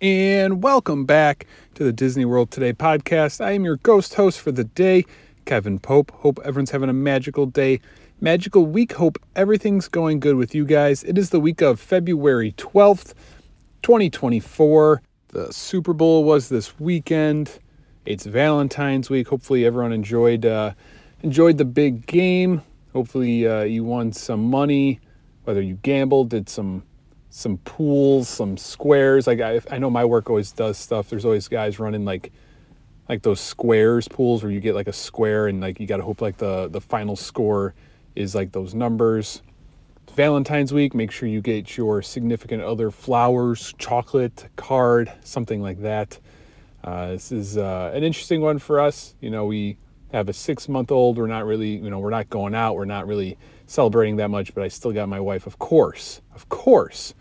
And 0.00 0.62
welcome 0.62 1.06
back 1.06 1.44
to 1.74 1.82
the 1.82 1.92
Disney 1.92 2.24
World 2.24 2.52
Today 2.52 2.72
podcast. 2.72 3.44
I 3.44 3.50
am 3.50 3.64
your 3.64 3.78
ghost 3.78 4.14
host 4.14 4.38
for 4.38 4.52
the 4.52 4.62
day, 4.62 5.04
Kevin 5.44 5.80
Pope. 5.80 6.12
Hope 6.12 6.38
everyone's 6.44 6.70
having 6.70 6.88
a 6.88 6.92
magical 6.92 7.46
day, 7.46 7.80
magical 8.20 8.64
week. 8.64 8.92
Hope 8.92 9.18
everything's 9.34 9.88
going 9.88 10.20
good 10.20 10.36
with 10.36 10.54
you 10.54 10.64
guys. 10.64 11.02
It 11.02 11.18
is 11.18 11.30
the 11.30 11.40
week 11.40 11.60
of 11.62 11.80
February 11.80 12.52
12th, 12.52 13.12
2024. 13.82 15.02
The 15.30 15.52
Super 15.52 15.92
Bowl 15.92 16.22
was 16.22 16.48
this 16.48 16.78
weekend. 16.78 17.58
It's 18.06 18.24
Valentine's 18.24 19.10
week. 19.10 19.26
Hopefully 19.26 19.66
everyone 19.66 19.92
enjoyed 19.92 20.46
uh, 20.46 20.74
enjoyed 21.24 21.58
the 21.58 21.64
big 21.64 22.06
game. 22.06 22.62
Hopefully 22.92 23.48
uh, 23.48 23.62
you 23.62 23.82
won 23.82 24.12
some 24.12 24.44
money, 24.44 25.00
whether 25.42 25.60
you 25.60 25.74
gambled, 25.82 26.30
did 26.30 26.48
some 26.48 26.84
some 27.30 27.58
pools, 27.58 28.28
some 28.28 28.56
squares. 28.56 29.26
Like 29.26 29.40
I, 29.40 29.60
I 29.70 29.78
know 29.78 29.90
my 29.90 30.04
work 30.04 30.30
always 30.30 30.52
does 30.52 30.78
stuff. 30.78 31.10
There's 31.10 31.24
always 31.24 31.48
guys 31.48 31.78
running 31.78 32.04
like 32.04 32.32
like 33.08 33.22
those 33.22 33.40
squares 33.40 34.06
pools 34.06 34.42
where 34.42 34.52
you 34.52 34.60
get 34.60 34.74
like 34.74 34.88
a 34.88 34.92
square 34.92 35.48
and 35.48 35.60
like 35.60 35.80
you 35.80 35.86
got 35.86 35.96
to 35.98 36.02
hope 36.02 36.20
like 36.20 36.36
the 36.38 36.68
the 36.68 36.80
final 36.80 37.16
score 37.16 37.74
is 38.14 38.34
like 38.34 38.52
those 38.52 38.74
numbers. 38.74 39.42
Valentine's 40.14 40.72
week, 40.72 40.94
make 40.94 41.12
sure 41.12 41.28
you 41.28 41.40
get 41.40 41.76
your 41.76 42.02
significant 42.02 42.62
other 42.62 42.90
flowers, 42.90 43.72
chocolate, 43.78 44.48
card, 44.56 45.12
something 45.22 45.62
like 45.62 45.80
that. 45.82 46.18
Uh, 46.82 47.08
this 47.08 47.30
is 47.30 47.56
uh, 47.56 47.92
an 47.94 48.02
interesting 48.02 48.40
one 48.40 48.58
for 48.58 48.80
us. 48.80 49.14
You 49.20 49.30
know, 49.30 49.44
we 49.44 49.76
have 50.12 50.28
a 50.28 50.32
six 50.32 50.68
month 50.68 50.90
old. 50.90 51.18
We're 51.18 51.26
not 51.26 51.44
really, 51.44 51.76
you 51.76 51.90
know, 51.90 51.98
we're 51.98 52.10
not 52.10 52.30
going 52.30 52.54
out. 52.54 52.74
We're 52.74 52.84
not 52.84 53.06
really 53.06 53.38
celebrating 53.66 54.16
that 54.16 54.28
much, 54.28 54.54
but 54.54 54.64
I 54.64 54.68
still 54.68 54.92
got 54.92 55.08
my 55.08 55.20
wife, 55.20 55.46
of 55.46 55.58
course, 55.58 56.20
of 56.34 56.48
course, 56.48 57.14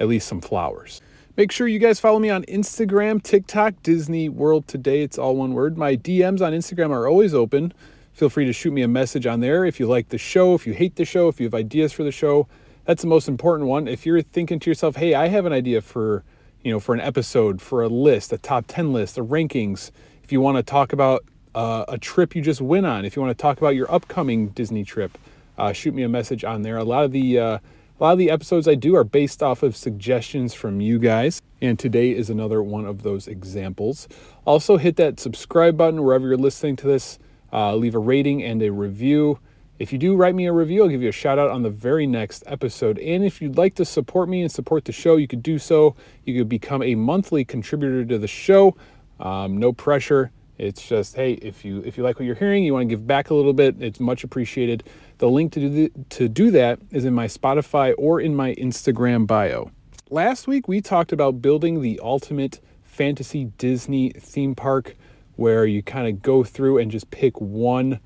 at 0.00 0.08
least 0.08 0.28
some 0.28 0.40
flowers. 0.40 1.00
Make 1.36 1.52
sure 1.52 1.68
you 1.68 1.78
guys 1.78 2.00
follow 2.00 2.18
me 2.18 2.30
on 2.30 2.42
Instagram, 2.46 3.22
TikTok, 3.22 3.82
Disney 3.84 4.28
World 4.28 4.66
Today. 4.66 5.02
It's 5.02 5.18
all 5.18 5.36
one 5.36 5.52
word. 5.52 5.78
My 5.78 5.96
DMs 5.96 6.40
on 6.40 6.52
Instagram 6.52 6.90
are 6.90 7.06
always 7.06 7.32
open. 7.32 7.72
Feel 8.12 8.28
free 8.28 8.44
to 8.46 8.52
shoot 8.52 8.72
me 8.72 8.82
a 8.82 8.88
message 8.88 9.24
on 9.24 9.38
there 9.38 9.64
if 9.64 9.78
you 9.78 9.86
like 9.86 10.08
the 10.08 10.18
show, 10.18 10.54
if 10.54 10.66
you 10.66 10.72
hate 10.72 10.96
the 10.96 11.04
show, 11.04 11.28
if 11.28 11.38
you 11.38 11.46
have 11.46 11.54
ideas 11.54 11.92
for 11.92 12.02
the 12.02 12.10
show. 12.10 12.48
That's 12.84 13.02
the 13.02 13.08
most 13.08 13.28
important 13.28 13.68
one. 13.68 13.86
If 13.86 14.04
you're 14.04 14.22
thinking 14.22 14.58
to 14.58 14.68
yourself, 14.68 14.96
hey, 14.96 15.14
I 15.14 15.28
have 15.28 15.46
an 15.46 15.52
idea 15.52 15.80
for, 15.80 16.24
you 16.64 16.72
know, 16.72 16.80
for 16.80 16.92
an 16.92 17.00
episode, 17.00 17.62
for 17.62 17.84
a 17.84 17.88
list, 17.88 18.32
a 18.32 18.38
top 18.38 18.64
10 18.66 18.92
list, 18.92 19.14
the 19.14 19.24
rankings, 19.24 19.92
if 20.24 20.32
you 20.32 20.40
want 20.40 20.56
to 20.56 20.64
talk 20.64 20.92
about 20.92 21.24
uh, 21.54 21.84
a 21.86 21.98
trip 21.98 22.34
you 22.34 22.42
just 22.42 22.60
went 22.60 22.86
on, 22.86 23.04
if 23.04 23.14
you 23.14 23.22
want 23.22 23.30
to 23.36 23.40
talk 23.40 23.58
about 23.58 23.76
your 23.76 23.88
upcoming 23.94 24.48
Disney 24.48 24.82
trip, 24.82 25.16
uh, 25.56 25.72
shoot 25.72 25.94
me 25.94 26.02
a 26.02 26.08
message 26.08 26.42
on 26.42 26.62
there. 26.62 26.78
A 26.78 26.84
lot 26.84 27.04
of 27.04 27.12
the 27.12 27.38
uh, 27.38 27.58
a 27.98 28.04
lot 28.04 28.12
of 28.12 28.18
the 28.18 28.30
episodes 28.30 28.68
I 28.68 28.76
do 28.76 28.94
are 28.94 29.02
based 29.02 29.42
off 29.42 29.64
of 29.64 29.76
suggestions 29.76 30.54
from 30.54 30.80
you 30.80 31.00
guys, 31.00 31.42
and 31.60 31.76
today 31.76 32.12
is 32.12 32.30
another 32.30 32.62
one 32.62 32.86
of 32.86 33.02
those 33.02 33.26
examples. 33.26 34.06
Also, 34.44 34.76
hit 34.76 34.94
that 34.96 35.18
subscribe 35.18 35.76
button 35.76 36.04
wherever 36.04 36.28
you're 36.28 36.36
listening 36.36 36.76
to 36.76 36.86
this. 36.86 37.18
Uh, 37.52 37.74
leave 37.74 37.96
a 37.96 37.98
rating 37.98 38.42
and 38.44 38.62
a 38.62 38.70
review. 38.70 39.40
If 39.80 39.92
you 39.92 39.98
do 39.98 40.14
write 40.14 40.36
me 40.36 40.46
a 40.46 40.52
review, 40.52 40.82
I'll 40.82 40.88
give 40.88 41.02
you 41.02 41.08
a 41.08 41.12
shout 41.12 41.40
out 41.40 41.50
on 41.50 41.62
the 41.62 41.70
very 41.70 42.06
next 42.06 42.44
episode. 42.46 42.98
And 43.00 43.24
if 43.24 43.42
you'd 43.42 43.56
like 43.56 43.74
to 43.76 43.84
support 43.84 44.28
me 44.28 44.42
and 44.42 44.52
support 44.52 44.84
the 44.84 44.92
show, 44.92 45.16
you 45.16 45.26
could 45.26 45.42
do 45.42 45.58
so. 45.58 45.96
You 46.24 46.38
could 46.38 46.48
become 46.48 46.82
a 46.82 46.94
monthly 46.94 47.44
contributor 47.44 48.04
to 48.04 48.18
the 48.18 48.28
show. 48.28 48.76
Um, 49.18 49.56
no 49.56 49.72
pressure. 49.72 50.30
It's 50.56 50.86
just, 50.86 51.14
hey, 51.14 51.34
if 51.34 51.64
you 51.64 51.80
if 51.84 51.96
you 51.96 52.02
like 52.02 52.18
what 52.18 52.26
you're 52.26 52.34
hearing, 52.34 52.64
you 52.64 52.74
want 52.74 52.88
to 52.88 52.94
give 52.94 53.06
back 53.06 53.30
a 53.30 53.34
little 53.34 53.52
bit, 53.52 53.80
it's 53.80 54.00
much 54.00 54.24
appreciated. 54.24 54.82
The 55.18 55.28
link 55.28 55.52
to 55.52 55.60
do, 55.60 55.68
the, 55.68 55.92
to 56.10 56.28
do 56.28 56.50
that 56.52 56.78
is 56.92 57.04
in 57.04 57.12
my 57.12 57.26
Spotify 57.26 57.92
or 57.98 58.20
in 58.20 58.36
my 58.36 58.54
Instagram 58.54 59.26
bio. 59.26 59.72
Last 60.10 60.46
week, 60.46 60.68
we 60.68 60.80
talked 60.80 61.12
about 61.12 61.42
building 61.42 61.82
the 61.82 61.98
ultimate 62.02 62.60
fantasy 62.84 63.46
Disney 63.58 64.10
theme 64.10 64.54
park 64.54 64.94
where 65.34 65.66
you 65.66 65.82
kind 65.82 66.06
of 66.06 66.22
go 66.22 66.44
through 66.44 66.78
and 66.78 66.90
just 66.90 67.10
pick 67.10 67.40
one 67.40 67.98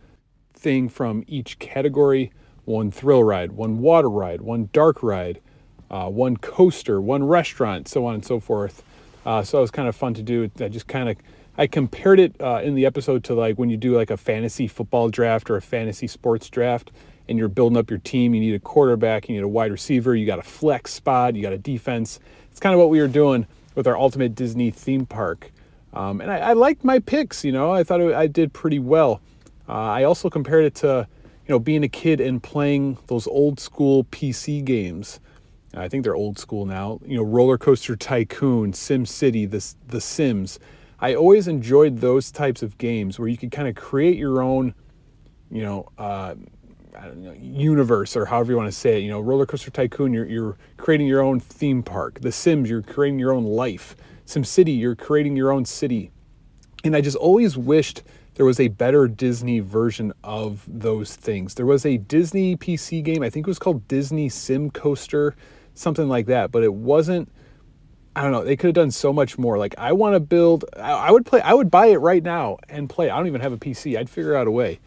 thing 0.54 0.88
from 0.88 1.22
each 1.26 1.58
category 1.58 2.32
one 2.64 2.90
thrill 2.90 3.24
ride, 3.24 3.52
one 3.52 3.78
water 3.78 4.08
ride, 4.08 4.40
one 4.40 4.68
dark 4.72 5.02
ride, 5.02 5.40
uh, 5.90 6.08
one 6.08 6.36
coaster, 6.36 7.00
one 7.00 7.24
restaurant, 7.24 7.88
so 7.88 8.06
on 8.06 8.14
and 8.14 8.24
so 8.24 8.38
forth. 8.40 8.82
Uh, 9.26 9.42
so 9.42 9.58
it 9.58 9.60
was 9.62 9.70
kind 9.70 9.88
of 9.88 9.96
fun 9.96 10.14
to 10.14 10.22
do. 10.22 10.50
I 10.60 10.68
just 10.68 10.86
kind 10.86 11.08
of 11.08 11.16
I 11.56 11.66
compared 11.66 12.18
it 12.18 12.34
uh, 12.40 12.60
in 12.62 12.74
the 12.74 12.86
episode 12.86 13.24
to 13.24 13.34
like 13.34 13.58
when 13.58 13.68
you 13.68 13.76
do 13.76 13.94
like 13.94 14.10
a 14.10 14.16
fantasy 14.16 14.66
football 14.66 15.10
draft 15.10 15.50
or 15.50 15.56
a 15.56 15.62
fantasy 15.62 16.06
sports 16.06 16.48
draft 16.48 16.90
and 17.28 17.38
you're 17.38 17.48
building 17.48 17.76
up 17.76 17.90
your 17.90 17.98
team. 17.98 18.34
You 18.34 18.40
need 18.40 18.54
a 18.54 18.58
quarterback, 18.58 19.28
you 19.28 19.34
need 19.34 19.42
a 19.42 19.48
wide 19.48 19.70
receiver, 19.70 20.14
you 20.14 20.26
got 20.26 20.38
a 20.38 20.42
flex 20.42 20.92
spot, 20.92 21.36
you 21.36 21.42
got 21.42 21.52
a 21.52 21.58
defense. 21.58 22.20
It's 22.50 22.60
kind 22.60 22.74
of 22.74 22.78
what 22.78 22.88
we 22.90 23.00
were 23.00 23.08
doing 23.08 23.46
with 23.74 23.86
our 23.86 23.96
Ultimate 23.96 24.34
Disney 24.34 24.70
theme 24.70 25.06
park. 25.06 25.52
Um, 25.92 26.20
and 26.22 26.30
I, 26.30 26.38
I, 26.38 26.52
liked 26.54 26.84
my 26.84 26.98
picks, 26.98 27.44
you 27.44 27.52
know, 27.52 27.70
I 27.70 27.84
thought 27.84 28.00
it, 28.00 28.14
I 28.14 28.26
did 28.26 28.54
pretty 28.54 28.78
well. 28.78 29.20
Uh, 29.68 29.72
I 29.72 30.04
also 30.04 30.30
compared 30.30 30.64
it 30.64 30.74
to, 30.76 31.06
you 31.46 31.52
know, 31.52 31.58
being 31.58 31.84
a 31.84 31.88
kid 31.88 32.18
and 32.18 32.42
playing 32.42 32.96
those 33.08 33.26
old 33.26 33.60
school 33.60 34.04
PC 34.04 34.64
games. 34.64 35.20
I 35.74 35.88
think 35.88 36.04
they're 36.04 36.16
old 36.16 36.38
school 36.38 36.64
now. 36.64 36.98
You 37.04 37.18
know, 37.18 37.22
Roller 37.22 37.58
Coaster 37.58 37.94
Tycoon, 37.94 38.72
Sim 38.72 39.04
City, 39.04 39.44
the, 39.44 39.74
the 39.88 40.00
Sims. 40.00 40.58
I 41.02 41.16
always 41.16 41.48
enjoyed 41.48 41.98
those 41.98 42.30
types 42.30 42.62
of 42.62 42.78
games 42.78 43.18
where 43.18 43.26
you 43.26 43.36
could 43.36 43.50
kind 43.50 43.66
of 43.66 43.74
create 43.74 44.16
your 44.16 44.40
own, 44.40 44.72
you 45.50 45.62
know, 45.62 45.88
uh, 45.98 46.36
I 46.96 47.06
don't 47.06 47.24
know, 47.24 47.32
universe 47.32 48.16
or 48.16 48.24
however 48.24 48.52
you 48.52 48.56
want 48.56 48.68
to 48.68 48.78
say 48.78 48.98
it. 48.98 49.00
You 49.00 49.10
know, 49.10 49.18
Roller 49.18 49.44
Coaster 49.44 49.72
Tycoon, 49.72 50.12
you're, 50.12 50.26
you're 50.26 50.56
creating 50.76 51.08
your 51.08 51.20
own 51.20 51.40
theme 51.40 51.82
park. 51.82 52.20
The 52.20 52.30
Sims, 52.30 52.70
you're 52.70 52.82
creating 52.82 53.18
your 53.18 53.32
own 53.32 53.42
life. 53.42 53.96
Sim 54.26 54.44
City, 54.44 54.70
you're 54.70 54.94
creating 54.94 55.34
your 55.34 55.50
own 55.50 55.64
city. 55.64 56.12
And 56.84 56.94
I 56.94 57.00
just 57.00 57.16
always 57.16 57.58
wished 57.58 58.04
there 58.34 58.46
was 58.46 58.60
a 58.60 58.68
better 58.68 59.08
Disney 59.08 59.58
version 59.58 60.12
of 60.22 60.64
those 60.68 61.16
things. 61.16 61.54
There 61.54 61.66
was 61.66 61.84
a 61.84 61.96
Disney 61.96 62.56
PC 62.56 63.02
game, 63.02 63.24
I 63.24 63.28
think 63.28 63.48
it 63.48 63.50
was 63.50 63.58
called 63.58 63.88
Disney 63.88 64.28
Sim 64.28 64.70
Coaster, 64.70 65.34
something 65.74 66.08
like 66.08 66.26
that, 66.26 66.52
but 66.52 66.62
it 66.62 66.72
wasn't 66.72 67.28
I 68.14 68.22
don't 68.22 68.32
know. 68.32 68.44
They 68.44 68.56
could 68.56 68.68
have 68.68 68.74
done 68.74 68.90
so 68.90 69.12
much 69.12 69.38
more. 69.38 69.58
Like 69.58 69.74
I 69.78 69.92
want 69.92 70.14
to 70.14 70.20
build. 70.20 70.64
I, 70.76 71.10
would 71.10 71.24
play. 71.24 71.40
I 71.40 71.54
would 71.54 71.70
buy 71.70 71.86
it 71.86 71.96
right 71.96 72.22
now 72.22 72.58
and 72.68 72.88
play. 72.88 73.08
I 73.08 73.16
don't 73.16 73.26
even 73.26 73.40
have 73.40 73.52
a 73.52 73.58
PC. 73.58 73.98
I'd 73.98 74.10
figure 74.10 74.34
out 74.34 74.46
a 74.46 74.50
way. 74.50 74.80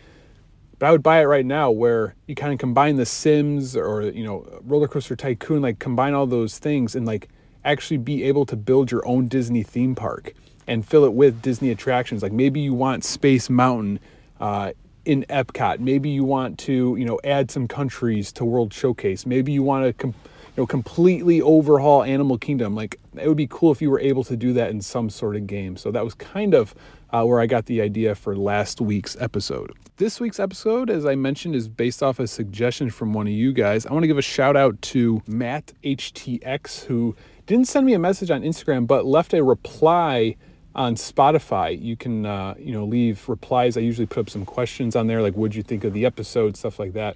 But 0.78 0.88
I 0.88 0.92
would 0.92 1.02
buy 1.02 1.22
it 1.22 1.26
right 1.26 1.46
now 1.46 1.72
where 1.72 2.16
you 2.28 2.36
kind 2.36 2.54
of 2.54 2.60
combine 2.60 2.98
the 2.98 3.06
Sims 3.06 3.76
or 3.76 4.04
you 4.04 4.24
know 4.24 4.46
Roller 4.64 4.88
Coaster 4.88 5.16
Tycoon, 5.16 5.62
like 5.62 5.80
combine 5.80 6.14
all 6.14 6.28
those 6.28 6.60
things 6.60 6.96
and 6.96 7.06
like 7.06 7.30
actually 7.64 7.98
be 7.98 8.24
able 8.24 8.46
to 8.46 8.56
build 8.56 8.92
your 8.92 9.06
own 9.08 9.28
Disney 9.28 9.64
theme 9.64 9.96
park 9.96 10.34
and 10.68 10.86
fill 10.86 11.06
it 11.06 11.14
with 11.14 11.42
Disney 11.42 11.72
attractions. 11.72 12.22
Like 12.22 12.34
maybe 12.34 12.60
you 12.60 12.74
want 12.74 13.04
Space 13.04 13.50
Mountain 13.50 14.00
uh, 14.40 14.74
in 15.06 15.26
Epcot. 15.30 15.80
Maybe 15.80 16.10
you 16.10 16.24
want 16.24 16.60
to 16.60 16.96
you 16.98 17.06
know 17.06 17.20
add 17.24 17.50
some 17.50 17.68
countries 17.68 18.32
to 18.34 18.46
World 18.46 18.72
Showcase. 18.72 19.26
Maybe 19.26 19.52
you 19.52 19.64
want 19.64 19.86
to. 19.86 19.94
Com- 19.94 20.14
know, 20.58 20.66
completely 20.66 21.42
overhaul 21.42 22.04
Animal 22.04 22.38
Kingdom. 22.38 22.76
Like 22.76 23.00
it 23.16 23.28
would 23.28 23.38
be 23.38 23.48
cool 23.48 23.72
if 23.72 23.82
you 23.82 23.90
were 23.90 24.00
able 24.00 24.24
to 24.26 24.38
do 24.38 24.54
that 24.54 24.70
in 24.70 24.82
some 24.82 25.10
sort 25.10 25.36
of 25.36 25.48
game. 25.48 25.78
So 25.78 25.92
that 25.92 26.04
was 26.04 26.14
kind 26.14 26.54
of 26.54 26.74
uh, 27.12 27.24
where 27.24 27.40
I 27.40 27.46
got 27.46 27.66
the 27.66 27.82
idea 27.82 28.16
for 28.16 28.36
last 28.36 28.82
week's 28.82 29.16
episode. 29.20 29.72
This 29.98 30.20
week's 30.20 30.40
episode, 30.40 30.90
as 30.90 31.06
I 31.06 31.16
mentioned, 31.16 31.56
is 31.56 31.70
based 31.70 32.04
off 32.04 32.20
a 32.20 32.28
suggestion 32.28 32.90
from 32.90 33.14
one 33.14 33.28
of 33.28 33.34
you 33.34 33.54
guys. 33.54 33.86
I 33.86 33.94
want 33.94 34.04
to 34.04 34.08
give 34.08 34.18
a 34.18 34.22
shout 34.22 34.58
out 34.58 34.82
to 34.84 35.22
Matt 35.26 35.72
HTX, 35.84 36.86
who 36.86 37.16
didn't 37.46 37.68
send 37.68 37.86
me 37.86 37.94
a 37.94 38.00
message 38.00 38.32
on 38.32 38.42
Instagram, 38.42 38.88
but 38.88 39.06
left 39.06 39.34
a 39.34 39.44
reply 39.44 40.36
on 40.74 40.96
Spotify. 40.96 41.82
You 41.82 41.96
can, 41.96 42.26
uh, 42.26 42.56
you 42.58 42.74
know, 42.74 42.84
leave 42.84 43.30
replies. 43.30 43.78
I 43.78 43.82
usually 43.82 44.08
put 44.08 44.22
up 44.22 44.30
some 44.30 44.46
questions 44.46 44.96
on 44.96 45.08
there, 45.08 45.22
like, 45.22 45.36
"What'd 45.36 45.56
you 45.56 45.64
think 45.64 45.86
of 45.86 45.94
the 45.94 46.06
episode?" 46.06 46.58
Stuff 46.58 46.80
like 46.80 46.92
that. 46.94 47.16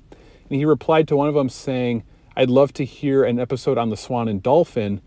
And 0.50 0.58
he 0.58 0.64
replied 0.64 1.08
to 1.10 1.18
one 1.18 1.28
of 1.28 1.34
them 1.34 1.50
saying, 1.50 2.04
I'd 2.40 2.50
love 2.50 2.72
to 2.76 2.86
hear 2.86 3.26
an 3.26 3.38
episode 3.38 3.78
on 3.78 3.90
the 3.90 3.98
Swan 3.98 4.30
and 4.30 4.42
Dolphin 4.42 5.02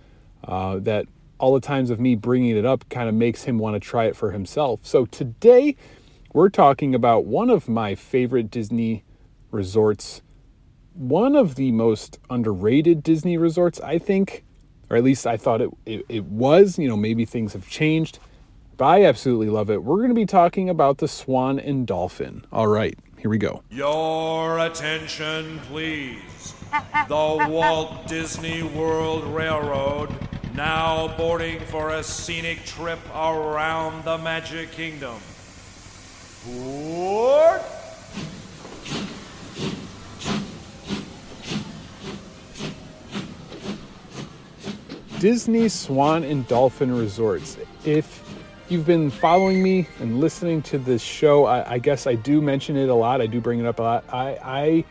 uh, 0.45 0.81
that 0.81 1.07
all 1.39 1.55
the 1.55 1.63
times 1.63 1.89
of 1.89 1.99
me 1.99 2.15
bringing 2.15 2.55
it 2.59 2.67
up 2.67 2.87
kind 2.91 3.09
of 3.09 3.15
makes 3.15 3.45
him 3.45 3.57
want 3.57 3.73
to 3.75 3.81
try 3.81 4.05
it 4.05 4.15
for 4.15 4.33
himself. 4.33 4.87
So 4.87 5.07
today 5.07 5.77
we're 6.35 6.51
talking 6.51 6.95
about 6.95 7.25
one 7.25 7.49
of 7.49 7.71
my 7.71 7.95
favorite 7.95 8.51
Disney 8.51 9.03
resorts, 9.51 10.21
one 10.93 11.35
of 11.35 11.55
the 11.55 11.73
most 11.73 12.19
underrated 12.29 13.03
Disney 13.03 13.39
resorts, 13.39 13.81
I 13.81 13.97
think, 13.97 14.45
or 14.91 14.99
at 14.99 15.03
least 15.03 15.27
I 15.27 15.39
thought 15.39 15.63
it, 15.63 15.71
it, 15.87 16.05
it 16.11 16.25
was. 16.27 16.79
You 16.79 16.87
know, 16.87 16.99
maybe 16.99 17.25
things 17.25 17.55
have 17.55 17.67
changed, 17.67 18.19
but 18.77 18.83
but 18.83 18.89
I 18.89 19.05
absolutely 19.05 19.49
love 19.49 19.71
it. 19.71 19.85
We're 19.85 19.99
going 19.99 20.09
to 20.09 20.15
be 20.15 20.27
talking 20.27 20.69
about 20.69 20.99
the 20.99 21.07
Swan 21.07 21.61
and 21.61 21.87
Dolphin. 21.87 22.45
All 22.51 22.67
right, 22.67 22.99
here 23.23 23.31
we 23.31 23.39
go. 23.39 23.63
Your 23.71 24.59
attention, 24.59 25.61
please. 25.69 26.55
The 27.07 27.47
Walt 27.49 28.09
Disney 28.09 28.65
World 28.65 29.25
Railroad 29.33 30.13
now 30.57 31.17
boarding 31.17 31.61
for 31.61 31.91
a 31.91 32.03
scenic 32.03 32.65
trip 32.65 32.99
around 33.15 34.05
the 34.05 34.19
Magic 34.19 34.73
Kingdom. 34.73 35.15
Board! 36.45 37.61
Disney 45.21 45.69
Swan 45.69 46.25
and 46.25 46.49
Dolphin 46.49 46.91
Resorts. 46.93 47.57
If 47.85 48.22
you've 48.69 48.87
been 48.87 49.11
following 49.11 49.63
me 49.63 49.87
and 50.01 50.21
listening 50.21 50.63
to 50.63 50.79
this 50.79 51.03
show, 51.03 51.45
I, 51.45 51.75
I, 51.75 51.79
guess 51.79 52.07
I 52.07 52.15
do 52.15 52.41
mention 52.41 52.77
it 52.77 52.89
a 52.89 52.95
lot. 52.95 53.21
I 53.21 53.27
do 53.27 53.41
bring 53.41 53.61
it 53.61 53.67
up 53.67 53.79
a 53.79 53.83
lot. 53.83 54.05
I, 54.13 54.39
I 54.43 54.85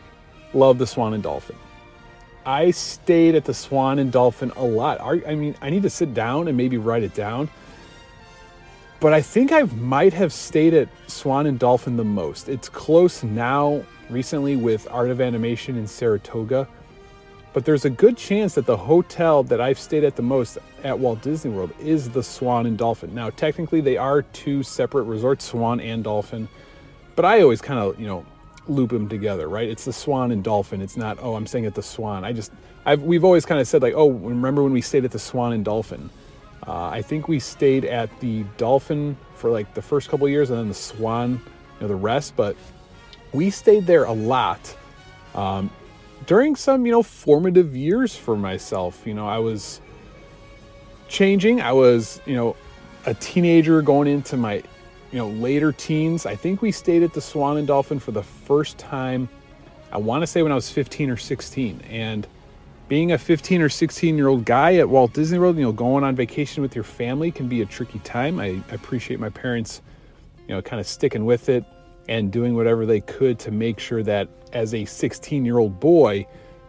love 0.54 0.78
the 0.78 0.86
Swan 0.86 1.14
and 1.14 1.22
Dolphin. 1.22 1.56
I 2.44 2.70
stayed 2.72 3.34
at 3.34 3.44
the 3.44 3.54
Swan 3.54 3.98
and 3.98 4.10
Dolphin 4.10 4.50
a 4.56 4.64
lot. 4.64 5.00
I 5.00 5.34
mean, 5.34 5.54
I 5.60 5.70
need 5.70 5.82
to 5.82 5.90
sit 5.90 6.12
down 6.12 6.48
and 6.48 6.56
maybe 6.56 6.76
write 6.76 7.02
it 7.02 7.14
down. 7.14 7.48
But 9.00 9.12
I 9.12 9.20
think 9.20 9.52
I 9.52 9.62
might 9.62 10.12
have 10.12 10.32
stayed 10.32 10.74
at 10.74 10.88
Swan 11.08 11.46
and 11.46 11.58
Dolphin 11.58 11.96
the 11.96 12.04
most. 12.04 12.48
It's 12.48 12.68
close 12.68 13.22
now, 13.22 13.84
recently, 14.10 14.56
with 14.56 14.86
Art 14.90 15.10
of 15.10 15.20
Animation 15.20 15.76
in 15.76 15.86
Saratoga 15.86 16.68
but 17.52 17.64
there's 17.64 17.84
a 17.84 17.90
good 17.90 18.16
chance 18.16 18.54
that 18.54 18.66
the 18.66 18.76
hotel 18.76 19.42
that 19.44 19.60
I've 19.60 19.78
stayed 19.78 20.04
at 20.04 20.16
the 20.16 20.22
most 20.22 20.58
at 20.84 20.98
Walt 20.98 21.20
Disney 21.22 21.50
World 21.50 21.72
is 21.80 22.08
the 22.08 22.22
Swan 22.22 22.66
and 22.66 22.78
Dolphin. 22.78 23.14
Now, 23.14 23.30
technically, 23.30 23.80
they 23.80 23.96
are 23.96 24.22
two 24.22 24.62
separate 24.62 25.04
resorts, 25.04 25.44
Swan 25.44 25.80
and 25.80 26.02
Dolphin, 26.02 26.48
but 27.14 27.24
I 27.24 27.42
always 27.42 27.60
kind 27.60 27.78
of, 27.78 28.00
you 28.00 28.06
know, 28.06 28.24
loop 28.68 28.90
them 28.90 29.08
together, 29.08 29.48
right? 29.48 29.68
It's 29.68 29.84
the 29.84 29.92
Swan 29.92 30.30
and 30.30 30.42
Dolphin. 30.42 30.80
It's 30.80 30.96
not, 30.96 31.18
oh, 31.20 31.34
I'm 31.34 31.46
staying 31.46 31.66
at 31.66 31.74
the 31.74 31.82
Swan. 31.82 32.24
I 32.24 32.32
just, 32.32 32.52
I've, 32.86 33.02
we've 33.02 33.24
always 33.24 33.44
kind 33.44 33.60
of 33.60 33.68
said, 33.68 33.82
like, 33.82 33.94
oh, 33.94 34.10
remember 34.10 34.62
when 34.62 34.72
we 34.72 34.80
stayed 34.80 35.04
at 35.04 35.10
the 35.10 35.18
Swan 35.18 35.52
and 35.52 35.64
Dolphin? 35.64 36.08
Uh, 36.66 36.86
I 36.86 37.02
think 37.02 37.28
we 37.28 37.38
stayed 37.40 37.84
at 37.84 38.08
the 38.20 38.44
Dolphin 38.56 39.16
for 39.34 39.50
like 39.50 39.74
the 39.74 39.82
first 39.82 40.08
couple 40.08 40.28
years 40.28 40.50
and 40.50 40.58
then 40.58 40.68
the 40.68 40.74
Swan, 40.74 41.32
you 41.32 41.38
know, 41.80 41.88
the 41.88 41.96
rest, 41.96 42.34
but 42.36 42.56
we 43.32 43.50
stayed 43.50 43.86
there 43.86 44.04
a 44.04 44.12
lot. 44.12 44.74
Um, 45.34 45.70
during 46.26 46.56
some, 46.56 46.86
you 46.86 46.92
know, 46.92 47.02
formative 47.02 47.74
years 47.76 48.16
for 48.16 48.36
myself. 48.36 49.06
You 49.06 49.14
know, 49.14 49.26
I 49.26 49.38
was 49.38 49.80
changing. 51.08 51.60
I 51.60 51.72
was, 51.72 52.20
you 52.26 52.34
know, 52.34 52.56
a 53.06 53.14
teenager 53.14 53.82
going 53.82 54.08
into 54.08 54.36
my, 54.36 54.56
you 55.10 55.18
know, 55.18 55.28
later 55.28 55.72
teens. 55.72 56.26
I 56.26 56.36
think 56.36 56.62
we 56.62 56.72
stayed 56.72 57.02
at 57.02 57.12
the 57.12 57.20
Swan 57.20 57.56
and 57.56 57.66
Dolphin 57.66 57.98
for 57.98 58.12
the 58.12 58.22
first 58.22 58.78
time. 58.78 59.28
I 59.90 59.98
want 59.98 60.22
to 60.22 60.26
say 60.26 60.42
when 60.42 60.52
I 60.52 60.54
was 60.54 60.70
15 60.70 61.10
or 61.10 61.16
16. 61.16 61.82
And 61.90 62.26
being 62.88 63.12
a 63.12 63.18
15 63.18 63.62
or 63.62 63.68
16 63.68 64.16
year 64.16 64.28
old 64.28 64.44
guy 64.44 64.76
at 64.76 64.88
Walt 64.88 65.12
Disney 65.12 65.38
World, 65.38 65.56
you 65.56 65.62
know, 65.62 65.72
going 65.72 66.04
on 66.04 66.14
vacation 66.14 66.62
with 66.62 66.74
your 66.74 66.84
family 66.84 67.30
can 67.30 67.48
be 67.48 67.62
a 67.62 67.66
tricky 67.66 67.98
time. 68.00 68.38
I, 68.38 68.62
I 68.70 68.74
appreciate 68.74 69.20
my 69.20 69.30
parents, 69.30 69.82
you 70.48 70.54
know, 70.54 70.62
kind 70.62 70.80
of 70.80 70.86
sticking 70.86 71.24
with 71.24 71.48
it 71.48 71.64
and 72.08 72.32
doing 72.32 72.54
whatever 72.54 72.86
they 72.86 73.00
could 73.00 73.38
to 73.40 73.50
make 73.50 73.78
sure 73.78 74.02
that 74.02 74.28
as 74.52 74.74
a 74.74 74.84
16 74.84 75.44
year 75.44 75.58
old 75.58 75.80
boy 75.80 76.26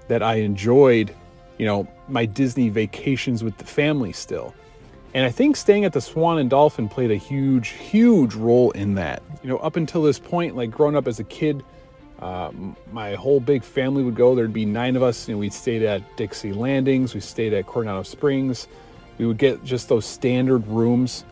that 0.07 0.21
I 0.23 0.35
enjoyed, 0.35 1.13
you 1.57 1.65
know, 1.65 1.87
my 2.07 2.25
Disney 2.25 2.69
vacations 2.69 3.43
with 3.43 3.57
the 3.57 3.65
family 3.65 4.13
still. 4.13 4.53
And 5.13 5.25
I 5.25 5.29
think 5.29 5.55
staying 5.55 5.85
at 5.85 5.93
the 5.93 6.01
Swan 6.01 6.39
and 6.39 6.49
Dolphin 6.49 6.89
played 6.89 7.11
a 7.11 7.15
huge, 7.15 7.69
huge 7.69 8.33
role 8.33 8.71
in 8.71 8.95
that. 8.95 9.21
You 9.43 9.49
know, 9.49 9.57
up 9.57 9.75
until 9.75 10.01
this 10.01 10.17
point, 10.17 10.55
like 10.55 10.71
growing 10.71 10.95
up 10.95 11.07
as 11.07 11.19
a 11.19 11.23
kid, 11.23 11.63
uh, 12.19 12.51
my 12.91 13.13
whole 13.15 13.39
big 13.39 13.63
family 13.63 14.01
would 14.01 14.15
go. 14.15 14.33
There'd 14.33 14.53
be 14.53 14.65
nine 14.65 14.95
of 14.95 15.03
us. 15.03 15.27
You 15.27 15.35
know, 15.35 15.39
we 15.39 15.49
stayed 15.49 15.83
at 15.83 16.17
Dixie 16.17 16.53
Landings, 16.53 17.13
we 17.13 17.19
stayed 17.19 17.53
at 17.53 17.67
Coronado 17.67 18.03
Springs. 18.03 18.67
We 19.19 19.27
would 19.27 19.37
get 19.37 19.63
just 19.63 19.89
those 19.89 20.05
standard 20.05 20.65
rooms, 20.67 21.25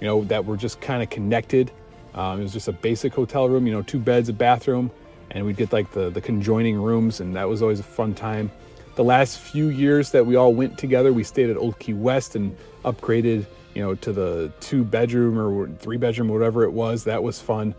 you 0.00 0.06
know, 0.06 0.24
that 0.24 0.44
were 0.44 0.56
just 0.56 0.80
kind 0.80 1.02
of 1.02 1.10
connected. 1.10 1.70
Um, 2.18 2.40
it 2.40 2.42
was 2.42 2.52
just 2.52 2.66
a 2.66 2.72
basic 2.72 3.14
hotel 3.14 3.48
room, 3.48 3.64
you 3.64 3.72
know, 3.72 3.80
two 3.80 4.00
beds, 4.00 4.28
a 4.28 4.32
bathroom, 4.32 4.90
and 5.30 5.46
we'd 5.46 5.56
get 5.56 5.72
like 5.72 5.92
the, 5.92 6.10
the 6.10 6.20
conjoining 6.20 6.76
rooms, 6.76 7.20
and 7.20 7.36
that 7.36 7.48
was 7.48 7.62
always 7.62 7.78
a 7.78 7.84
fun 7.84 8.12
time. 8.12 8.50
The 8.96 9.04
last 9.04 9.38
few 9.38 9.68
years 9.68 10.10
that 10.10 10.26
we 10.26 10.34
all 10.34 10.52
went 10.52 10.76
together, 10.76 11.12
we 11.12 11.22
stayed 11.22 11.48
at 11.48 11.56
Old 11.56 11.78
Key 11.78 11.94
West 11.94 12.34
and 12.34 12.56
upgraded, 12.84 13.46
you 13.72 13.82
know, 13.82 13.94
to 13.94 14.12
the 14.12 14.50
two 14.58 14.82
bedroom 14.82 15.38
or 15.38 15.68
three 15.78 15.96
bedroom, 15.96 16.28
whatever 16.28 16.64
it 16.64 16.72
was. 16.72 17.04
That 17.04 17.22
was 17.22 17.40
fun. 17.40 17.72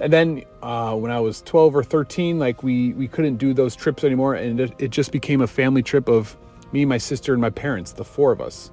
And 0.00 0.10
then 0.10 0.44
uh, 0.62 0.94
when 0.96 1.10
I 1.10 1.20
was 1.20 1.42
12 1.42 1.76
or 1.76 1.84
13, 1.84 2.38
like 2.38 2.62
we 2.62 2.94
we 2.94 3.06
couldn't 3.06 3.36
do 3.36 3.52
those 3.52 3.76
trips 3.76 4.04
anymore, 4.04 4.36
and 4.36 4.58
it, 4.58 4.72
it 4.78 4.90
just 4.90 5.12
became 5.12 5.42
a 5.42 5.46
family 5.46 5.82
trip 5.82 6.08
of 6.08 6.34
me, 6.72 6.86
my 6.86 6.98
sister, 6.98 7.34
and 7.34 7.42
my 7.42 7.50
parents, 7.50 7.92
the 7.92 8.04
four 8.04 8.32
of 8.32 8.40
us. 8.40 8.70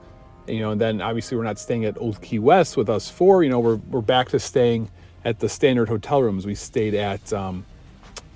You 0.47 0.59
know, 0.59 0.71
and 0.71 0.81
then 0.81 1.01
obviously 1.01 1.37
we're 1.37 1.43
not 1.43 1.59
staying 1.59 1.85
at 1.85 1.97
Old 1.97 2.21
Key 2.21 2.39
West 2.39 2.75
with 2.75 2.89
us 2.89 3.09
four. 3.09 3.43
You 3.43 3.49
know, 3.49 3.59
we're 3.59 3.75
we're 3.75 4.01
back 4.01 4.29
to 4.29 4.39
staying 4.39 4.89
at 5.25 5.39
the 5.39 5.47
standard 5.47 5.89
hotel 5.89 6.21
rooms. 6.21 6.45
We 6.45 6.55
stayed 6.55 6.95
at 6.95 7.31
um, 7.31 7.65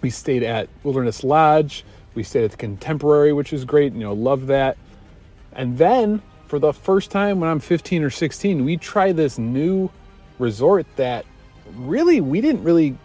we 0.01 0.09
stayed 0.09 0.43
at 0.43 0.69
Wilderness 0.83 1.23
Lodge. 1.23 1.83
We 2.15 2.23
stayed 2.23 2.45
at 2.45 2.51
the 2.51 2.57
Contemporary, 2.57 3.33
which 3.33 3.53
is 3.53 3.65
great. 3.65 3.93
You 3.93 3.99
know, 3.99 4.13
love 4.13 4.47
that. 4.47 4.77
And 5.53 5.77
then 5.77 6.21
for 6.47 6.59
the 6.59 6.71
first 6.71 7.11
time 7.11 7.39
when 7.39 7.49
I'm 7.49 7.59
15 7.59 8.03
or 8.03 8.09
16, 8.09 8.63
we 8.63 8.77
try 8.77 9.11
this 9.11 9.37
new 9.37 9.89
resort 10.39 10.85
that 10.95 11.25
really 11.75 12.21
we 12.21 12.41
didn't 12.41 12.63
really 12.63 12.97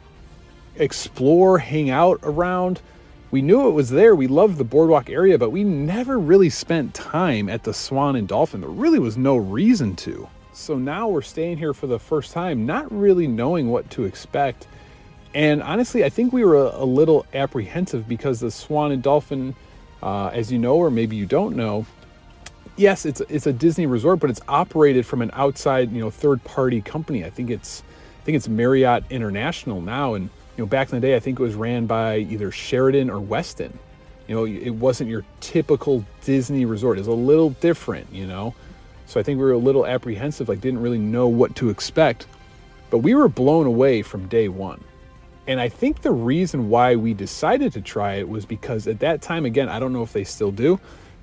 explore, 0.76 1.58
hang 1.58 1.90
out 1.90 2.20
around. 2.22 2.80
We 3.32 3.40
knew 3.40 3.66
it 3.66 3.70
was 3.70 3.88
there. 3.88 4.14
We 4.14 4.26
loved 4.26 4.58
the 4.58 4.64
boardwalk 4.64 5.08
area, 5.08 5.38
but 5.38 5.48
we 5.48 5.64
never 5.64 6.18
really 6.18 6.50
spent 6.50 6.92
time 6.92 7.48
at 7.48 7.64
the 7.64 7.72
Swan 7.72 8.14
and 8.14 8.28
Dolphin. 8.28 8.60
There 8.60 8.68
really 8.68 8.98
was 8.98 9.16
no 9.16 9.38
reason 9.38 9.96
to. 9.96 10.28
So 10.52 10.76
now 10.76 11.08
we're 11.08 11.22
staying 11.22 11.56
here 11.56 11.72
for 11.72 11.86
the 11.86 11.98
first 11.98 12.34
time, 12.34 12.66
not 12.66 12.92
really 12.92 13.26
knowing 13.26 13.70
what 13.70 13.88
to 13.92 14.04
expect. 14.04 14.66
And 15.34 15.62
honestly, 15.62 16.04
I 16.04 16.10
think 16.10 16.34
we 16.34 16.44
were 16.44 16.56
a, 16.56 16.82
a 16.82 16.84
little 16.84 17.24
apprehensive 17.32 18.06
because 18.06 18.38
the 18.40 18.50
Swan 18.50 18.92
and 18.92 19.02
Dolphin, 19.02 19.54
uh, 20.02 20.26
as 20.26 20.52
you 20.52 20.58
know, 20.58 20.76
or 20.76 20.90
maybe 20.90 21.16
you 21.16 21.24
don't 21.24 21.56
know, 21.56 21.86
yes, 22.76 23.06
it's 23.06 23.22
it's 23.30 23.46
a 23.46 23.52
Disney 23.54 23.86
resort, 23.86 24.20
but 24.20 24.28
it's 24.28 24.42
operated 24.46 25.06
from 25.06 25.22
an 25.22 25.30
outside, 25.32 25.90
you 25.90 26.00
know, 26.00 26.10
third 26.10 26.44
party 26.44 26.82
company. 26.82 27.24
I 27.24 27.30
think 27.30 27.48
it's 27.48 27.82
I 28.20 28.24
think 28.24 28.36
it's 28.36 28.46
Marriott 28.46 29.04
International 29.08 29.80
now, 29.80 30.12
and 30.12 30.28
know, 30.62 30.66
back 30.66 30.88
in 30.92 31.00
the 31.00 31.06
day, 31.06 31.14
I 31.14 31.20
think 31.20 31.38
it 31.38 31.42
was 31.42 31.54
ran 31.54 31.86
by 31.86 32.18
either 32.18 32.50
Sheraton 32.50 33.10
or 33.10 33.20
Westin. 33.20 33.72
You 34.26 34.34
know, 34.34 34.46
it 34.46 34.70
wasn't 34.70 35.10
your 35.10 35.24
typical 35.40 36.04
Disney 36.24 36.64
resort. 36.64 36.98
It's 36.98 37.08
a 37.08 37.12
little 37.12 37.50
different, 37.50 38.12
you 38.12 38.26
know. 38.26 38.54
So 39.06 39.20
I 39.20 39.22
think 39.22 39.38
we 39.38 39.44
were 39.44 39.52
a 39.52 39.58
little 39.58 39.84
apprehensive, 39.84 40.48
like 40.48 40.60
didn't 40.60 40.80
really 40.80 40.98
know 40.98 41.28
what 41.28 41.54
to 41.56 41.68
expect. 41.68 42.26
But 42.90 42.98
we 42.98 43.14
were 43.14 43.28
blown 43.28 43.66
away 43.66 44.02
from 44.02 44.26
day 44.28 44.48
one. 44.48 44.82
And 45.46 45.60
I 45.60 45.68
think 45.68 46.02
the 46.02 46.12
reason 46.12 46.68
why 46.68 46.94
we 46.94 47.14
decided 47.14 47.72
to 47.72 47.80
try 47.80 48.14
it 48.14 48.28
was 48.28 48.46
because 48.46 48.86
at 48.86 49.00
that 49.00 49.20
time, 49.20 49.44
again, 49.44 49.68
I 49.68 49.80
don't 49.80 49.92
know 49.92 50.02
if 50.02 50.12
they 50.12 50.24
still 50.24 50.52
do, 50.52 50.78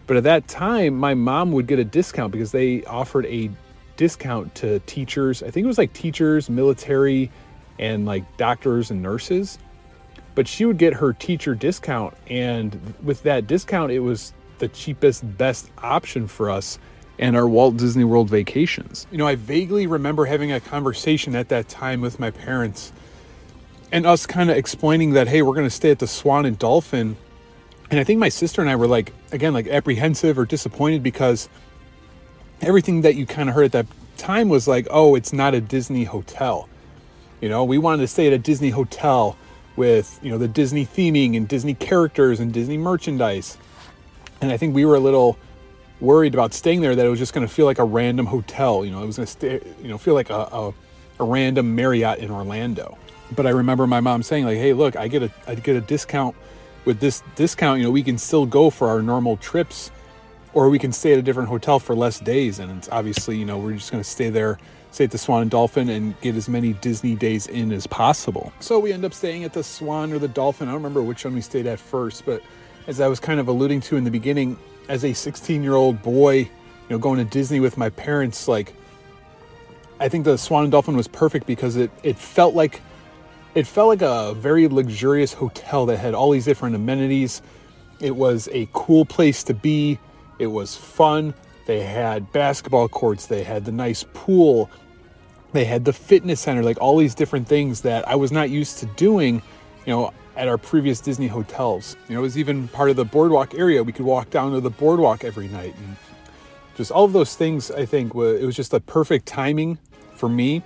but 0.08 0.17
at 0.17 0.24
that 0.24 0.48
time, 0.48 0.96
my 0.96 1.13
mom 1.13 1.51
would 1.53 1.67
get 1.67 1.79
a 1.79 1.86
discount 1.86 2.31
because 2.31 2.51
they 2.51 2.84
offered 2.84 3.25
a 3.27 3.50
discount 3.96 4.53
to 4.55 4.79
teachers. 4.81 5.41
I 5.41 5.51
think 5.51 5.63
it 5.63 5.67
was 5.67 5.77
like 5.77 5.93
teachers, 5.93 6.50
military, 6.50 7.31
and 7.79 8.05
like 8.05 8.38
doctors 8.38 8.91
and 8.91 9.01
nurses. 9.01 9.57
But 10.36 10.48
she 10.48 10.65
would 10.65 10.77
get 10.77 10.93
her 10.93 11.13
teacher 11.13 11.55
discount. 11.55 12.15
And 12.27 12.93
with 13.01 13.24
that 13.24 13.48
discount, 13.48 13.91
it 13.91 14.00
was 14.00 14.33
the 14.59 14.67
cheapest, 14.67 15.38
best 15.38 15.71
option 15.79 16.27
for 16.27 16.50
us 16.50 16.77
and 17.17 17.36
our 17.36 17.48
Walt 17.48 17.77
Disney 17.77 18.05
World 18.05 18.29
vacations. 18.29 19.05
You 19.12 19.17
know, 19.17 19.27
I 19.27 19.36
vaguely 19.36 19.88
remember 19.88 20.25
having 20.25 20.51
a 20.51 20.59
conversation 20.59 21.36
at 21.36 21.50
that 21.50 21.67
time 21.67 22.00
with 22.00 22.19
my 22.19 22.31
parents 22.31 22.93
and 23.91 24.05
us 24.05 24.25
kind 24.25 24.50
of 24.50 24.57
explaining 24.57 25.12
that, 25.12 25.27
hey, 25.27 25.41
we're 25.41 25.55
going 25.55 25.65
to 25.65 25.71
stay 25.71 25.91
at 25.91 26.00
the 26.00 26.07
Swan 26.07 26.45
and 26.45 26.57
Dolphin. 26.57 27.17
And 27.91 28.00
I 28.00 28.03
think 28.03 28.19
my 28.19 28.29
sister 28.29 28.62
and 28.62 28.69
I 28.69 28.75
were 28.75 28.88
like, 28.88 29.13
again, 29.31 29.53
like 29.53 29.67
apprehensive 29.67 30.38
or 30.38 30.45
disappointed 30.45 31.03
because 31.03 31.50
everything 32.62 33.01
that 33.01 33.15
you 33.15 33.25
kind 33.25 33.50
of 33.50 33.55
heard 33.55 33.65
at 33.65 33.71
that 33.74 33.88
time 34.17 34.48
was 34.48 34.67
like, 34.67 34.88
oh, 34.89 35.15
it's 35.15 35.33
not 35.33 35.53
a 35.53 35.62
Disney 35.62 36.05
hotel. 36.05 36.69
You 37.41 37.50
know, 37.50 37.63
we 37.63 37.77
wanted 37.77 38.01
to 38.01 38.08
stay 38.08 38.27
at 38.27 38.34
a 38.34 38.38
Disney 38.38 38.69
hotel 38.69 39.38
with, 39.75 40.19
you 40.22 40.31
know, 40.31 40.38
the 40.38 40.48
Disney 40.48 40.86
theming 40.86 41.38
and 41.38 41.48
Disney 41.48 41.74
characters 41.74 42.39
and 42.39 42.53
Disney 42.53 42.77
merchandise. 42.77 43.58
And 44.41 44.51
I 44.51 44.58
think 44.58 44.75
we 44.75 44.86
were 44.86 44.96
a 44.96 45.00
little 45.00 45.38
worried 46.00 46.34
about 46.34 46.53
staying 46.53 46.81
there 46.81 46.96
that 46.96 47.05
it 47.05 47.10
was 47.10 47.19
just 47.19 47.34
going 47.34 47.48
to 47.48 47.53
feel 47.53 47.65
like 47.65 47.79
a 47.79 47.84
random 47.84 48.25
hotel. 48.25 48.84
You 48.84 48.91
know, 48.91 49.03
it 49.03 49.08
was 49.08 49.17
going 49.17 49.25
to 49.25 49.31
stay, 49.31 49.62
you 49.81 49.88
know, 49.88 49.98
feel 49.98 50.13
like 50.13 50.29
a, 50.29 50.34
a, 50.34 50.74
a 51.19 51.24
random 51.24 51.75
Marriott 51.75 52.19
in 52.19 52.31
Orlando 52.31 52.98
but 53.36 53.46
I 53.46 53.51
remember 53.51 53.88
my 53.88 54.00
mom 54.00 54.24
saying 54.24 54.46
like, 54.46 54.58
"Hey, 54.58 54.74
look, 54.74 54.96
I 54.96 55.08
get 55.08 55.24
a 55.24 55.31
I 55.48 55.55
get 55.55 55.75
a 55.75 55.81
discount 55.81 56.36
with 56.86 57.00
this 57.00 57.24
discount. 57.36 57.79
You 57.79 57.86
know, 57.86 57.91
we 57.91 58.03
can 58.03 58.17
still 58.17 58.46
go 58.46 58.69
for 58.69 58.88
our 58.88 59.01
normal 59.01 59.38
trips, 59.38 59.91
or 60.53 60.69
we 60.69 60.79
can 60.79 60.91
stay 60.91 61.13
at 61.13 61.19
a 61.19 61.22
different 61.22 61.50
hotel 61.50 61.79
for 61.79 61.96
less 61.96 62.19
days. 62.19 62.60
And 62.60 62.72
it's 62.77 62.89
obviously, 62.89 63.38
you 63.38 63.46
know, 63.46 63.58
we're 63.60 63.74
just 63.74 63.91
going 63.91 64.03
to 64.03 64.10
stay 64.10 64.29
there 64.29 64.58
stay 64.91 65.05
at 65.05 65.12
the 65.12 65.17
Swan 65.17 65.43
and 65.43 65.51
Dolphin 65.51 65.89
and 65.89 66.19
get 66.22 66.36
as 66.36 66.50
many 66.50 66.74
Disney 66.74 67.15
days 67.15 67.48
in 67.48 67.72
as 67.72 67.88
possible. 67.88 68.51
So 68.60 68.79
we 68.79 68.91
end 68.91 69.05
up 69.05 69.13
staying 69.13 69.43
at 69.43 69.53
the 69.53 69.63
Swan 69.63 70.12
or 70.12 70.19
the 70.19 70.27
Dolphin. 70.27 70.67
I 70.67 70.72
don't 70.72 70.79
remember 70.79 71.03
which 71.03 71.25
one 71.25 71.36
we 71.36 71.41
stayed 71.41 71.67
at 71.67 71.79
first, 71.79 72.25
but 72.25 72.41
as 72.88 73.00
I 73.00 73.08
was 73.08 73.19
kind 73.19 73.39
of 73.39 73.48
alluding 73.48 73.81
to 73.81 73.98
in 73.98 74.03
the 74.03 74.12
beginning, 74.12 74.58
as 74.88 75.05
a 75.05 75.13
16 75.13 75.63
year 75.63 75.75
old 75.75 76.01
boy, 76.01 76.38
you 76.38 76.50
know, 76.89 76.98
going 76.98 77.19
to 77.19 77.25
Disney 77.25 77.60
with 77.60 77.77
my 77.77 77.89
parents, 77.89 78.48
like, 78.48 78.74
I 80.00 80.10
think 80.10 80.25
the 80.25 80.38
Swan 80.38 80.63
and 80.63 80.72
Dolphin 80.72 80.98
was 80.98 81.08
perfect 81.08 81.46
because 81.46 81.75
it, 81.75 81.91
it 82.03 82.17
felt 82.17 82.55
like 82.55 82.81
it 83.55 83.67
felt 83.67 83.89
like 83.89 84.01
a 84.01 84.34
very 84.36 84.67
luxurious 84.67 85.34
hotel 85.34 85.86
that 85.88 85.98
had 85.98 86.13
all 86.13 86.31
these 86.31 86.46
different 86.46 86.75
amenities. 86.75 87.41
It 88.00 88.15
was 88.15 88.48
a 88.51 88.69
cool 88.74 89.05
place 89.05 89.43
to 89.46 89.53
be. 89.53 90.00
It 90.38 90.48
was 90.48 90.75
fun. 90.75 91.34
They 91.69 91.81
had 91.81 92.31
basketball 92.31 92.88
courts, 92.88 93.27
they 93.27 93.43
had 93.43 93.63
the 93.63 93.71
nice 93.71 94.03
pool, 94.15 94.71
they 95.53 95.65
had 95.65 95.85
the 95.85 95.93
fitness 95.93 96.39
center, 96.39 96.63
like 96.63 96.81
all 96.81 96.97
these 96.97 97.13
different 97.13 97.47
things 97.47 97.81
that 97.81 98.07
I 98.07 98.15
was 98.15 98.31
not 98.31 98.49
used 98.49 98.79
to 98.79 98.88
doing, 98.88 99.35
you 99.85 99.93
know, 99.93 100.11
at 100.35 100.47
our 100.47 100.57
previous 100.57 100.99
Disney 100.99 101.27
hotels. 101.27 101.95
You 102.07 102.15
know, 102.15 102.21
it 102.21 102.23
was 102.23 102.39
even 102.39 102.69
part 102.69 102.89
of 102.89 102.95
the 102.95 103.05
boardwalk 103.05 103.53
area. 103.53 103.83
We 103.83 103.91
could 103.91 104.07
walk 104.07 104.31
down 104.31 104.51
to 104.53 104.61
the 104.61 104.71
boardwalk 104.71 105.23
every 105.23 105.47
night 105.47 105.75
and 105.77 105.95
just 106.75 106.89
all 106.89 107.05
of 107.05 107.13
those 107.13 107.35
things. 107.35 107.69
I 107.69 107.85
think 107.85 108.15
it 108.15 108.43
was 108.43 108.55
just 108.55 108.73
a 108.73 108.79
perfect 108.79 109.27
timing 109.27 109.77
for 110.15 110.27
me. 110.27 110.63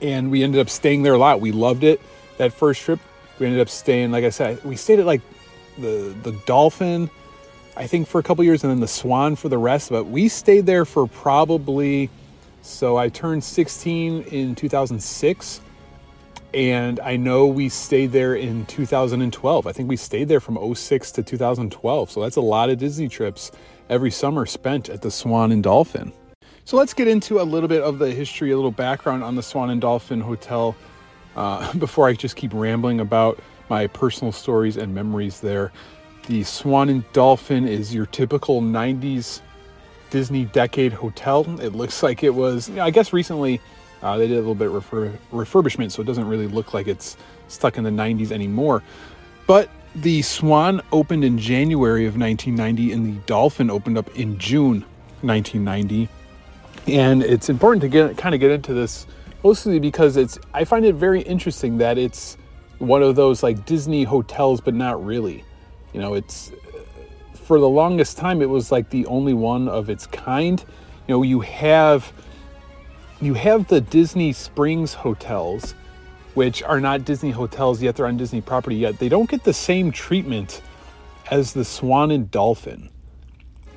And 0.00 0.30
we 0.30 0.44
ended 0.44 0.60
up 0.60 0.70
staying 0.70 1.02
there 1.02 1.14
a 1.14 1.18
lot. 1.18 1.40
We 1.40 1.50
loved 1.50 1.82
it. 1.82 2.00
That 2.36 2.52
first 2.52 2.82
trip, 2.82 3.00
we 3.40 3.46
ended 3.46 3.60
up 3.60 3.68
staying, 3.68 4.12
like 4.12 4.22
I 4.22 4.30
said, 4.30 4.62
we 4.62 4.76
stayed 4.76 5.00
at 5.00 5.06
like 5.06 5.22
the 5.76 6.14
the 6.22 6.30
Dolphin, 6.46 7.10
I 7.76 7.86
think 7.86 8.06
for 8.06 8.18
a 8.18 8.22
couple 8.22 8.44
years, 8.44 8.62
and 8.62 8.70
then 8.70 8.80
the 8.80 8.88
Swan 8.88 9.36
for 9.36 9.48
the 9.48 9.58
rest. 9.58 9.90
But 9.90 10.04
we 10.04 10.28
stayed 10.28 10.66
there 10.66 10.84
for 10.84 11.06
probably. 11.06 12.10
So 12.62 12.96
I 12.96 13.10
turned 13.10 13.44
16 13.44 14.22
in 14.22 14.54
2006 14.54 15.60
and 16.54 17.00
I 17.00 17.16
know 17.16 17.46
we 17.46 17.68
stayed 17.68 18.12
there 18.12 18.36
in 18.36 18.64
2012. 18.66 19.66
I 19.66 19.72
think 19.72 19.88
we 19.88 19.96
stayed 19.96 20.28
there 20.28 20.38
from 20.38 20.74
06 20.74 21.12
to 21.12 21.22
2012. 21.22 22.10
So 22.10 22.22
that's 22.22 22.36
a 22.36 22.40
lot 22.40 22.70
of 22.70 22.78
Disney 22.78 23.08
trips 23.08 23.50
every 23.90 24.12
summer 24.12 24.46
spent 24.46 24.88
at 24.88 25.02
the 25.02 25.10
Swan 25.10 25.50
and 25.50 25.62
Dolphin. 25.62 26.12
So 26.64 26.76
let's 26.76 26.94
get 26.94 27.08
into 27.08 27.40
a 27.40 27.42
little 27.42 27.68
bit 27.68 27.82
of 27.82 27.98
the 27.98 28.12
history, 28.12 28.52
a 28.52 28.56
little 28.56 28.70
background 28.70 29.24
on 29.24 29.34
the 29.34 29.42
Swan 29.42 29.68
and 29.68 29.80
Dolphin 29.80 30.20
Hotel 30.20 30.76
uh, 31.34 31.72
before 31.78 32.06
I 32.06 32.12
just 32.12 32.36
keep 32.36 32.54
rambling 32.54 33.00
about 33.00 33.40
my 33.68 33.88
personal 33.88 34.30
stories 34.30 34.76
and 34.76 34.94
memories 34.94 35.40
there. 35.40 35.72
The 36.26 36.42
Swan 36.42 36.88
and 36.88 37.12
Dolphin 37.12 37.68
is 37.68 37.94
your 37.94 38.06
typical 38.06 38.62
90s 38.62 39.42
Disney 40.08 40.46
decade 40.46 40.92
hotel. 40.92 41.44
It 41.60 41.74
looks 41.74 42.02
like 42.02 42.22
it 42.22 42.34
was, 42.34 42.70
I 42.78 42.90
guess 42.90 43.12
recently 43.12 43.60
uh, 44.02 44.16
they 44.16 44.26
did 44.26 44.36
a 44.36 44.40
little 44.40 44.54
bit 44.54 44.68
of 44.68 44.74
refur- 44.74 45.18
refurbishment, 45.32 45.92
so 45.92 46.00
it 46.00 46.06
doesn't 46.06 46.26
really 46.26 46.46
look 46.46 46.72
like 46.72 46.86
it's 46.88 47.18
stuck 47.48 47.76
in 47.76 47.84
the 47.84 47.90
90s 47.90 48.32
anymore. 48.32 48.82
But 49.46 49.68
the 49.96 50.22
Swan 50.22 50.80
opened 50.92 51.24
in 51.24 51.38
January 51.38 52.06
of 52.06 52.16
1990, 52.16 52.92
and 52.92 53.06
the 53.06 53.20
Dolphin 53.26 53.70
opened 53.70 53.98
up 53.98 54.08
in 54.16 54.38
June 54.38 54.82
1990. 55.20 56.08
And 56.86 57.22
it's 57.22 57.50
important 57.50 57.82
to 57.82 57.88
get 57.88 58.16
kind 58.16 58.34
of 58.34 58.40
get 58.40 58.50
into 58.50 58.72
this 58.72 59.06
mostly 59.42 59.78
because 59.78 60.16
it's 60.16 60.38
I 60.54 60.64
find 60.64 60.84
it 60.86 60.94
very 60.94 61.20
interesting 61.22 61.78
that 61.78 61.98
it's 61.98 62.38
one 62.78 63.02
of 63.02 63.14
those 63.14 63.42
like 63.42 63.66
Disney 63.66 64.04
hotels, 64.04 64.60
but 64.60 64.74
not 64.74 65.04
really. 65.04 65.44
You 65.94 66.00
know, 66.00 66.14
it's 66.14 66.52
for 67.32 67.60
the 67.60 67.68
longest 67.68 68.18
time 68.18 68.42
it 68.42 68.48
was 68.48 68.72
like 68.72 68.90
the 68.90 69.06
only 69.06 69.32
one 69.32 69.68
of 69.68 69.88
its 69.88 70.06
kind. 70.06 70.62
You 71.06 71.14
know, 71.14 71.22
you 71.22 71.40
have 71.40 72.12
you 73.20 73.34
have 73.34 73.68
the 73.68 73.80
Disney 73.80 74.32
Springs 74.32 74.92
hotels, 74.92 75.74
which 76.34 76.62
are 76.64 76.80
not 76.80 77.04
Disney 77.04 77.30
hotels 77.30 77.80
yet, 77.80 77.96
they're 77.96 78.06
on 78.06 78.16
Disney 78.16 78.40
property 78.40 78.76
yet. 78.76 78.98
They 78.98 79.08
don't 79.08 79.30
get 79.30 79.44
the 79.44 79.52
same 79.52 79.92
treatment 79.92 80.60
as 81.30 81.52
the 81.52 81.64
Swan 81.64 82.10
and 82.10 82.30
Dolphin. 82.30 82.90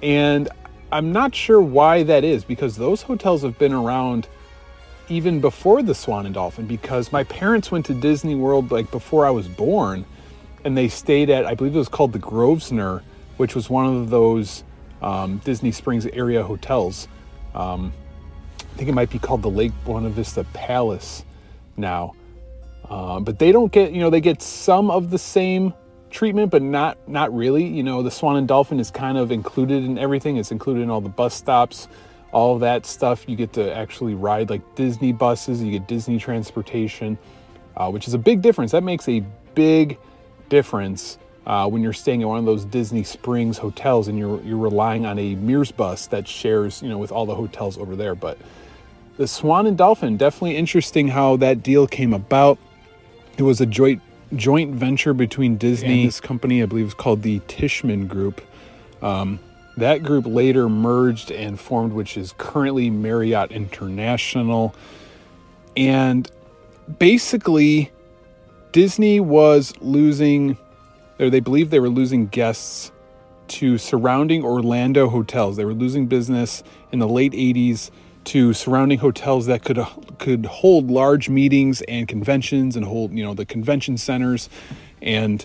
And 0.01 0.50
I'm 0.91 1.12
not 1.12 1.36
sure 1.36 1.62
why 1.62 2.03
that 2.03 2.24
is 2.24 2.43
because 2.43 2.77
those 2.77 3.03
hotels 3.03 3.43
have 3.43 3.57
been 3.59 3.74
around 3.74 4.27
even 5.07 5.39
before 5.39 5.83
the 5.83 5.95
Swan 5.95 6.25
and 6.25 6.33
Dolphin 6.33 6.65
because 6.65 7.12
my 7.12 7.24
parents 7.25 7.71
went 7.71 7.86
to 7.86 7.93
Disney 7.93 8.36
World 8.36 8.71
like 8.71 8.89
before 8.91 9.25
I 9.25 9.29
was 9.29 9.47
born 9.47 10.05
and 10.64 10.78
they 10.78 10.88
stayed 10.88 11.30
at, 11.30 11.46
I 11.46 11.54
believe 11.54 11.76
it 11.76 11.80
was 11.80 11.90
called 11.90 12.14
the 12.14 12.20
Grosvenor, 12.20 13.04
which 13.38 13.56
was 13.56 13.70
one 13.70 13.86
of 13.86 14.10
those 14.10 14.64
um, 15.02 15.38
Disney 15.44 15.72
Springs 15.72 16.06
area 16.08 16.44
hotels. 16.44 17.08
Um, 17.54 17.94
I 18.60 18.78
think 18.78 18.90
it 18.90 18.94
might 18.94 19.10
be 19.10 19.20
called 19.20 19.42
the 19.42 19.50
Lake 19.50 19.72
Buena 19.86 20.10
Vista 20.10 20.44
Palace 20.54 21.26
now. 21.78 22.14
Uh, 22.90 23.20
but 23.20 23.40
they 23.40 23.52
don't 23.52 23.72
get, 23.72 23.92
you 23.92 24.00
know, 24.00 24.10
they 24.10 24.22
get 24.22 24.42
some 24.42 24.90
of 24.90 25.10
the 25.10 25.18
same 25.18 25.74
treatment, 26.10 26.52
but 26.52 26.62
not 26.62 26.98
not 27.08 27.34
really. 27.36 27.66
You 27.66 27.84
know, 27.84 28.02
the 28.02 28.12
Swan 28.12 28.38
and 28.38 28.48
Dolphin 28.48 28.80
is 28.80 28.92
kind 28.92 29.18
of 29.18 29.32
included 29.32 29.84
in 29.84 29.98
everything. 29.98 30.38
It's 30.38 30.52
included 30.52 30.84
in 30.84 30.90
all 30.90 31.02
the 31.02 31.10
bus 31.10 31.34
stops, 31.34 31.88
all 32.32 32.60
that 32.60 32.86
stuff. 32.86 33.28
You 33.28 33.36
get 33.36 33.54
to 33.54 33.76
actually 33.76 34.14
ride 34.14 34.50
like 34.50 34.62
Disney 34.76 35.12
buses. 35.12 35.62
You 35.62 35.72
get 35.72 35.88
Disney 35.88 36.18
transportation, 36.18 37.18
uh, 37.76 37.90
which 37.90 38.08
is 38.08 38.14
a 38.14 38.18
big 38.18 38.42
difference. 38.42 38.72
That 38.72 38.84
makes 38.84 39.08
a 39.10 39.20
big 39.54 39.98
difference 40.50 41.18
uh, 41.46 41.68
when 41.68 41.82
you're 41.82 41.94
staying 41.94 42.22
at 42.22 42.27
one 42.27 42.39
of 42.39 42.46
those 42.46 42.66
Disney 42.66 43.04
Springs 43.04 43.58
hotels 43.58 44.08
and 44.08 44.20
you're 44.20 44.42
you're 44.42 44.58
relying 44.58 45.06
on 45.06 45.18
a 45.18 45.36
Mears 45.36 45.72
bus 45.72 46.08
that 46.08 46.27
shares, 46.27 46.82
you 46.82 46.89
know, 46.89 46.98
with 46.98 47.12
all 47.12 47.25
the 47.25 47.36
hotels 47.36 47.77
over 47.77 47.96
there. 47.96 48.16
But 48.16 48.38
the 49.18 49.27
Swan 49.27 49.66
and 49.66 49.77
Dolphin, 49.77 50.18
definitely 50.18 50.58
interesting 50.58 51.08
how 51.08 51.38
that 51.38 51.63
deal 51.63 51.88
came 51.88 52.13
about. 52.13 52.58
It 53.38 53.44
was 53.44 53.62
a 53.62 53.66
joint 53.66 54.01
joint 54.36 54.75
venture 54.75 55.13
between 55.13 55.58
Disney 55.58 56.01
and 56.01 56.08
this 56.08 56.20
company, 56.20 56.62
I 56.62 56.66
believe 56.66 56.86
was 56.86 56.94
called 56.94 57.22
the 57.22 57.39
Tishman 57.42 58.08
Group. 58.08 58.42
Um, 59.01 59.39
that 59.77 60.04
group 60.04 60.25
later 60.25 60.68
merged 60.68 61.32
and 61.32 61.60
formed, 61.60 61.94
which 61.94 62.18
is 62.18 62.34
currently 62.38 62.89
Marriott 62.89 63.51
International. 63.51 64.75
And 65.77 66.30
basically, 67.00 67.92
Disney 68.77 69.19
was 69.19 69.74
losing, 69.81 70.55
or 71.17 71.31
they 71.31 71.39
believed 71.39 71.72
they 71.72 71.79
were 71.79 71.89
losing 71.89 72.27
guests 72.27 72.91
to 73.48 73.79
surrounding 73.79 74.43
Orlando 74.46 75.10
hotels. 75.10 75.57
They 75.57 75.65
were 75.65 75.74
losing 75.74 76.05
business 76.05 76.62
in 76.91 77.00
the 77.00 77.07
late 77.07 77.31
80s 77.31 77.89
to 78.25 78.53
surrounding 78.53 79.00
hotels 79.00 79.48
that 79.48 79.63
could 79.63 79.84
could 80.19 80.46
hold 80.46 80.91
large 80.91 81.27
meetings 81.27 81.81
and 81.88 82.07
conventions 82.07 82.75
and 82.75 82.86
hold 82.86 83.13
you 83.13 83.24
know 83.24 83.34
the 83.34 83.48
convention 83.48 83.98
centers. 83.98 84.48
And 85.01 85.43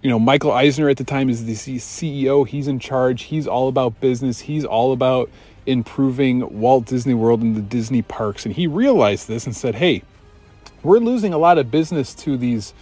you 0.00 0.08
know 0.08 0.20
Michael 0.20 0.52
Eisner 0.52 0.88
at 0.88 0.98
the 0.98 1.04
time 1.04 1.28
is 1.28 1.44
the 1.46 1.78
CEO 1.78 2.46
he's 2.46 2.68
in 2.68 2.78
charge. 2.78 3.22
He's 3.22 3.48
all 3.48 3.66
about 3.66 4.00
business. 4.00 4.38
He's 4.38 4.64
all 4.64 4.92
about 4.92 5.28
improving 5.66 6.60
Walt 6.60 6.86
Disney 6.86 7.14
World 7.14 7.42
and 7.42 7.56
the 7.56 7.60
Disney 7.60 8.02
parks. 8.02 8.46
And 8.46 8.54
he 8.54 8.68
realized 8.68 9.26
this 9.26 9.46
and 9.46 9.56
said 9.56 9.74
hey 9.74 10.04
we're 10.82 10.98
losing 10.98 11.32
a 11.32 11.38
lot 11.38 11.58
of 11.58 11.70
business 11.70 12.14
to 12.14 12.36
these 12.36 12.74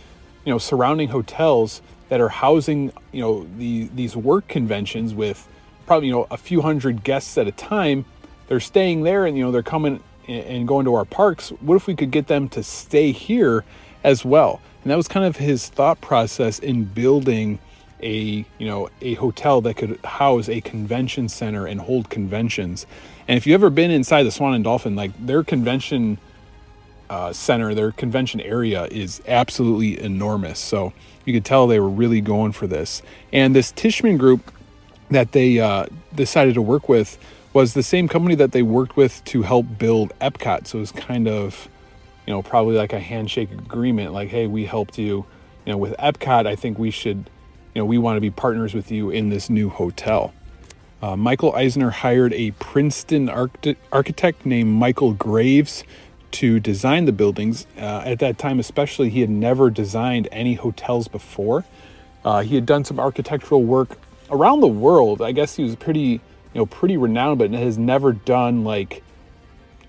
you 0.45 0.53
know 0.53 0.59
surrounding 0.59 1.09
hotels 1.09 1.83
that 2.09 2.21
are 2.21 2.29
housing 2.29 2.93
you 3.13 3.21
know 3.21 3.47
the 3.57 3.89
these 3.95 4.17
work 4.17 4.49
conventions 4.49 5.15
with 5.15 5.49
probably 5.87 6.09
you 6.09 6.13
know 6.13 6.27
a 6.31 6.37
few 6.37 6.61
hundred 6.63 7.03
guests 7.05 7.37
at 7.39 7.47
a 7.47 7.53
time. 7.53 8.05
They're 8.49 8.61
staying 8.61 9.03
there 9.03 9.27
and 9.27 9.37
you 9.37 9.45
know 9.45 9.51
they're 9.51 9.63
coming 9.63 10.03
and 10.29 10.69
going 10.69 10.85
to 10.85 10.95
our 10.95 11.05
parks. 11.05 11.51
What 11.61 11.75
if 11.75 11.87
we 11.87 11.97
could 11.97 12.11
get 12.11 12.29
them 12.29 12.49
to 12.51 12.63
stay 12.63 13.11
here 13.11 13.65
as 14.05 14.25
well? 14.25 14.61
And 14.83 14.91
that 14.91 14.97
was 14.97 15.09
kind 15.09 15.27
of 15.27 15.37
his 15.37 15.69
thought 15.69 16.01
process 16.01 16.59
in 16.59 16.85
building 16.85 17.59
a 18.03 18.45
you 18.59 18.67
know 18.67 18.89
a 19.03 19.15
hotel 19.15 19.61
that 19.61 19.75
could 19.75 19.99
house 20.05 20.49
a 20.49 20.61
convention 20.61 21.29
center 21.29 21.67
and 21.67 21.81
hold 21.81 22.09
conventions. 22.11 22.87
And 23.29 23.37
if 23.37 23.47
you've 23.47 23.55
ever 23.55 23.71
been 23.71 23.91
inside 23.91 24.25
the 24.25 24.31
swan 24.31 24.55
and 24.55 24.65
dolphin 24.65 24.97
like 24.97 25.13
their 25.25 25.45
convention 25.45 26.19
uh, 27.11 27.33
center 27.33 27.75
their 27.75 27.93
convention 27.93 28.41
area 28.41 28.85
is 28.87 29.21
absolutely 29.27 30.01
enormous 30.01 30.59
so 30.59 30.93
you 31.27 31.35
could 31.35 31.45
tell 31.45 31.67
they 31.67 31.81
were 31.81 31.89
really 31.89 32.21
going 32.23 32.53
for 32.53 32.67
this 32.67 33.03
and 33.33 33.55
this 33.55 33.73
tishman 33.73 34.17
group 34.17 34.53
that 35.11 35.33
they 35.33 35.59
uh, 35.59 35.85
decided 36.15 36.55
to 36.55 36.63
work 36.63 36.89
with 36.89 37.19
was 37.53 37.75
the 37.75 37.83
same 37.83 38.09
company 38.09 38.35
that 38.37 38.53
they 38.53 38.63
worked 38.63 38.97
with 38.97 39.25
to 39.25 39.43
help 39.43 39.67
build 39.79 40.13
Epcot. 40.21 40.67
So 40.67 40.79
it 40.79 40.81
was 40.83 40.93
kind 40.93 41.27
of, 41.27 41.69
you 42.27 42.33
know, 42.33 42.43
probably 42.43 42.77
like 42.77 42.93
a 42.93 43.01
handshake 43.01 43.51
agreement 43.51 44.13
like, 44.13 44.29
hey, 44.29 44.47
we 44.47 44.65
helped 44.65 44.99
you, 44.99 45.27
you 45.67 45.73
know, 45.73 45.77
with 45.77 45.95
Epcot. 45.99 46.47
I 46.47 46.55
think 46.55 46.79
we 46.79 46.91
should, 46.91 47.29
you 47.75 47.83
know, 47.83 47.85
we 47.85 47.99
want 47.99 48.17
to 48.17 48.21
be 48.21 48.31
partners 48.31 48.73
with 48.73 48.91
you 48.91 49.11
in 49.11 49.31
this 49.31 49.51
new 49.51 49.69
hotel. 49.69 50.33
Uh, 51.03 51.17
Michael 51.17 51.55
Eisner 51.55 51.91
hired 51.91 52.33
a 52.35 52.51
Princeton 52.53 53.31
architect 53.91 54.45
named 54.47 54.71
Michael 54.71 55.15
Graves 55.15 55.83
to 56.33 56.61
design 56.61 57.05
the 57.05 57.13
buildings. 57.13 57.67
Uh, 57.77 58.03
at 58.05 58.19
that 58.21 58.39
time, 58.39 58.59
especially, 58.59 59.11
he 59.11 59.21
had 59.21 59.31
never 59.31 59.71
designed 59.71 60.29
any 60.31 60.55
hotels 60.55 61.09
before. 61.09 61.65
Uh, 62.25 62.43
he 62.43 62.55
had 62.55 62.67
done 62.67 62.85
some 62.85 63.01
architectural 63.01 63.63
work 63.63 63.99
around 64.31 64.61
the 64.61 64.69
world. 64.69 65.23
I 65.23 65.33
guess 65.33 65.57
he 65.57 65.65
was 65.65 65.77
pretty 65.77 66.21
you 66.53 66.61
know, 66.61 66.67
pretty 66.67 66.97
renowned, 66.97 67.39
but 67.39 67.51
has 67.53 67.79
never 67.79 68.13
done 68.13 68.65
like 68.65 69.03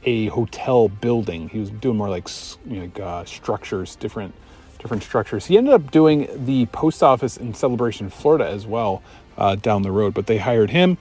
a 0.04 0.28
hotel 0.28 0.90
building. 0.90 1.50
He 1.50 1.60
was 1.60 1.70
doing 1.70 1.98
more 1.98 2.10
like 2.10 2.28
you 2.66 2.78
know, 2.78 2.82
like, 2.84 3.00
uh, 3.00 3.26
structures, 3.26 3.96
different 3.96 4.34
different 4.80 5.04
structures. 5.04 5.46
He 5.46 5.58
ended 5.58 5.74
up 5.74 5.92
doing 5.92 6.28
the 6.46 6.66
post 6.68 7.04
office 7.04 7.38
in 7.38 7.54
Celebration, 7.54 8.10
Florida, 8.10 8.48
as 8.48 8.66
well 8.66 9.04
uh, 9.38 9.56
down 9.56 9.84
the 9.84 9.92
road. 9.92 10.14
But 10.14 10.28
they 10.28 10.38
hired 10.38 10.72
him. 10.72 10.98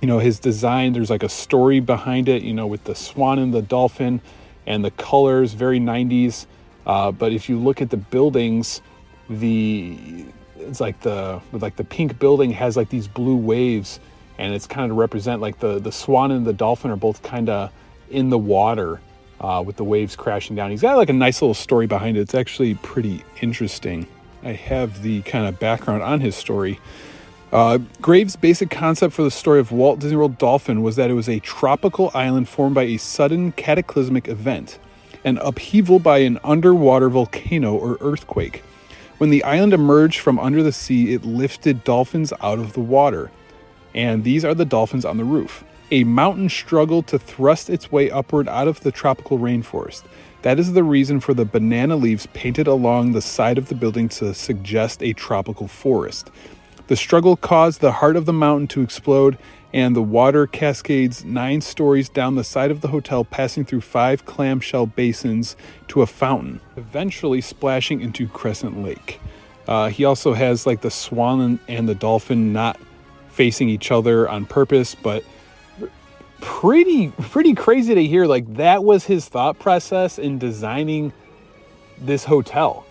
You 0.00 0.08
know, 0.08 0.18
his 0.18 0.38
design. 0.38 0.92
There's 0.92 1.10
like 1.10 1.22
a 1.22 1.28
story 1.28 1.80
behind 1.80 2.28
it. 2.28 2.42
You 2.42 2.54
know, 2.54 2.66
with 2.66 2.84
the 2.84 2.94
swan 2.94 3.38
and 3.38 3.54
the 3.54 3.62
dolphin, 3.62 4.20
and 4.66 4.84
the 4.84 4.90
colors, 4.92 5.54
very 5.54 5.80
90s. 5.80 6.46
Uh, 6.86 7.12
but 7.12 7.32
if 7.32 7.48
you 7.48 7.58
look 7.58 7.80
at 7.82 7.90
the 7.90 7.96
buildings, 7.96 8.80
the 9.28 10.24
it's 10.56 10.80
like 10.80 11.00
the 11.00 11.40
with 11.52 11.62
like 11.62 11.76
the 11.76 11.84
pink 11.84 12.18
building 12.18 12.50
has 12.52 12.76
like 12.76 12.88
these 12.88 13.08
blue 13.08 13.36
waves, 13.36 14.00
and 14.38 14.54
it's 14.54 14.66
kind 14.66 14.90
of 14.90 14.96
represent 14.96 15.40
like 15.40 15.58
the 15.60 15.78
the 15.78 15.92
swan 15.92 16.30
and 16.30 16.46
the 16.46 16.52
dolphin 16.52 16.90
are 16.90 16.96
both 16.96 17.22
kind 17.22 17.48
of 17.48 17.72
in 18.10 18.30
the 18.30 18.38
water 18.38 19.00
uh, 19.40 19.62
with 19.64 19.76
the 19.76 19.84
waves 19.84 20.16
crashing 20.16 20.56
down. 20.56 20.70
He's 20.70 20.82
got 20.82 20.96
like 20.96 21.08
a 21.08 21.14
nice 21.14 21.40
little 21.40 21.54
story 21.54 21.86
behind 21.86 22.16
it. 22.16 22.20
It's 22.20 22.34
actually 22.34 22.74
pretty 22.76 23.24
interesting. 23.40 24.06
I 24.42 24.52
have 24.52 25.02
the 25.02 25.22
kind 25.22 25.46
of 25.46 25.58
background 25.58 26.02
on 26.02 26.20
his 26.20 26.34
story. 26.34 26.80
Uh, 27.52 27.78
Graves' 28.00 28.36
basic 28.36 28.70
concept 28.70 29.12
for 29.12 29.22
the 29.22 29.30
story 29.30 29.58
of 29.58 29.72
Walt 29.72 29.98
Disney 29.98 30.16
World 30.16 30.38
Dolphin 30.38 30.82
was 30.82 30.96
that 30.96 31.10
it 31.10 31.14
was 31.14 31.28
a 31.28 31.40
tropical 31.40 32.10
island 32.14 32.48
formed 32.48 32.76
by 32.76 32.84
a 32.84 32.96
sudden 32.96 33.50
cataclysmic 33.52 34.28
event, 34.28 34.78
an 35.24 35.38
upheaval 35.38 35.98
by 35.98 36.18
an 36.18 36.38
underwater 36.44 37.08
volcano 37.08 37.74
or 37.74 37.98
earthquake. 38.00 38.62
When 39.18 39.30
the 39.30 39.42
island 39.42 39.72
emerged 39.72 40.20
from 40.20 40.38
under 40.38 40.62
the 40.62 40.72
sea, 40.72 41.12
it 41.12 41.24
lifted 41.24 41.82
dolphins 41.82 42.32
out 42.40 42.60
of 42.60 42.72
the 42.74 42.80
water. 42.80 43.30
And 43.94 44.22
these 44.22 44.44
are 44.44 44.54
the 44.54 44.64
dolphins 44.64 45.04
on 45.04 45.16
the 45.16 45.24
roof 45.24 45.64
a 45.90 46.04
mountain 46.04 46.48
struggled 46.48 47.06
to 47.08 47.18
thrust 47.18 47.68
its 47.68 47.90
way 47.90 48.10
upward 48.10 48.48
out 48.48 48.68
of 48.68 48.80
the 48.80 48.92
tropical 48.92 49.38
rainforest. 49.38 50.04
That 50.42 50.58
is 50.58 50.72
the 50.72 50.84
reason 50.84 51.20
for 51.20 51.34
the 51.34 51.44
banana 51.44 51.96
leaves 51.96 52.26
painted 52.26 52.66
along 52.66 53.12
the 53.12 53.20
side 53.20 53.58
of 53.58 53.68
the 53.68 53.74
building 53.74 54.08
to 54.10 54.32
suggest 54.32 55.02
a 55.02 55.12
tropical 55.12 55.68
forest. 55.68 56.30
The 56.90 56.96
struggle 56.96 57.36
caused 57.36 57.80
the 57.80 57.92
heart 57.92 58.16
of 58.16 58.26
the 58.26 58.32
mountain 58.32 58.66
to 58.66 58.82
explode, 58.82 59.38
and 59.72 59.94
the 59.94 60.02
water 60.02 60.48
cascades 60.48 61.24
nine 61.24 61.60
stories 61.60 62.08
down 62.08 62.34
the 62.34 62.42
side 62.42 62.72
of 62.72 62.80
the 62.80 62.88
hotel, 62.88 63.24
passing 63.24 63.64
through 63.64 63.82
five 63.82 64.24
clamshell 64.24 64.86
basins 64.86 65.54
to 65.86 66.02
a 66.02 66.06
fountain, 66.08 66.60
eventually 66.76 67.40
splashing 67.40 68.00
into 68.00 68.26
Crescent 68.26 68.82
Lake. 68.82 69.20
Uh, 69.68 69.90
he 69.90 70.04
also 70.04 70.32
has 70.32 70.66
like 70.66 70.80
the 70.80 70.90
swan 70.90 71.60
and 71.68 71.88
the 71.88 71.94
dolphin 71.94 72.52
not 72.52 72.76
facing 73.28 73.68
each 73.68 73.92
other 73.92 74.28
on 74.28 74.44
purpose, 74.44 74.96
but 74.96 75.22
pretty 76.40 77.10
pretty 77.20 77.54
crazy 77.54 77.94
to 77.94 78.04
hear 78.04 78.26
like 78.26 78.52
that 78.54 78.82
was 78.82 79.04
his 79.04 79.28
thought 79.28 79.60
process 79.60 80.18
in 80.18 80.40
designing 80.40 81.12
this 82.00 82.24
hotel 82.24 82.86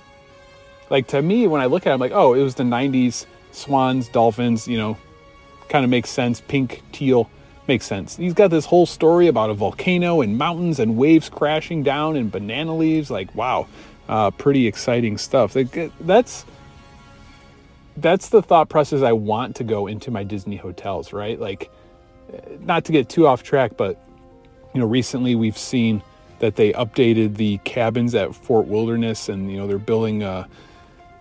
like 0.91 1.07
to 1.07 1.19
me 1.19 1.47
when 1.47 1.59
i 1.59 1.65
look 1.65 1.87
at 1.87 1.89
it 1.89 1.93
i'm 1.93 1.99
like 1.99 2.11
oh 2.11 2.35
it 2.35 2.43
was 2.43 2.53
the 2.53 2.63
90s 2.63 3.25
swans 3.51 4.07
dolphins 4.07 4.67
you 4.67 4.77
know 4.77 4.97
kind 5.69 5.83
of 5.83 5.91
makes 5.91 6.09
sense. 6.09 6.41
Pink 6.41 6.81
teal 6.91 7.29
makes 7.67 7.85
sense. 7.85 8.17
He's 8.17 8.33
got 8.33 8.49
this 8.49 8.65
whole 8.65 8.87
story 8.87 9.27
about 9.27 9.51
a 9.51 9.53
volcano 9.53 10.21
and 10.21 10.37
mountains 10.37 10.79
and 10.79 10.97
waves 10.97 11.29
crashing 11.29 11.83
down 11.83 12.15
and 12.15 12.31
banana 12.31 12.75
leaves 12.75 13.11
like 13.11 13.33
wow 13.35 13.67
uh, 14.07 14.31
pretty 14.31 14.65
exciting 14.65 15.17
stuff. 15.17 15.55
That's 15.99 16.45
that's 17.97 18.29
the 18.29 18.41
thought 18.41 18.69
process 18.69 19.01
i 19.01 19.11
want 19.11 19.57
to 19.57 19.63
go 19.65 19.85
into 19.85 20.09
my 20.09 20.23
disney 20.23 20.55
hotels 20.55 21.11
right? 21.11 21.37
Like 21.37 21.69
not 22.59 22.85
to 22.85 22.91
get 22.91 23.09
too 23.09 23.27
off 23.27 23.43
track, 23.43 23.73
but 23.77 23.99
you 24.73 24.79
know, 24.79 24.87
recently 24.87 25.35
we've 25.35 25.57
seen 25.57 26.01
that 26.39 26.55
they 26.55 26.71
updated 26.73 27.35
the 27.35 27.57
cabins 27.59 28.15
at 28.15 28.33
Fort 28.33 28.67
Wilderness, 28.67 29.29
and 29.29 29.51
you 29.51 29.57
know 29.57 29.67
they're 29.67 29.77
building 29.77 30.23
a 30.23 30.47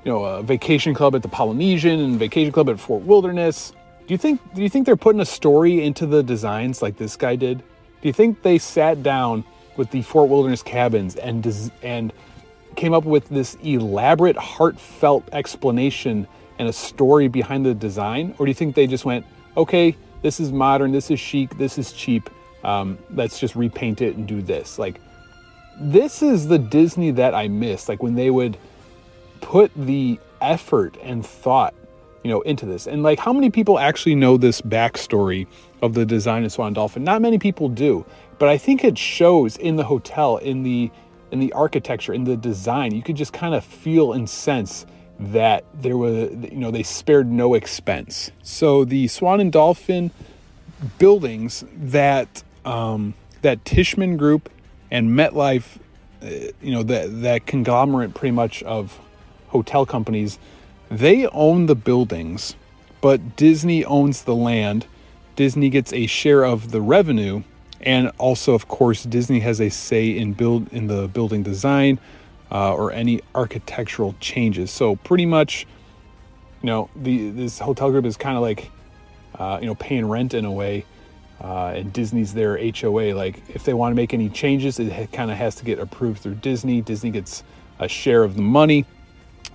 you 0.05 0.13
know 0.13 0.25
a 0.25 0.43
vacation 0.43 0.95
club 0.95 1.15
at 1.15 1.23
the 1.23 1.29
Polynesian 1.29 2.01
and 2.01 2.19
vacation 2.19 2.53
club 2.53 2.69
at 2.69 2.79
Fort 2.79 3.03
Wilderness. 3.03 3.73
Do 4.07 4.15
you 4.15 4.19
think 4.19 4.41
do 4.55 4.63
you 4.63 4.69
think 4.69 4.87
they're 4.87 4.97
putting 4.97 5.21
a 5.21 5.27
story 5.27 5.85
into 5.85 6.07
the 6.07 6.23
designs 6.23 6.83
like 6.83 6.97
this 6.97 7.17
guy 7.17 7.37
did? 7.37 7.59
Do 7.59 8.09
you 8.09 8.13
think 8.13 8.43
they 8.43 8.59
sat 8.59 9.03
down 9.03 9.45
with 9.77 9.91
the 9.91 10.03
Fort 10.03 10.29
Wilderness 10.29 10.63
cabins 10.63 11.17
and 11.17 11.47
and 11.83 12.13
came 12.77 12.95
up 12.95 13.05
with 13.05 13.29
this 13.29 13.57
elaborate, 13.65 14.37
heartfelt 14.37 15.29
explanation 15.33 16.27
and 16.59 16.69
a 16.69 16.73
story 16.73 17.29
behind 17.29 17.67
the 17.67 17.75
design, 17.75 18.35
or 18.39 18.47
do 18.47 18.51
you 18.51 18.55
think 18.55 18.75
they 18.75 18.87
just 18.87 19.05
went, 19.05 19.27
okay, 19.57 19.97
this 20.23 20.41
is 20.41 20.53
modern, 20.53 20.93
this 20.93 21.11
is 21.11 21.21
chic, 21.21 21.57
this 21.59 21.79
is 21.79 21.93
cheap. 21.93 22.31
Um, 22.65 22.99
let's 23.11 23.39
just 23.39 23.55
repaint 23.55 24.01
it 24.01 24.17
and 24.17 24.27
do 24.27 24.43
this. 24.43 24.79
Like, 24.79 25.01
this 25.81 26.23
is 26.23 26.49
the 26.49 26.59
Disney 26.59 27.11
that 27.13 27.35
I 27.35 27.49
miss. 27.49 27.89
Like 27.89 28.03
when 28.03 28.15
they 28.15 28.31
would 28.31 28.59
put 29.41 29.71
the 29.75 30.19
effort 30.41 30.97
and 31.03 31.25
thought, 31.25 31.75
you 32.23 32.31
know, 32.31 32.41
into 32.43 32.67
this. 32.67 32.87
And 32.87 33.03
like, 33.03 33.19
how 33.19 33.33
many 33.33 33.51
people 33.51 33.79
actually 33.79 34.15
know 34.15 34.37
this 34.37 34.61
backstory 34.61 35.47
of 35.83 35.95
the 35.95 36.05
design 36.05 36.45
of 36.45 36.53
Swan 36.53 36.69
and 36.69 36.75
Dolphin? 36.75 37.05
Not 37.05 37.23
many 37.23 37.39
people 37.39 37.69
do, 37.69 38.05
but 38.39 38.49
I 38.49 38.59
think 38.59 38.85
it 38.85 38.99
shows 38.99 39.57
in 39.57 39.77
the 39.77 39.85
hotel, 39.85 40.37
in 40.39 40.63
the 40.63 40.91
in 41.31 41.41
the 41.41 41.53
architecture, 41.53 42.15
in 42.15 42.25
the 42.25 42.37
design. 42.37 42.95
You 42.95 43.03
could 43.03 43.17
just 43.17 43.33
kind 43.33 43.55
of 43.55 43.65
feel 43.65 44.13
and 44.15 44.29
sense 44.29 44.87
that 45.21 45.65
there 45.75 45.97
was, 45.97 46.31
you 46.31 46.59
know, 46.59 46.71
they 46.71 46.83
spared 46.83 47.31
no 47.31 47.55
expense. 47.55 48.31
So 48.43 48.85
the 48.85 49.09
Swan 49.09 49.41
and 49.41 49.53
Dolphin 49.53 50.11
buildings 50.99 51.65
that 51.77 52.43
um, 52.65 53.15
that 53.43 53.65
Tishman 53.65 54.17
Group 54.17 54.49
and 54.91 55.11
MetLife, 55.11 55.79
uh, 56.23 56.53
you 56.63 56.73
know, 56.73 56.83
that 56.85 57.23
that 57.23 57.47
conglomerate 57.47 58.15
pretty 58.15 58.33
much 58.33 58.63
of 58.63 58.99
hotel 59.49 59.87
companies, 59.87 60.39
they 60.91 61.27
own 61.29 61.67
the 61.67 61.75
buildings, 61.75 62.55
but 63.01 63.37
Disney 63.37 63.85
owns 63.85 64.23
the 64.23 64.35
land. 64.35 64.87
Disney 65.37 65.69
gets 65.69 65.93
a 65.93 66.07
share 66.07 66.45
of 66.45 66.71
the 66.71 66.81
revenue, 66.81 67.43
and 67.81 68.11
also, 68.19 68.55
of 68.55 68.69
course, 68.69 69.05
Disney 69.05 69.41
has 69.41 69.61
a 69.61 69.69
say 69.69 70.11
in 70.11 70.33
build 70.33 70.73
in 70.73 70.89
the 70.89 71.09
building 71.09 71.43
design 71.43 72.01
uh, 72.51 72.75
or 72.75 72.93
any 72.93 73.21
architectural 73.35 74.15
changes. 74.21 74.71
So 74.71 74.97
pretty 74.97 75.27
much, 75.27 75.67
you 76.63 76.67
know, 76.67 76.91
the 76.97 77.31
this 77.31 77.59
hotel 77.59 77.91
group 77.91 78.05
is 78.05 78.17
kind 78.17 78.37
of 78.37 78.43
like, 78.43 78.71
uh, 79.39 79.59
you 79.61 79.67
know, 79.67 79.75
paying 79.75 80.09
rent 80.09 80.35
in 80.35 80.45
a 80.45 80.53
way, 80.53 80.85
uh, 81.41 81.73
and 81.77 81.93
Disney's 81.93 82.35
their 82.35 82.59
HOA. 82.59 83.15
Like 83.15 83.43
if 83.49 83.65
they 83.65 83.75
want 83.75 83.93
to 83.93 83.97
make 83.97 84.13
any 84.15 84.29
changes, 84.29 84.79
it 84.81 85.13
kind 85.13 85.31
of 85.31 85.37
has 85.37 85.55
to 85.57 85.65
get 85.65 85.79
approved 85.79 86.21
through 86.21 86.37
Disney. 86.37 86.81
Disney 86.81 87.11
gets 87.11 87.45
a 87.79 87.89
share 87.89 88.25
of 88.25 88.35
the 88.35 88.43
money, 88.43 88.87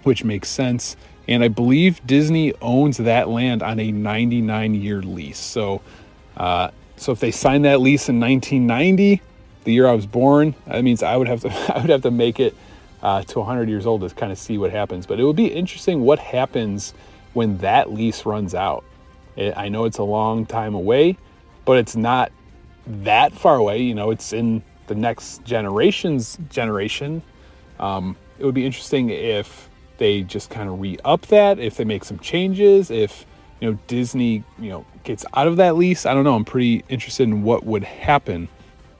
which 0.03 0.23
makes 0.23 0.49
sense. 0.49 0.95
And 1.27 1.43
I 1.43 1.47
believe 1.47 2.05
Disney 2.05 2.53
owns 2.61 2.97
that 2.97 3.29
land 3.29 3.63
on 3.63 3.79
a 3.79 3.91
99 3.91 4.75
year 4.75 5.01
lease. 5.01 5.39
So, 5.39 5.81
uh, 6.35 6.71
so 6.97 7.11
if 7.11 7.19
they 7.19 7.31
sign 7.31 7.61
that 7.63 7.79
lease 7.79 8.09
in 8.09 8.19
1990, 8.19 9.21
the 9.63 9.73
year 9.73 9.87
I 9.87 9.93
was 9.93 10.05
born, 10.05 10.55
that 10.67 10.83
means 10.83 11.03
I 11.03 11.15
would 11.15 11.27
have 11.27 11.41
to 11.41 11.49
I 11.75 11.81
would 11.81 11.89
have 11.89 12.01
to 12.01 12.11
make 12.11 12.39
it 12.39 12.55
uh, 13.01 13.23
to 13.23 13.39
100 13.39 13.69
years 13.69 13.85
old 13.85 14.01
to 14.01 14.15
kind 14.15 14.31
of 14.31 14.37
see 14.37 14.57
what 14.57 14.71
happens. 14.71 15.05
But 15.05 15.19
it 15.19 15.25
would 15.25 15.35
be 15.35 15.47
interesting 15.47 16.01
what 16.01 16.19
happens 16.19 16.93
when 17.33 17.57
that 17.59 17.91
lease 17.91 18.25
runs 18.25 18.53
out. 18.53 18.83
It, 19.35 19.55
I 19.57 19.69
know 19.69 19.85
it's 19.85 19.97
a 19.97 20.03
long 20.03 20.45
time 20.45 20.75
away, 20.75 21.17
but 21.65 21.77
it's 21.77 21.95
not 21.95 22.31
that 22.85 23.33
far 23.33 23.55
away. 23.55 23.81
You 23.81 23.95
know, 23.95 24.11
it's 24.11 24.33
in 24.33 24.61
the 24.87 24.95
next 24.95 25.43
generation's 25.43 26.37
generation. 26.49 27.21
Um, 27.79 28.15
it 28.37 28.45
would 28.45 28.55
be 28.55 28.65
interesting 28.65 29.09
if 29.09 29.69
they 29.97 30.23
just 30.23 30.49
kind 30.49 30.69
of 30.69 30.79
re-up 30.79 31.27
that, 31.27 31.59
if 31.59 31.77
they 31.77 31.85
make 31.85 32.03
some 32.03 32.19
changes, 32.19 32.91
if 32.91 33.25
you 33.59 33.71
know 33.71 33.77
Disney, 33.87 34.43
you 34.59 34.69
know, 34.69 34.85
gets 35.03 35.25
out 35.33 35.47
of 35.47 35.57
that 35.57 35.75
lease. 35.75 36.05
I 36.05 36.13
don't 36.13 36.23
know. 36.23 36.35
I'm 36.35 36.45
pretty 36.45 36.83
interested 36.89 37.23
in 37.23 37.43
what 37.43 37.65
would 37.65 37.83
happen. 37.83 38.49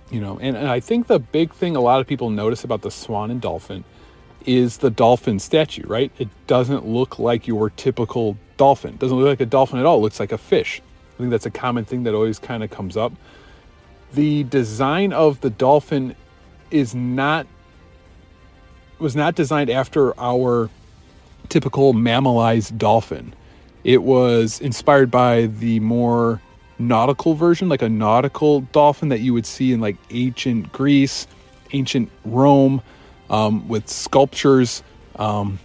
You 0.09 0.21
know, 0.21 0.37
and, 0.39 0.55
and 0.55 0.67
I 0.67 0.79
think 0.79 1.07
the 1.07 1.19
big 1.19 1.53
thing 1.53 1.75
a 1.75 1.81
lot 1.81 1.99
of 1.99 2.07
people 2.07 2.29
notice 2.29 2.63
about 2.63 2.81
the 2.83 2.91
swan 2.91 3.31
and 3.31 3.41
dolphin 3.41 3.83
is 4.45 4.77
the 4.77 4.89
dolphin 4.89 5.39
statue, 5.39 5.87
right? 5.87 6.11
It 6.19 6.29
doesn't 6.47 6.85
look 6.85 7.17
like 7.17 7.47
your 7.47 7.69
typical 7.71 8.37
dolphin. 8.57 8.93
It 8.93 8.99
doesn't 8.99 9.17
look 9.17 9.27
like 9.27 9.41
a 9.41 9.45
dolphin 9.45 9.79
at 9.79 9.85
all. 9.85 9.97
It 9.97 10.01
looks 10.01 10.19
like 10.19 10.31
a 10.31 10.37
fish. 10.37 10.81
I 11.15 11.17
think 11.17 11.31
that's 11.31 11.45
a 11.45 11.51
common 11.51 11.85
thing 11.85 12.03
that 12.03 12.13
always 12.13 12.39
kind 12.39 12.63
of 12.63 12.69
comes 12.69 12.97
up. 12.97 13.13
The 14.13 14.43
design 14.43 15.13
of 15.13 15.41
the 15.41 15.49
dolphin 15.49 16.15
is 16.69 16.93
not 16.93 17.47
was 18.99 19.15
not 19.15 19.35
designed 19.35 19.69
after 19.69 20.17
our 20.19 20.69
typical 21.53 21.93
mammalized 21.93 22.79
dolphin. 22.79 23.31
It 23.83 24.01
was 24.01 24.59
inspired 24.59 25.11
by 25.11 25.45
the 25.45 25.79
more 25.81 26.41
nautical 26.79 27.35
version, 27.35 27.69
like 27.69 27.83
a 27.83 27.89
nautical 27.89 28.61
dolphin 28.61 29.09
that 29.09 29.19
you 29.19 29.35
would 29.35 29.45
see 29.45 29.71
in 29.71 29.79
like 29.79 29.95
ancient 30.09 30.71
Greece, 30.71 31.27
ancient 31.71 32.09
Rome, 32.25 32.81
um, 33.29 33.67
with 33.67 33.87
sculptures. 33.87 34.81
Um, 35.17 35.59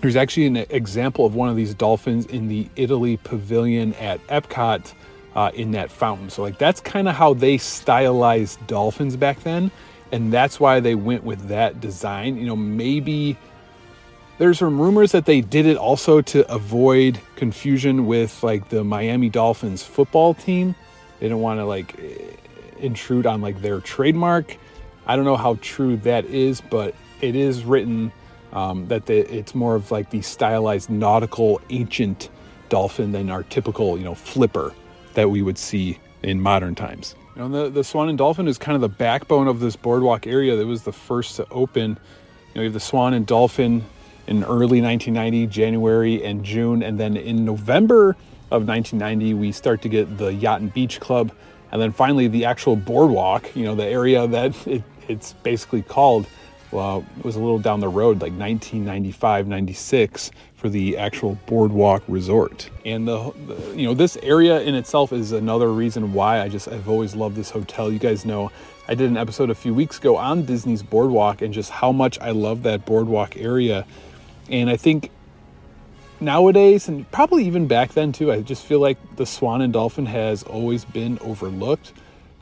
there's 0.00 0.16
actually 0.16 0.46
an 0.46 0.56
example 0.56 1.26
of 1.26 1.34
one 1.34 1.50
of 1.50 1.56
these 1.56 1.74
dolphins 1.74 2.24
in 2.24 2.48
the 2.48 2.66
Italy 2.76 3.18
pavilion 3.18 3.92
at 3.94 4.26
Epcot 4.28 4.94
uh, 5.34 5.50
in 5.52 5.72
that 5.72 5.90
fountain. 5.90 6.30
So 6.30 6.40
like 6.40 6.56
that's 6.56 6.80
kind 6.80 7.08
of 7.08 7.14
how 7.14 7.34
they 7.34 7.58
stylized 7.58 8.66
dolphins 8.66 9.16
back 9.16 9.42
then, 9.42 9.70
and 10.12 10.32
that's 10.32 10.58
why 10.58 10.80
they 10.80 10.94
went 10.94 11.24
with 11.24 11.48
that 11.48 11.78
design. 11.78 12.38
You 12.38 12.46
know, 12.46 12.56
maybe 12.56 13.36
there's 14.40 14.58
some 14.58 14.80
rumors 14.80 15.12
that 15.12 15.26
they 15.26 15.42
did 15.42 15.66
it 15.66 15.76
also 15.76 16.22
to 16.22 16.50
avoid 16.50 17.20
confusion 17.36 18.06
with 18.06 18.42
like 18.42 18.70
the 18.70 18.82
Miami 18.82 19.28
Dolphins 19.28 19.82
football 19.82 20.32
team. 20.32 20.74
They 21.18 21.26
didn't 21.26 21.42
want 21.42 21.60
to 21.60 21.66
like 21.66 21.94
intrude 22.78 23.26
on 23.26 23.42
like 23.42 23.60
their 23.60 23.80
trademark. 23.80 24.56
I 25.06 25.14
don't 25.14 25.26
know 25.26 25.36
how 25.36 25.58
true 25.60 25.98
that 25.98 26.24
is, 26.24 26.62
but 26.62 26.94
it 27.20 27.36
is 27.36 27.64
written 27.64 28.12
um, 28.54 28.88
that 28.88 29.04
the, 29.04 29.18
it's 29.18 29.54
more 29.54 29.74
of 29.74 29.90
like 29.90 30.08
the 30.08 30.22
stylized 30.22 30.88
nautical 30.88 31.60
ancient 31.68 32.30
dolphin 32.70 33.12
than 33.12 33.28
our 33.28 33.42
typical, 33.42 33.98
you 33.98 34.04
know, 34.04 34.14
flipper 34.14 34.72
that 35.12 35.28
we 35.28 35.42
would 35.42 35.58
see 35.58 35.98
in 36.22 36.40
modern 36.40 36.74
times. 36.74 37.14
You 37.36 37.42
know, 37.42 37.64
the, 37.64 37.68
the 37.68 37.84
Swan 37.84 38.08
and 38.08 38.16
Dolphin 38.16 38.48
is 38.48 38.56
kind 38.56 38.74
of 38.74 38.80
the 38.80 38.88
backbone 38.88 39.48
of 39.48 39.60
this 39.60 39.76
boardwalk 39.76 40.26
area 40.26 40.56
that 40.56 40.66
was 40.66 40.84
the 40.84 40.94
first 40.94 41.36
to 41.36 41.46
open. 41.50 41.90
You 41.90 42.54
know, 42.54 42.62
you 42.62 42.68
have 42.68 42.72
the 42.72 42.80
Swan 42.80 43.12
and 43.12 43.26
Dolphin 43.26 43.84
in 44.30 44.44
early 44.44 44.80
1990, 44.80 45.48
January 45.48 46.24
and 46.24 46.44
June, 46.44 46.82
and 46.82 46.98
then 46.98 47.16
in 47.16 47.44
November 47.44 48.16
of 48.50 48.66
1990, 48.66 49.34
we 49.34 49.52
start 49.52 49.82
to 49.82 49.88
get 49.88 50.16
the 50.16 50.32
Yacht 50.32 50.60
and 50.60 50.72
Beach 50.72 51.00
Club, 51.00 51.32
and 51.72 51.82
then 51.82 51.92
finally 51.92 52.28
the 52.28 52.44
actual 52.44 52.76
boardwalk. 52.76 53.54
You 53.54 53.64
know, 53.64 53.74
the 53.74 53.84
area 53.84 54.26
that 54.28 54.66
it, 54.66 54.82
it's 55.08 55.34
basically 55.34 55.82
called 55.82 56.26
well, 56.72 57.04
it 57.18 57.24
was 57.24 57.34
a 57.34 57.40
little 57.40 57.58
down 57.58 57.80
the 57.80 57.88
road, 57.88 58.22
like 58.22 58.32
1995, 58.32 59.48
96, 59.48 60.30
for 60.54 60.68
the 60.68 60.96
actual 60.96 61.36
boardwalk 61.46 62.02
resort. 62.06 62.70
And 62.84 63.08
the, 63.08 63.32
the, 63.48 63.76
you 63.76 63.86
know, 63.86 63.94
this 63.94 64.16
area 64.22 64.60
in 64.60 64.76
itself 64.76 65.12
is 65.12 65.32
another 65.32 65.72
reason 65.72 66.12
why 66.12 66.40
I 66.40 66.48
just 66.48 66.68
I've 66.68 66.88
always 66.88 67.16
loved 67.16 67.34
this 67.34 67.50
hotel. 67.50 67.90
You 67.90 67.98
guys 67.98 68.24
know 68.24 68.52
I 68.86 68.94
did 68.94 69.10
an 69.10 69.16
episode 69.16 69.50
a 69.50 69.54
few 69.54 69.74
weeks 69.74 69.98
ago 69.98 70.16
on 70.16 70.44
Disney's 70.44 70.82
boardwalk 70.82 71.42
and 71.42 71.52
just 71.52 71.70
how 71.70 71.90
much 71.90 72.20
I 72.20 72.30
love 72.30 72.62
that 72.62 72.86
boardwalk 72.86 73.36
area. 73.36 73.84
And 74.50 74.68
I 74.68 74.76
think 74.76 75.10
nowadays 76.20 76.88
and 76.88 77.10
probably 77.10 77.46
even 77.46 77.66
back 77.66 77.92
then 77.92 78.12
too, 78.12 78.32
I 78.32 78.42
just 78.42 78.64
feel 78.64 78.80
like 78.80 78.98
the 79.16 79.24
Swan 79.24 79.62
and 79.62 79.72
Dolphin 79.72 80.06
has 80.06 80.42
always 80.42 80.84
been 80.84 81.18
overlooked. 81.20 81.92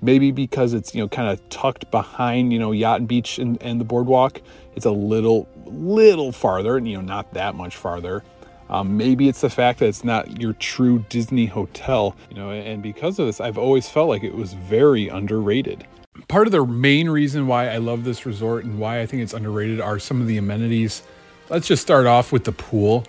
Maybe 0.01 0.31
because 0.31 0.75
it's 0.75 0.95
you 0.95 1.03
know 1.03 1.09
kind 1.09 1.29
of 1.29 1.49
tucked 1.51 1.91
behind 1.91 2.53
you 2.53 2.59
know 2.59 2.73
yacht 2.73 3.01
and 3.01 3.09
beach 3.09 3.39
and, 3.39 3.61
and 3.61 3.81
the 3.81 3.85
boardwalk 3.85 4.41
it's 4.77 4.87
a 4.87 4.91
little 4.93 5.49
little 5.67 6.31
farther 6.31 6.77
and 6.77 6.89
you 6.89 6.97
know 6.97 7.03
not 7.03 7.35
that 7.35 7.55
much 7.55 7.77
farther. 7.77 8.23
Um, 8.71 8.97
maybe 8.99 9.29
it's 9.29 9.41
the 9.41 9.51
fact 9.51 9.79
that 9.79 9.87
it's 9.87 10.05
not 10.05 10.41
your 10.41 10.53
true 10.53 11.05
disney 11.09 11.47
hotel 11.47 12.15
you 12.31 12.37
know 12.37 12.51
and 12.51 12.83
because 12.83 13.19
of 13.19 13.25
this 13.25 13.41
i've 13.41 13.57
always 13.57 13.89
felt 13.89 14.09
like 14.09 14.23
it 14.23 14.35
was 14.35 14.53
very 14.53 15.09
underrated. 15.09 15.87
Part 16.29 16.47
of 16.47 16.53
the 16.53 16.65
main 16.65 17.09
reason 17.09 17.47
why 17.47 17.69
i 17.69 17.79
love 17.79 18.05
this 18.05 18.27
resort 18.27 18.65
and 18.65 18.79
why 18.79 19.01
i 19.01 19.07
think 19.07 19.23
it's 19.23 19.33
underrated 19.33 19.81
are 19.81 19.99
some 19.99 20.21
of 20.21 20.27
the 20.27 20.37
amenities 20.37 21.03
let's 21.51 21.67
just 21.67 21.83
start 21.83 22.07
off 22.07 22.33
with 22.33 22.45
the 22.45 22.53
pool 22.53 23.05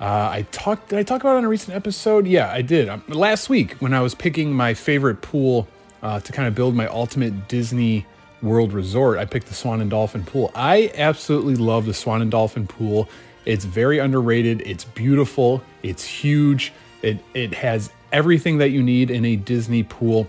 uh, 0.00 0.30
I 0.32 0.46
talked. 0.52 0.90
Did 0.90 0.98
I 0.98 1.02
talk 1.02 1.22
about 1.22 1.34
it 1.34 1.38
on 1.38 1.44
a 1.44 1.48
recent 1.48 1.74
episode? 1.74 2.26
Yeah, 2.26 2.52
I 2.52 2.62
did. 2.62 2.88
Um, 2.88 3.02
last 3.08 3.48
week 3.48 3.72
when 3.80 3.92
I 3.92 4.00
was 4.00 4.14
picking 4.14 4.52
my 4.52 4.74
favorite 4.74 5.22
pool 5.22 5.66
uh, 6.02 6.20
to 6.20 6.32
kind 6.32 6.46
of 6.46 6.54
build 6.54 6.74
my 6.76 6.86
ultimate 6.86 7.48
Disney 7.48 8.06
World 8.40 8.72
resort, 8.72 9.18
I 9.18 9.24
picked 9.24 9.48
the 9.48 9.54
Swan 9.54 9.80
and 9.80 9.90
Dolphin 9.90 10.24
pool. 10.24 10.52
I 10.54 10.92
absolutely 10.94 11.56
love 11.56 11.86
the 11.86 11.94
Swan 11.94 12.22
and 12.22 12.30
Dolphin 12.30 12.68
pool. 12.68 13.08
It's 13.44 13.64
very 13.64 13.98
underrated. 13.98 14.60
It's 14.64 14.84
beautiful. 14.84 15.62
It's 15.82 16.04
huge. 16.04 16.72
It 17.02 17.18
it 17.34 17.52
has 17.54 17.90
everything 18.12 18.58
that 18.58 18.70
you 18.70 18.82
need 18.82 19.10
in 19.10 19.24
a 19.24 19.34
Disney 19.34 19.82
pool. 19.82 20.28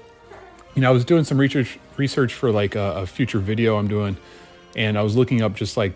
You 0.73 0.82
know, 0.82 0.89
I 0.89 0.93
was 0.93 1.06
doing 1.06 1.25
some 1.25 1.38
research 1.38 1.78
research 1.97 2.34
for 2.34 2.49
like 2.49 2.73
a, 2.75 2.93
a 3.02 3.06
future 3.06 3.39
video 3.39 3.78
I'm 3.78 3.88
doing, 3.88 4.17
and 4.75 4.97
I 4.97 5.04
was 5.04 5.15
looking 5.15 5.43
up 5.43 5.54
just 5.54 5.78
like 5.78 5.93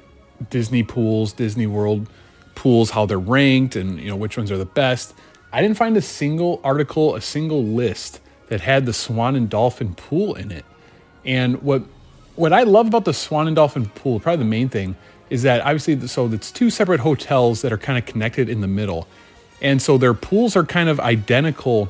Disney 0.49 0.83
pools, 0.83 1.33
Disney 1.33 1.67
World 1.67 2.07
pools, 2.55 2.91
how 2.91 3.05
they're 3.05 3.19
ranked, 3.19 3.75
and 3.75 3.99
you 3.99 4.09
know 4.09 4.15
which 4.15 4.37
ones 4.37 4.51
are 4.51 4.57
the 4.57 4.65
best. 4.65 5.13
I 5.51 5.61
didn't 5.61 5.77
find 5.77 5.95
a 5.97 6.01
single 6.01 6.59
article, 6.63 7.15
a 7.15 7.21
single 7.21 7.63
list 7.63 8.19
that 8.47 8.61
had 8.61 8.85
the 8.85 8.93
Swan 8.93 9.35
and 9.35 9.49
Dolphin 9.49 9.95
pool 9.95 10.35
in 10.35 10.51
it. 10.51 10.65
And 11.25 11.61
what 11.61 11.83
what 12.35 12.53
I 12.53 12.63
love 12.63 12.87
about 12.87 13.05
the 13.05 13.13
Swan 13.13 13.47
and 13.47 13.55
Dolphin 13.55 13.85
pool, 13.85 14.19
probably 14.19 14.43
the 14.43 14.49
main 14.49 14.69
thing, 14.69 14.95
is 15.29 15.43
that 15.43 15.61
obviously 15.61 16.07
so 16.07 16.27
it's 16.27 16.51
two 16.51 16.69
separate 16.69 16.99
hotels 16.99 17.61
that 17.61 17.71
are 17.71 17.77
kind 17.77 17.97
of 17.97 18.05
connected 18.05 18.49
in 18.49 18.61
the 18.61 18.67
middle. 18.67 19.07
And 19.61 19.81
so 19.81 19.97
their 19.97 20.13
pools 20.13 20.55
are 20.55 20.65
kind 20.65 20.89
of 20.89 20.99
identical, 20.99 21.89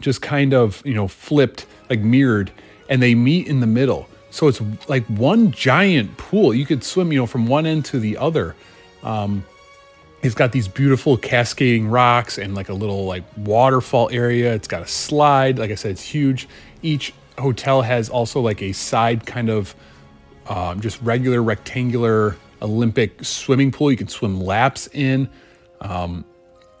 just 0.00 0.22
kind 0.22 0.54
of, 0.54 0.82
you 0.84 0.94
know, 0.94 1.08
flipped, 1.08 1.66
like 1.90 2.00
mirrored, 2.00 2.52
and 2.88 3.02
they 3.02 3.14
meet 3.14 3.48
in 3.48 3.60
the 3.60 3.66
middle. 3.66 4.08
So 4.34 4.48
it's 4.48 4.60
like 4.88 5.06
one 5.06 5.52
giant 5.52 6.16
pool. 6.16 6.52
You 6.52 6.66
could 6.66 6.82
swim, 6.82 7.12
you 7.12 7.20
know, 7.20 7.26
from 7.26 7.46
one 7.46 7.66
end 7.66 7.84
to 7.86 8.00
the 8.00 8.16
other. 8.16 8.56
Um, 9.04 9.44
it's 10.22 10.34
got 10.34 10.50
these 10.50 10.66
beautiful 10.66 11.16
cascading 11.16 11.86
rocks 11.86 12.36
and 12.36 12.52
like 12.52 12.68
a 12.68 12.74
little 12.74 13.06
like 13.06 13.22
waterfall 13.36 14.10
area. 14.10 14.52
It's 14.52 14.66
got 14.66 14.82
a 14.82 14.88
slide. 14.88 15.56
Like 15.56 15.70
I 15.70 15.76
said, 15.76 15.92
it's 15.92 16.02
huge. 16.02 16.48
Each 16.82 17.14
hotel 17.38 17.82
has 17.82 18.08
also 18.08 18.40
like 18.40 18.60
a 18.60 18.72
side 18.72 19.24
kind 19.24 19.50
of 19.50 19.72
um, 20.48 20.80
just 20.80 21.00
regular 21.00 21.40
rectangular 21.40 22.36
Olympic 22.60 23.24
swimming 23.24 23.70
pool. 23.70 23.92
You 23.92 23.96
can 23.96 24.08
swim 24.08 24.40
laps 24.40 24.88
in. 24.88 25.28
Um, 25.80 26.24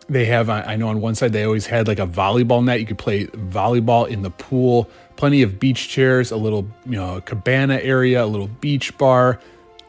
they 0.08 0.26
have, 0.26 0.50
I 0.50 0.76
know 0.76 0.88
on 0.88 1.00
one 1.00 1.14
side, 1.14 1.32
they 1.32 1.44
always 1.44 1.66
had 1.66 1.88
like 1.88 1.98
a 1.98 2.06
volleyball 2.06 2.62
net. 2.62 2.80
You 2.80 2.86
could 2.86 2.98
play 2.98 3.26
volleyball 3.26 4.08
in 4.08 4.22
the 4.22 4.30
pool. 4.30 4.88
Plenty 5.16 5.42
of 5.42 5.58
beach 5.58 5.88
chairs, 5.88 6.30
a 6.30 6.36
little, 6.36 6.66
you 6.84 6.96
know, 6.96 7.20
cabana 7.22 7.78
area, 7.80 8.24
a 8.24 8.26
little 8.26 8.48
beach 8.48 8.96
bar. 8.98 9.40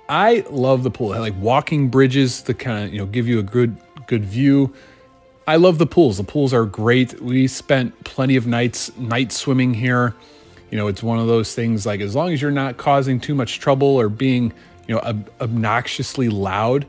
I 0.08 0.46
love 0.50 0.84
the 0.84 0.92
pool. 0.92 1.14
I 1.14 1.18
like 1.18 1.34
walking 1.40 1.90
bridges 1.90 2.42
to 2.44 2.54
kind 2.54 2.86
of 2.86 2.94
you 2.94 3.00
know 3.00 3.06
give 3.06 3.28
you 3.28 3.40
a 3.40 3.44
good 3.44 3.76
good 4.08 4.24
view. 4.24 4.74
I 5.48 5.58
love 5.58 5.78
the 5.78 5.86
pools. 5.86 6.18
The 6.18 6.24
pools 6.24 6.54
are 6.54 6.66
great. 6.66 7.20
We 7.22 7.48
spent 7.48 8.04
plenty 8.04 8.36
of 8.36 8.48
nights 8.48 8.96
night 8.98 9.32
swimming 9.32 9.74
here. 9.74 10.16
You 10.72 10.78
know, 10.78 10.88
it's 10.88 11.04
one 11.04 11.20
of 11.20 11.28
those 11.28 11.54
things 11.54 11.86
like 11.86 12.02
as 12.02 12.16
long 12.16 12.32
as 12.34 12.42
you're 12.42 12.52
not 12.52 12.78
causing 12.78 13.20
too 13.20 13.36
much 13.36 13.60
trouble 13.60 13.88
or 13.88 14.10
being 14.10 14.54
you 14.88 14.96
know 14.96 15.02
ob- 15.02 15.30
obnoxiously 15.42 16.30
loud, 16.30 16.86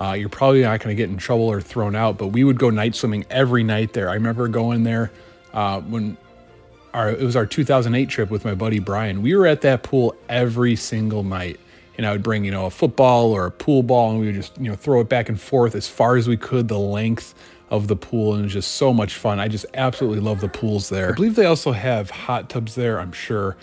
uh, 0.00 0.12
you're 0.12 0.30
probably 0.30 0.62
not 0.62 0.80
going 0.80 0.96
to 0.96 1.00
get 1.00 1.10
in 1.10 1.18
trouble 1.18 1.44
or 1.44 1.60
thrown 1.60 1.94
out. 1.94 2.16
But 2.16 2.28
we 2.28 2.42
would 2.42 2.58
go 2.58 2.70
night 2.70 2.94
swimming 2.94 3.26
every 3.30 3.62
night 3.62 3.92
there. 3.92 4.08
I 4.08 4.14
remember 4.14 4.48
going 4.48 4.82
there 4.82 5.12
uh, 5.52 5.80
when 5.82 6.16
our 6.94 7.10
it 7.10 7.22
was 7.22 7.36
our 7.36 7.46
2008 7.46 8.08
trip 8.08 8.30
with 8.30 8.44
my 8.44 8.54
buddy 8.54 8.78
Brian. 8.78 9.22
We 9.22 9.34
were 9.34 9.46
at 9.46 9.60
that 9.60 9.82
pool 9.82 10.14
every 10.28 10.74
single 10.76 11.22
night 11.22 11.60
and 11.96 12.06
I 12.06 12.12
would 12.12 12.22
bring, 12.22 12.44
you 12.44 12.50
know, 12.50 12.66
a 12.66 12.70
football 12.70 13.32
or 13.32 13.46
a 13.46 13.50
pool 13.50 13.82
ball 13.82 14.12
and 14.12 14.20
we 14.20 14.26
would 14.26 14.34
just, 14.34 14.56
you 14.58 14.68
know, 14.68 14.74
throw 14.74 15.00
it 15.00 15.08
back 15.08 15.28
and 15.28 15.40
forth 15.40 15.74
as 15.74 15.86
far 15.86 16.16
as 16.16 16.26
we 16.26 16.36
could 16.36 16.68
the 16.68 16.78
length 16.78 17.34
of 17.68 17.86
the 17.86 17.96
pool 17.96 18.32
and 18.32 18.40
it 18.40 18.44
was 18.44 18.52
just 18.54 18.72
so 18.72 18.92
much 18.92 19.14
fun. 19.14 19.38
I 19.38 19.48
just 19.48 19.66
absolutely 19.74 20.20
love 20.20 20.40
the 20.40 20.48
pools 20.48 20.88
there. 20.88 21.10
I 21.10 21.12
believe 21.12 21.36
they 21.36 21.46
also 21.46 21.72
have 21.72 22.10
hot 22.10 22.48
tubs 22.48 22.74
there, 22.74 22.98
I'm 22.98 23.12
sure. 23.12 23.56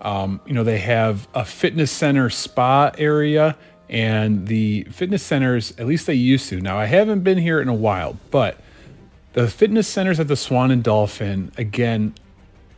Um, 0.00 0.40
you 0.46 0.54
know, 0.54 0.64
they 0.64 0.78
have 0.78 1.28
a 1.34 1.44
fitness 1.44 1.90
center 1.90 2.30
spa 2.30 2.90
area 2.96 3.56
and 3.90 4.46
the 4.46 4.84
fitness 4.84 5.20
centers, 5.20 5.72
at 5.76 5.86
least 5.86 6.06
they 6.06 6.14
used 6.14 6.48
to. 6.48 6.60
Now, 6.60 6.78
I 6.78 6.84
haven't 6.84 7.24
been 7.24 7.38
here 7.38 7.60
in 7.60 7.68
a 7.68 7.74
while, 7.74 8.16
but 8.30 8.56
the 9.32 9.48
fitness 9.48 9.88
centers 9.88 10.20
at 10.20 10.28
the 10.28 10.36
Swan 10.36 10.70
and 10.70 10.82
Dolphin, 10.82 11.50
again, 11.58 12.14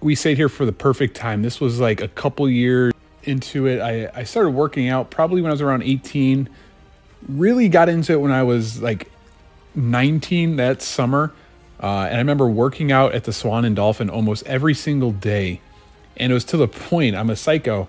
we 0.01 0.15
stayed 0.15 0.39
here 0.39 0.49
for 0.49 0.65
the 0.65 0.73
perfect 0.73 1.15
time. 1.15 1.43
This 1.43 1.61
was 1.61 1.79
like 1.79 2.01
a 2.01 2.09
couple 2.09 2.49
years 2.49 2.95
into 3.25 3.67
it. 3.67 3.81
I, 3.81 4.11
I 4.21 4.25
started 4.25 4.51
working 4.51 4.89
out 4.89 5.11
probably 5.11 5.43
when 5.43 5.51
I 5.51 5.53
was 5.53 5.61
around 5.61 5.83
18. 5.83 6.49
Really 7.29 7.69
got 7.69 7.91
into 7.91 8.15
it 8.15 8.21
when 8.21 8.33
I 8.33 8.43
was 8.43 8.81
like 8.81 9.11
19 9.75 10.57
that 10.57 10.81
summer. 10.81 11.33
Uh, 11.79 12.07
and 12.07 12.15
I 12.15 12.19
remember 12.19 12.49
working 12.49 12.91
out 12.91 13.15
at 13.15 13.25
the 13.25 13.35
Swan 13.35 13.67
and 13.67 13.77
Dolphin 13.77 14.09
almost 14.09 14.47
every 14.47 14.75
single 14.75 15.13
day. 15.13 15.61
And 16.17 16.33
it 16.33 16.35
was 16.35 16.45
to 16.47 16.57
the 16.57 16.69
point, 16.69 17.17
I'm 17.17 17.29
a 17.29 17.37
psycho. 17.37 17.87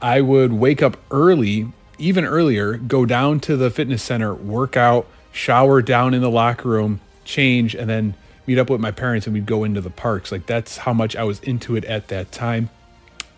I 0.00 0.20
would 0.20 0.52
wake 0.52 0.82
up 0.82 0.96
early, 1.10 1.72
even 2.00 2.24
earlier, 2.24 2.76
go 2.76 3.06
down 3.06 3.40
to 3.40 3.56
the 3.56 3.70
fitness 3.70 4.02
center, 4.02 4.34
work 4.34 4.76
out, 4.76 5.06
shower 5.32 5.82
down 5.82 6.14
in 6.14 6.22
the 6.22 6.30
locker 6.30 6.68
room, 6.68 7.00
change, 7.24 7.74
and 7.74 7.88
then 7.88 8.14
meet 8.46 8.58
up 8.58 8.70
with 8.70 8.80
my 8.80 8.90
parents 8.90 9.26
and 9.26 9.34
we'd 9.34 9.46
go 9.46 9.64
into 9.64 9.80
the 9.80 9.90
parks. 9.90 10.32
Like 10.32 10.46
that's 10.46 10.78
how 10.78 10.92
much 10.92 11.14
I 11.14 11.24
was 11.24 11.40
into 11.40 11.76
it 11.76 11.84
at 11.84 12.08
that 12.08 12.32
time 12.32 12.70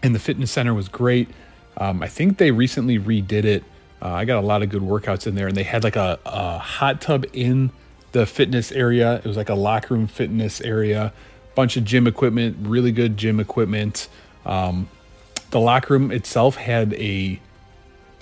and 0.02 0.14
the 0.14 0.18
fitness 0.18 0.50
center 0.50 0.74
was 0.74 0.88
great. 0.88 1.28
Um, 1.76 2.02
I 2.02 2.08
think 2.08 2.38
they 2.38 2.50
recently 2.50 2.98
redid 2.98 3.44
it. 3.44 3.64
Uh, 4.00 4.08
I 4.08 4.24
got 4.24 4.42
a 4.42 4.46
lot 4.46 4.62
of 4.62 4.68
good 4.68 4.82
workouts 4.82 5.26
in 5.26 5.34
there, 5.34 5.46
and 5.46 5.56
they 5.56 5.62
had 5.62 5.84
like 5.84 5.96
a, 5.96 6.18
a, 6.26 6.58
hot 6.58 7.00
tub 7.00 7.24
in 7.32 7.70
the 8.10 8.26
fitness 8.26 8.72
area. 8.72 9.16
It 9.16 9.24
was 9.24 9.36
like 9.36 9.48
a 9.48 9.54
locker 9.54 9.94
room 9.94 10.08
fitness 10.08 10.60
area, 10.60 11.12
bunch 11.54 11.76
of 11.76 11.84
gym 11.84 12.06
equipment, 12.06 12.56
really 12.60 12.90
good 12.90 13.16
gym 13.16 13.38
equipment. 13.38 14.08
Um, 14.44 14.88
the 15.50 15.60
locker 15.60 15.94
room 15.94 16.10
itself 16.10 16.56
had 16.56 16.94
a 16.94 17.40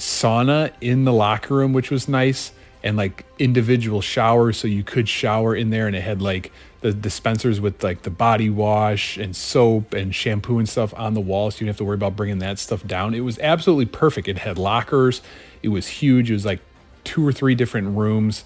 sauna 0.00 0.72
in 0.80 1.04
the 1.04 1.12
locker 1.12 1.54
room, 1.54 1.72
which 1.72 1.90
was 1.90 2.08
nice, 2.08 2.52
and 2.82 2.96
like 2.96 3.24
individual 3.38 4.00
showers, 4.00 4.56
so 4.56 4.66
you 4.66 4.82
could 4.82 5.08
shower 5.08 5.54
in 5.54 5.70
there, 5.70 5.86
and 5.86 5.94
it 5.94 6.00
had 6.00 6.22
like 6.22 6.50
the 6.80 6.92
dispensers 6.92 7.60
with 7.60 7.82
like 7.84 8.02
the 8.02 8.10
body 8.10 8.48
wash 8.48 9.18
and 9.18 9.36
soap 9.36 9.92
and 9.92 10.14
shampoo 10.14 10.58
and 10.58 10.68
stuff 10.68 10.94
on 10.96 11.14
the 11.14 11.20
wall, 11.20 11.50
so 11.50 11.56
you 11.56 11.58
didn't 11.60 11.68
have 11.68 11.76
to 11.76 11.84
worry 11.84 11.94
about 11.94 12.16
bringing 12.16 12.38
that 12.38 12.58
stuff 12.58 12.86
down. 12.86 13.14
It 13.14 13.20
was 13.20 13.38
absolutely 13.38 13.86
perfect. 13.86 14.28
It 14.28 14.38
had 14.38 14.58
lockers. 14.58 15.20
It 15.62 15.68
was 15.68 15.86
huge. 15.86 16.30
It 16.30 16.34
was 16.34 16.46
like 16.46 16.60
two 17.04 17.26
or 17.26 17.32
three 17.32 17.54
different 17.54 17.96
rooms. 17.96 18.44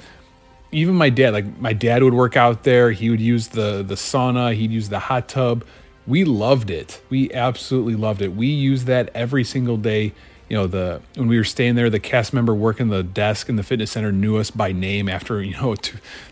Even 0.72 0.96
my 0.96 1.10
dad, 1.10 1.32
like 1.32 1.58
my 1.60 1.72
dad 1.72 2.02
would 2.02 2.14
work 2.14 2.36
out 2.36 2.64
there. 2.64 2.90
He 2.90 3.08
would 3.10 3.20
use 3.20 3.48
the 3.48 3.84
the 3.86 3.94
sauna. 3.94 4.54
He'd 4.54 4.72
use 4.72 4.88
the 4.88 4.98
hot 4.98 5.28
tub. 5.28 5.64
We 6.06 6.24
loved 6.24 6.70
it. 6.70 7.00
We 7.08 7.32
absolutely 7.32 7.94
loved 7.94 8.20
it. 8.20 8.34
We 8.34 8.48
used 8.48 8.86
that 8.86 9.10
every 9.14 9.44
single 9.44 9.76
day 9.76 10.12
you 10.48 10.56
know 10.56 10.66
the 10.66 11.00
when 11.16 11.28
we 11.28 11.38
were 11.38 11.44
staying 11.44 11.74
there 11.74 11.88
the 11.88 12.00
cast 12.00 12.32
member 12.32 12.54
working 12.54 12.88
the 12.88 13.02
desk 13.02 13.48
in 13.48 13.56
the 13.56 13.62
fitness 13.62 13.92
center 13.92 14.12
knew 14.12 14.36
us 14.36 14.50
by 14.50 14.72
name 14.72 15.08
after 15.08 15.42
you 15.42 15.52
know 15.54 15.74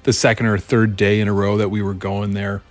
the 0.03 0.13
second 0.13 0.47
or 0.47 0.59
third 0.59 0.97
day 0.97 1.21
in 1.21 1.29
a 1.29 1.33
row 1.33 1.57
that 1.57 1.71
we 1.71 1.83
were 1.83 1.95
going 1.95 2.35
there. 2.35 2.63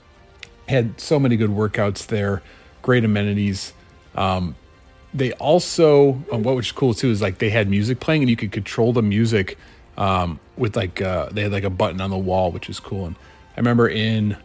Had 0.67 1.01
so 1.01 1.19
many 1.19 1.35
good 1.35 1.49
workouts 1.49 2.05
there 2.05 2.41
great 2.81 3.03
amenities. 3.03 3.73
Um, 4.15 4.55
they 5.13 5.33
also 5.33 6.23
um, 6.31 6.43
what 6.43 6.55
was 6.55 6.71
cool 6.71 6.93
too 6.93 7.09
is 7.09 7.21
like 7.21 7.39
they 7.39 7.49
had 7.49 7.69
music 7.69 7.99
playing 7.99 8.23
and 8.23 8.29
you 8.29 8.37
could 8.37 8.51
control 8.51 8.93
the 8.93 9.01
music 9.01 9.57
um, 9.97 10.39
with 10.57 10.75
like 10.75 11.01
uh, 11.01 11.29
they 11.29 11.43
had 11.43 11.51
like 11.51 11.63
a 11.63 11.69
button 11.69 11.99
on 12.01 12.09
the 12.09 12.17
wall 12.17 12.51
which 12.51 12.69
is 12.69 12.79
cool. 12.79 13.05
And 13.05 13.15
i 13.55 13.59
remember 13.59 13.87
in 13.89 14.37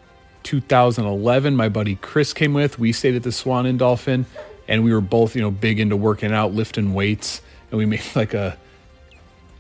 2011 0.43 1.55
my 1.57 1.69
buddy 1.69 1.97
chris 1.97 2.33
came 2.33 2.53
with. 2.53 2.79
We 2.79 2.93
stayed 2.93 3.15
at 3.15 3.23
the 3.23 3.33
swan 3.33 3.67
and 3.67 3.79
dolphin 3.79 4.27
and 4.69 4.85
we 4.85 4.93
were 4.93 5.01
both 5.01 5.35
you 5.37 5.43
know 5.43 5.51
big 5.51 5.81
into 5.81 5.97
working 5.97 6.33
out, 6.33 6.53
lifting 6.53 6.95
weights, 6.95 7.41
and 7.71 7.79
we 7.79 7.87
made 7.87 8.03
like 8.15 8.35
a, 8.35 8.57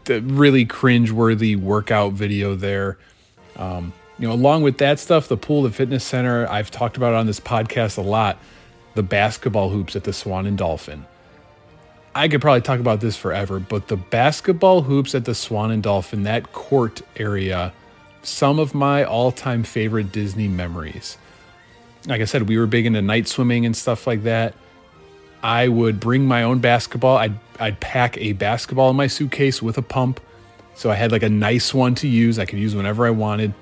really 0.08 0.64
cringe-worthy 0.64 1.56
workout 1.56 2.12
video 2.12 2.54
there. 2.54 2.98
Um, 3.56 3.92
you 4.18 4.26
know, 4.28 4.34
along 4.34 4.62
with 4.62 4.78
that 4.78 4.98
stuff, 4.98 5.28
the 5.28 5.36
pool, 5.36 5.62
the 5.62 5.70
fitness 5.70 6.04
center, 6.04 6.48
I've 6.48 6.70
talked 6.70 6.96
about 6.96 7.14
on 7.14 7.26
this 7.26 7.40
podcast 7.40 7.98
a 7.98 8.02
lot. 8.02 8.38
The 8.94 9.02
basketball 9.02 9.68
hoops 9.68 9.94
at 9.94 10.04
the 10.04 10.12
Swan 10.12 10.46
and 10.46 10.56
Dolphin. 10.56 11.04
I 12.14 12.28
could 12.28 12.40
probably 12.40 12.62
talk 12.62 12.80
about 12.80 13.00
this 13.00 13.14
forever, 13.14 13.60
but 13.60 13.88
the 13.88 13.96
basketball 13.98 14.80
hoops 14.80 15.14
at 15.14 15.26
the 15.26 15.34
Swan 15.34 15.70
and 15.70 15.82
Dolphin, 15.82 16.22
that 16.22 16.52
court 16.54 17.02
area, 17.16 17.74
some 18.22 18.58
of 18.58 18.74
my 18.74 19.04
all-time 19.04 19.64
favorite 19.64 20.12
Disney 20.12 20.48
memories. 20.48 21.18
Like 22.06 22.22
I 22.22 22.24
said, 22.24 22.48
we 22.48 22.56
were 22.56 22.66
big 22.66 22.86
into 22.86 23.02
night 23.02 23.28
swimming 23.28 23.66
and 23.66 23.76
stuff 23.76 24.06
like 24.06 24.22
that. 24.22 24.54
I 25.42 25.68
would 25.68 26.00
bring 26.00 26.26
my 26.26 26.42
own 26.42 26.58
basketball. 26.58 27.16
I'd, 27.16 27.38
I'd 27.58 27.80
pack 27.80 28.16
a 28.18 28.32
basketball 28.32 28.90
in 28.90 28.96
my 28.96 29.06
suitcase 29.06 29.62
with 29.62 29.78
a 29.78 29.82
pump. 29.82 30.20
So 30.74 30.90
I 30.90 30.94
had 30.94 31.12
like 31.12 31.22
a 31.22 31.28
nice 31.28 31.72
one 31.72 31.94
to 31.96 32.08
use. 32.08 32.38
I 32.38 32.44
could 32.44 32.58
use 32.58 32.74
whenever 32.74 33.06
I 33.06 33.10
wanted. 33.10 33.54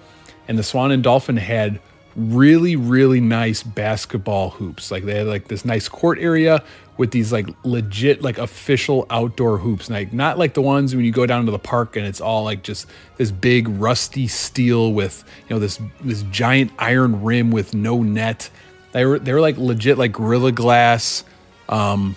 And 0.48 0.58
the 0.58 0.62
Swan 0.62 0.90
and 0.90 1.02
Dolphin 1.02 1.36
had 1.36 1.80
really, 2.16 2.76
really 2.76 3.20
nice 3.20 3.62
basketball 3.62 4.50
hoops. 4.50 4.90
Like 4.90 5.04
they 5.04 5.18
had 5.18 5.26
like 5.26 5.48
this 5.48 5.64
nice 5.64 5.88
court 5.88 6.18
area 6.18 6.62
with 6.96 7.10
these 7.10 7.32
like 7.32 7.48
legit, 7.64 8.22
like 8.22 8.38
official 8.38 9.06
outdoor 9.10 9.58
hoops. 9.58 9.90
Like 9.90 10.12
not 10.12 10.38
like 10.38 10.54
the 10.54 10.62
ones 10.62 10.94
when 10.94 11.04
you 11.04 11.12
go 11.12 11.26
down 11.26 11.44
to 11.46 11.50
the 11.50 11.58
park 11.58 11.96
and 11.96 12.06
it's 12.06 12.20
all 12.20 12.44
like 12.44 12.62
just 12.62 12.86
this 13.16 13.30
big 13.30 13.68
rusty 13.68 14.26
steel 14.26 14.92
with, 14.92 15.24
you 15.48 15.54
know, 15.54 15.60
this 15.60 15.80
this 16.02 16.22
giant 16.24 16.72
iron 16.78 17.22
rim 17.22 17.50
with 17.50 17.74
no 17.74 18.02
net. 18.02 18.50
They 18.92 19.04
were 19.04 19.18
they 19.18 19.32
were 19.32 19.40
like 19.40 19.56
legit 19.56 19.98
like 19.98 20.12
Gorilla 20.12 20.52
Glass 20.52 21.24
um, 21.68 22.16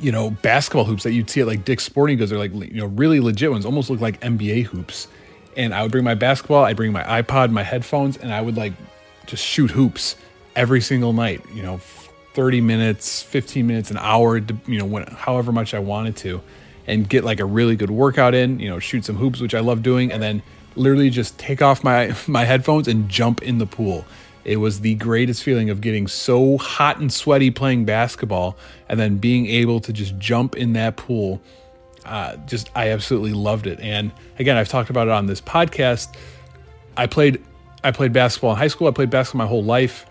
you 0.00 0.12
know, 0.12 0.30
basketball 0.30 0.84
hoops 0.84 1.02
that 1.04 1.12
you'd 1.12 1.30
see 1.30 1.40
at 1.40 1.46
like 1.46 1.64
Dick's 1.64 1.84
Sporting 1.84 2.18
Goods. 2.18 2.30
They're 2.30 2.38
like, 2.38 2.52
you 2.52 2.80
know, 2.80 2.86
really 2.86 3.20
legit 3.20 3.50
ones, 3.50 3.64
almost 3.64 3.90
look 3.90 4.00
like 4.00 4.20
NBA 4.20 4.64
hoops. 4.64 5.08
And 5.56 5.74
I 5.74 5.82
would 5.82 5.90
bring 5.90 6.04
my 6.04 6.14
basketball, 6.14 6.64
I'd 6.64 6.76
bring 6.76 6.92
my 6.92 7.02
iPod, 7.02 7.50
my 7.50 7.62
headphones, 7.62 8.16
and 8.18 8.32
I 8.32 8.42
would 8.42 8.56
like 8.56 8.74
just 9.26 9.42
shoot 9.44 9.70
hoops 9.70 10.16
every 10.54 10.80
single 10.80 11.12
night, 11.12 11.42
you 11.54 11.62
know, 11.62 11.78
30 12.34 12.60
minutes, 12.60 13.22
15 13.22 13.66
minutes, 13.66 13.90
an 13.90 13.96
hour, 13.96 14.36
you 14.36 14.78
know, 14.78 14.84
when, 14.84 15.06
however 15.06 15.52
much 15.52 15.72
I 15.72 15.78
wanted 15.78 16.16
to, 16.18 16.42
and 16.86 17.08
get 17.08 17.24
like 17.24 17.40
a 17.40 17.44
really 17.44 17.76
good 17.76 17.90
workout 17.90 18.34
in, 18.34 18.60
you 18.60 18.68
know, 18.68 18.78
shoot 18.78 19.04
some 19.04 19.16
hoops, 19.16 19.40
which 19.40 19.54
I 19.54 19.60
love 19.60 19.82
doing, 19.82 20.12
and 20.12 20.22
then 20.22 20.42
literally 20.74 21.08
just 21.08 21.38
take 21.38 21.62
off 21.62 21.82
my, 21.82 22.14
my 22.26 22.44
headphones 22.44 22.88
and 22.88 23.08
jump 23.08 23.42
in 23.42 23.58
the 23.58 23.66
pool. 23.66 24.04
It 24.46 24.58
was 24.58 24.80
the 24.80 24.94
greatest 24.94 25.42
feeling 25.42 25.70
of 25.70 25.80
getting 25.80 26.06
so 26.06 26.56
hot 26.56 27.00
and 27.00 27.12
sweaty 27.12 27.50
playing 27.50 27.84
basketball 27.84 28.56
and 28.88 28.98
then 28.98 29.16
being 29.16 29.46
able 29.46 29.80
to 29.80 29.92
just 29.92 30.16
jump 30.18 30.54
in 30.54 30.74
that 30.74 30.96
pool. 30.96 31.42
Uh, 32.04 32.36
just, 32.46 32.70
I 32.76 32.90
absolutely 32.90 33.32
loved 33.32 33.66
it. 33.66 33.80
And 33.80 34.12
again, 34.38 34.56
I've 34.56 34.68
talked 34.68 34.88
about 34.88 35.08
it 35.08 35.10
on 35.10 35.26
this 35.26 35.40
podcast. 35.40 36.14
I 36.96 37.08
played, 37.08 37.42
I 37.82 37.90
played 37.90 38.12
basketball 38.12 38.52
in 38.52 38.56
high 38.56 38.68
school. 38.68 38.86
I 38.86 38.92
played 38.92 39.10
basketball 39.10 39.44
my 39.44 39.48
whole 39.48 39.64
life. 39.64 40.06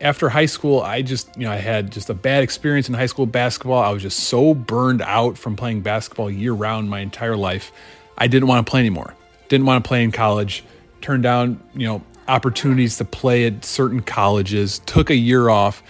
After 0.00 0.28
high 0.28 0.46
school, 0.46 0.80
I 0.80 1.02
just, 1.02 1.28
you 1.36 1.44
know, 1.44 1.52
I 1.52 1.56
had 1.56 1.92
just 1.92 2.10
a 2.10 2.14
bad 2.14 2.42
experience 2.42 2.88
in 2.88 2.94
high 2.94 3.06
school 3.06 3.24
basketball. 3.24 3.80
I 3.80 3.90
was 3.90 4.02
just 4.02 4.18
so 4.18 4.52
burned 4.52 5.00
out 5.00 5.38
from 5.38 5.54
playing 5.54 5.82
basketball 5.82 6.28
year 6.28 6.52
round 6.52 6.90
my 6.90 6.98
entire 6.98 7.36
life. 7.36 7.70
I 8.18 8.26
didn't 8.26 8.48
want 8.48 8.66
to 8.66 8.68
play 8.68 8.80
anymore. 8.80 9.14
Didn't 9.48 9.64
want 9.64 9.84
to 9.84 9.86
play 9.86 10.02
in 10.02 10.10
college. 10.10 10.64
Turned 11.02 11.22
down, 11.22 11.62
you 11.72 11.86
know, 11.86 12.02
opportunities 12.28 12.96
to 12.98 13.04
play 13.04 13.46
at 13.46 13.64
certain 13.64 14.02
colleges, 14.02 14.80
took 14.86 15.10
a 15.10 15.16
year 15.16 15.48
off, 15.48 15.82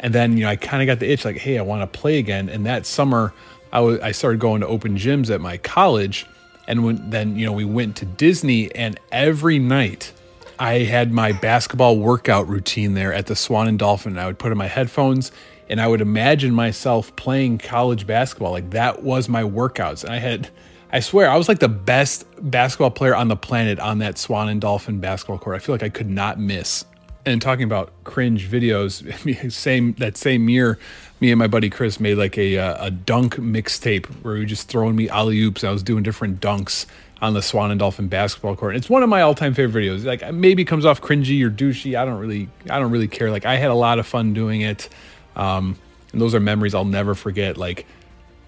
and 0.00 0.14
then 0.14 0.36
you 0.36 0.44
know 0.44 0.50
I 0.50 0.56
kind 0.56 0.82
of 0.82 0.86
got 0.86 1.00
the 1.00 1.10
itch 1.10 1.24
like, 1.24 1.36
hey, 1.36 1.58
I 1.58 1.62
want 1.62 1.80
to 1.90 1.98
play 1.98 2.18
again. 2.18 2.48
And 2.48 2.66
that 2.66 2.86
summer, 2.86 3.32
I, 3.72 3.78
w- 3.78 4.00
I 4.02 4.12
started 4.12 4.40
going 4.40 4.60
to 4.60 4.66
open 4.66 4.96
gyms 4.96 5.32
at 5.32 5.40
my 5.40 5.58
college, 5.58 6.26
and 6.66 6.84
when, 6.84 7.10
then 7.10 7.36
you 7.36 7.46
know 7.46 7.52
we 7.52 7.64
went 7.64 7.96
to 7.96 8.06
Disney, 8.06 8.74
and 8.74 8.98
every 9.12 9.58
night 9.58 10.12
I 10.58 10.80
had 10.80 11.12
my 11.12 11.32
basketball 11.32 11.98
workout 11.98 12.48
routine 12.48 12.94
there 12.94 13.12
at 13.12 13.26
the 13.26 13.36
Swan 13.36 13.66
and 13.66 13.78
Dolphin. 13.78 14.18
I 14.18 14.26
would 14.26 14.38
put 14.38 14.52
in 14.52 14.58
my 14.58 14.66
headphones 14.66 15.32
and 15.70 15.80
I 15.80 15.86
would 15.86 16.00
imagine 16.00 16.52
myself 16.52 17.14
playing 17.14 17.58
college 17.58 18.04
basketball. 18.04 18.50
Like 18.50 18.70
that 18.70 19.04
was 19.04 19.28
my 19.28 19.44
workouts, 19.44 20.02
and 20.02 20.12
I 20.12 20.18
had 20.18 20.50
I 20.92 21.00
swear, 21.00 21.30
I 21.30 21.36
was 21.36 21.48
like 21.48 21.60
the 21.60 21.68
best 21.68 22.24
basketball 22.40 22.90
player 22.90 23.14
on 23.14 23.28
the 23.28 23.36
planet 23.36 23.78
on 23.78 23.98
that 23.98 24.18
Swan 24.18 24.48
and 24.48 24.60
Dolphin 24.60 24.98
basketball 24.98 25.38
court. 25.38 25.56
I 25.56 25.58
feel 25.60 25.74
like 25.74 25.84
I 25.84 25.88
could 25.88 26.10
not 26.10 26.38
miss. 26.40 26.84
And 27.24 27.40
talking 27.40 27.64
about 27.64 27.92
cringe 28.04 28.50
videos, 28.50 29.52
same 29.52 29.92
that 29.94 30.16
same 30.16 30.48
year, 30.48 30.78
me 31.20 31.30
and 31.30 31.38
my 31.38 31.46
buddy 31.46 31.70
Chris 31.70 32.00
made 32.00 32.16
like 32.16 32.36
a 32.38 32.58
uh, 32.58 32.86
a 32.86 32.90
dunk 32.90 33.36
mixtape 33.36 34.06
where 34.22 34.34
we 34.34 34.40
were 34.40 34.46
just 34.46 34.68
throwing 34.68 34.96
me 34.96 35.08
alley 35.08 35.38
oops. 35.40 35.62
I 35.62 35.70
was 35.70 35.82
doing 35.82 36.02
different 36.02 36.40
dunks 36.40 36.86
on 37.22 37.34
the 37.34 37.42
Swan 37.42 37.70
and 37.70 37.78
Dolphin 37.78 38.08
basketball 38.08 38.56
court. 38.56 38.74
It's 38.74 38.88
one 38.88 39.02
of 39.02 39.08
my 39.08 39.20
all 39.20 39.34
time 39.34 39.54
favorite 39.54 39.84
videos. 39.84 40.04
Like 40.04 40.32
maybe 40.32 40.64
comes 40.64 40.86
off 40.86 41.00
cringy 41.00 41.44
or 41.44 41.50
douchey. 41.50 41.96
I 41.96 42.04
don't 42.04 42.18
really 42.18 42.48
I 42.68 42.80
don't 42.80 42.90
really 42.90 43.08
care. 43.08 43.30
Like 43.30 43.46
I 43.46 43.56
had 43.56 43.70
a 43.70 43.74
lot 43.74 43.98
of 43.98 44.06
fun 44.06 44.32
doing 44.32 44.62
it. 44.62 44.88
Um, 45.36 45.78
and 46.12 46.20
those 46.20 46.34
are 46.34 46.40
memories 46.40 46.74
I'll 46.74 46.84
never 46.84 47.14
forget. 47.14 47.56
Like 47.56 47.86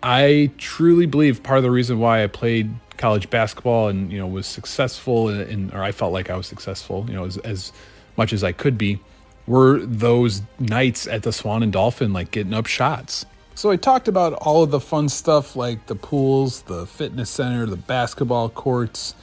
I 0.03 0.51
truly 0.59 1.07
believe 1.07 1.43
part 1.43 1.59
of 1.59 1.62
the 1.62 1.71
reason 1.71 1.99
why 1.99 2.25
I 2.25 2.27
played 2.27 2.75
college 2.97 3.31
basketball 3.31 3.88
and 3.88 4.12
you 4.12 4.19
know 4.19 4.27
was 4.27 4.47
successful 4.47 5.29
in 5.29 5.71
or 5.73 5.83
I 5.83 5.93
felt 5.93 6.12
like 6.12 6.31
I 6.31 6.37
was 6.37 6.47
successful, 6.47 7.07
you 7.09 7.15
know, 7.15 7.25
as, 7.25 7.38
as 7.38 7.73
much 8.17 8.33
as 8.33 8.45
I 8.45 8.53
could 8.53 8.77
be, 8.77 9.01
were 9.47 9.81
those 9.81 10.43
nights 10.59 11.07
at 11.07 11.23
the 11.23 11.33
Swan 11.33 11.62
and 11.62 11.73
Dolphin, 11.73 12.12
like 12.12 12.31
getting 12.31 12.55
up 12.55 12.67
shots. 12.67 13.27
So 13.55 13.71
I 13.71 13.77
talked 13.77 14.09
about 14.09 14.33
all 14.35 14.62
of 14.62 14.71
the 14.71 14.81
fun 14.81 15.09
stuff 15.09 15.57
like 15.57 15.87
the 15.87 15.95
pools, 15.95 16.62
the 16.62 16.87
fitness 16.87 17.31
center, 17.31 17.67
the 17.67 17.77
basketball 17.77 18.49
courts. 18.49 19.15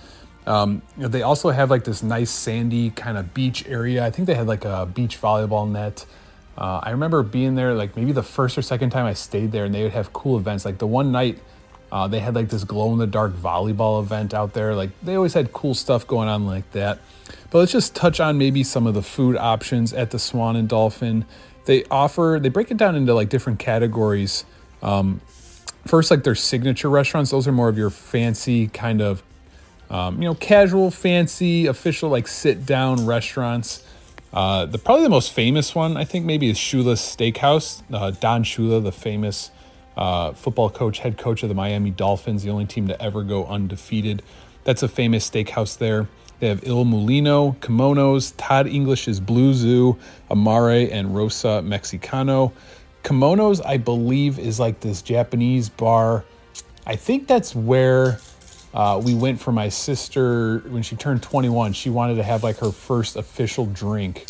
Um, 0.46 0.82
you 0.96 1.04
know, 1.04 1.10
they 1.10 1.24
also 1.24 1.50
have 1.50 1.70
like 1.70 1.84
this 1.84 2.04
nice 2.04 2.30
sandy 2.32 2.92
kind 2.92 3.18
of 3.18 3.34
beach 3.34 3.66
area. 3.68 4.06
I 4.06 4.12
think 4.12 4.28
they 4.28 4.36
had 4.36 4.48
like 4.48 4.66
a 4.66 4.86
beach 4.86 5.20
volleyball 5.20 5.70
net. 5.70 6.06
Uh, 6.60 6.82
I 6.84 6.92
remember 6.92 7.24
being 7.24 7.56
there 7.56 7.74
like 7.74 7.96
maybe 7.96 8.12
the 8.12 8.22
first 8.22 8.58
or 8.58 8.62
second 8.62 8.90
time 8.90 9.06
I 9.06 9.14
stayed 9.14 9.54
there, 9.54 9.64
and 9.64 9.74
they 9.74 9.84
would 9.84 9.94
have 9.94 10.12
cool 10.12 10.38
events. 10.38 10.66
Like 10.66 10.78
the 10.78 10.88
one 10.88 11.12
night, 11.14 11.40
uh, 11.90 12.08
they 12.10 12.20
had 12.20 12.36
like 12.36 12.50
this 12.50 12.66
glow 12.66 12.92
in 12.92 13.00
the 13.00 13.08
dark 13.08 13.34
volleyball 13.34 14.04
event 14.04 14.34
out 14.34 14.54
there. 14.54 14.76
Like 14.76 14.90
they 15.02 15.16
always 15.16 15.34
had 15.34 15.54
cool 15.54 15.74
stuff 15.74 16.06
going 16.06 16.28
on 16.28 16.46
like 16.46 16.70
that. 16.72 17.00
But 17.50 17.60
let's 17.60 17.72
just 17.72 17.96
touch 17.96 18.20
on 18.20 18.38
maybe 18.38 18.64
some 18.64 18.88
of 18.88 18.94
the 18.94 19.02
food 19.02 19.38
options 19.38 19.94
at 19.94 20.12
the 20.12 20.20
Swan 20.20 20.58
and 20.58 20.68
Dolphin. 20.68 21.26
They 21.66 21.86
offer, 21.86 22.40
they 22.42 22.50
break 22.50 22.72
it 22.72 22.78
down 22.78 22.96
into 22.96 23.14
like 23.14 23.30
different 23.30 23.60
categories. 23.60 24.44
Um, 24.82 25.22
first, 25.86 26.12
like 26.12 26.24
their 26.24 26.36
signature 26.36 26.90
restaurants, 26.90 27.32
those 27.32 27.48
are 27.48 27.52
more 27.52 27.70
of 27.70 27.78
your 27.78 27.90
fancy 27.90 28.68
kind 28.68 29.02
of, 29.02 29.24
um, 29.90 30.22
you 30.22 30.28
know, 30.28 30.36
casual, 30.36 30.92
fancy, 30.92 31.68
official, 31.68 32.10
like 32.10 32.28
sit 32.28 32.66
down 32.66 33.06
restaurants. 33.06 33.84
Uh, 34.32 34.66
the 34.66 34.78
probably 34.78 35.04
the 35.04 35.10
most 35.10 35.34
famous 35.34 35.74
one 35.74 35.98
I 35.98 36.04
think 36.04 36.26
maybe 36.26 36.50
is 36.50 36.58
Shula's 36.58 37.00
Steakhouse. 37.00 37.82
Uh, 37.92 38.12
Don 38.12 38.44
Shula, 38.44 38.84
the 38.84 38.92
famous 38.92 39.52
uh, 39.98 40.34
football 40.34 40.70
coach, 40.70 41.00
head 41.00 41.18
coach 41.18 41.44
of 41.44 41.50
the 41.50 41.56
Miami 41.56 41.92
Dolphins, 41.92 42.44
the 42.44 42.50
only 42.50 42.66
team 42.66 42.88
to 42.88 43.02
ever 43.02 43.24
go 43.24 43.46
undefeated. 43.46 44.22
That's 44.64 44.84
a 44.84 44.88
famous 44.88 45.30
steakhouse 45.30 45.78
there. 45.78 46.08
They 46.40 46.48
have 46.48 46.66
Il 46.66 46.86
Mulino, 46.86 47.58
Kimonos, 47.58 48.34
Todd 48.38 48.68
English's 48.68 49.20
Blue 49.20 49.54
Zoo, 49.54 49.98
Amare, 50.30 50.90
and 50.90 51.14
Rosa 51.14 51.62
Mexicano. 51.66 52.54
Kimonos, 53.04 53.66
I 53.66 53.78
believe, 53.78 54.40
is 54.40 54.60
like 54.60 54.80
this 54.80 55.02
Japanese 55.02 55.68
bar. 55.68 56.24
I 56.86 56.96
think 56.96 57.28
that's 57.28 57.54
where 57.56 58.20
uh, 58.74 59.02
we 59.04 59.16
went 59.16 59.40
for 59.40 59.52
my 59.52 59.70
sister 59.70 60.60
when 60.70 60.84
she 60.84 60.96
turned 60.96 61.24
21. 61.24 61.74
She 61.74 61.90
wanted 61.90 62.16
to 62.16 62.24
have 62.24 62.44
like 62.44 62.58
her 62.58 62.72
first 62.72 63.16
official 63.16 63.66
drink 63.68 64.26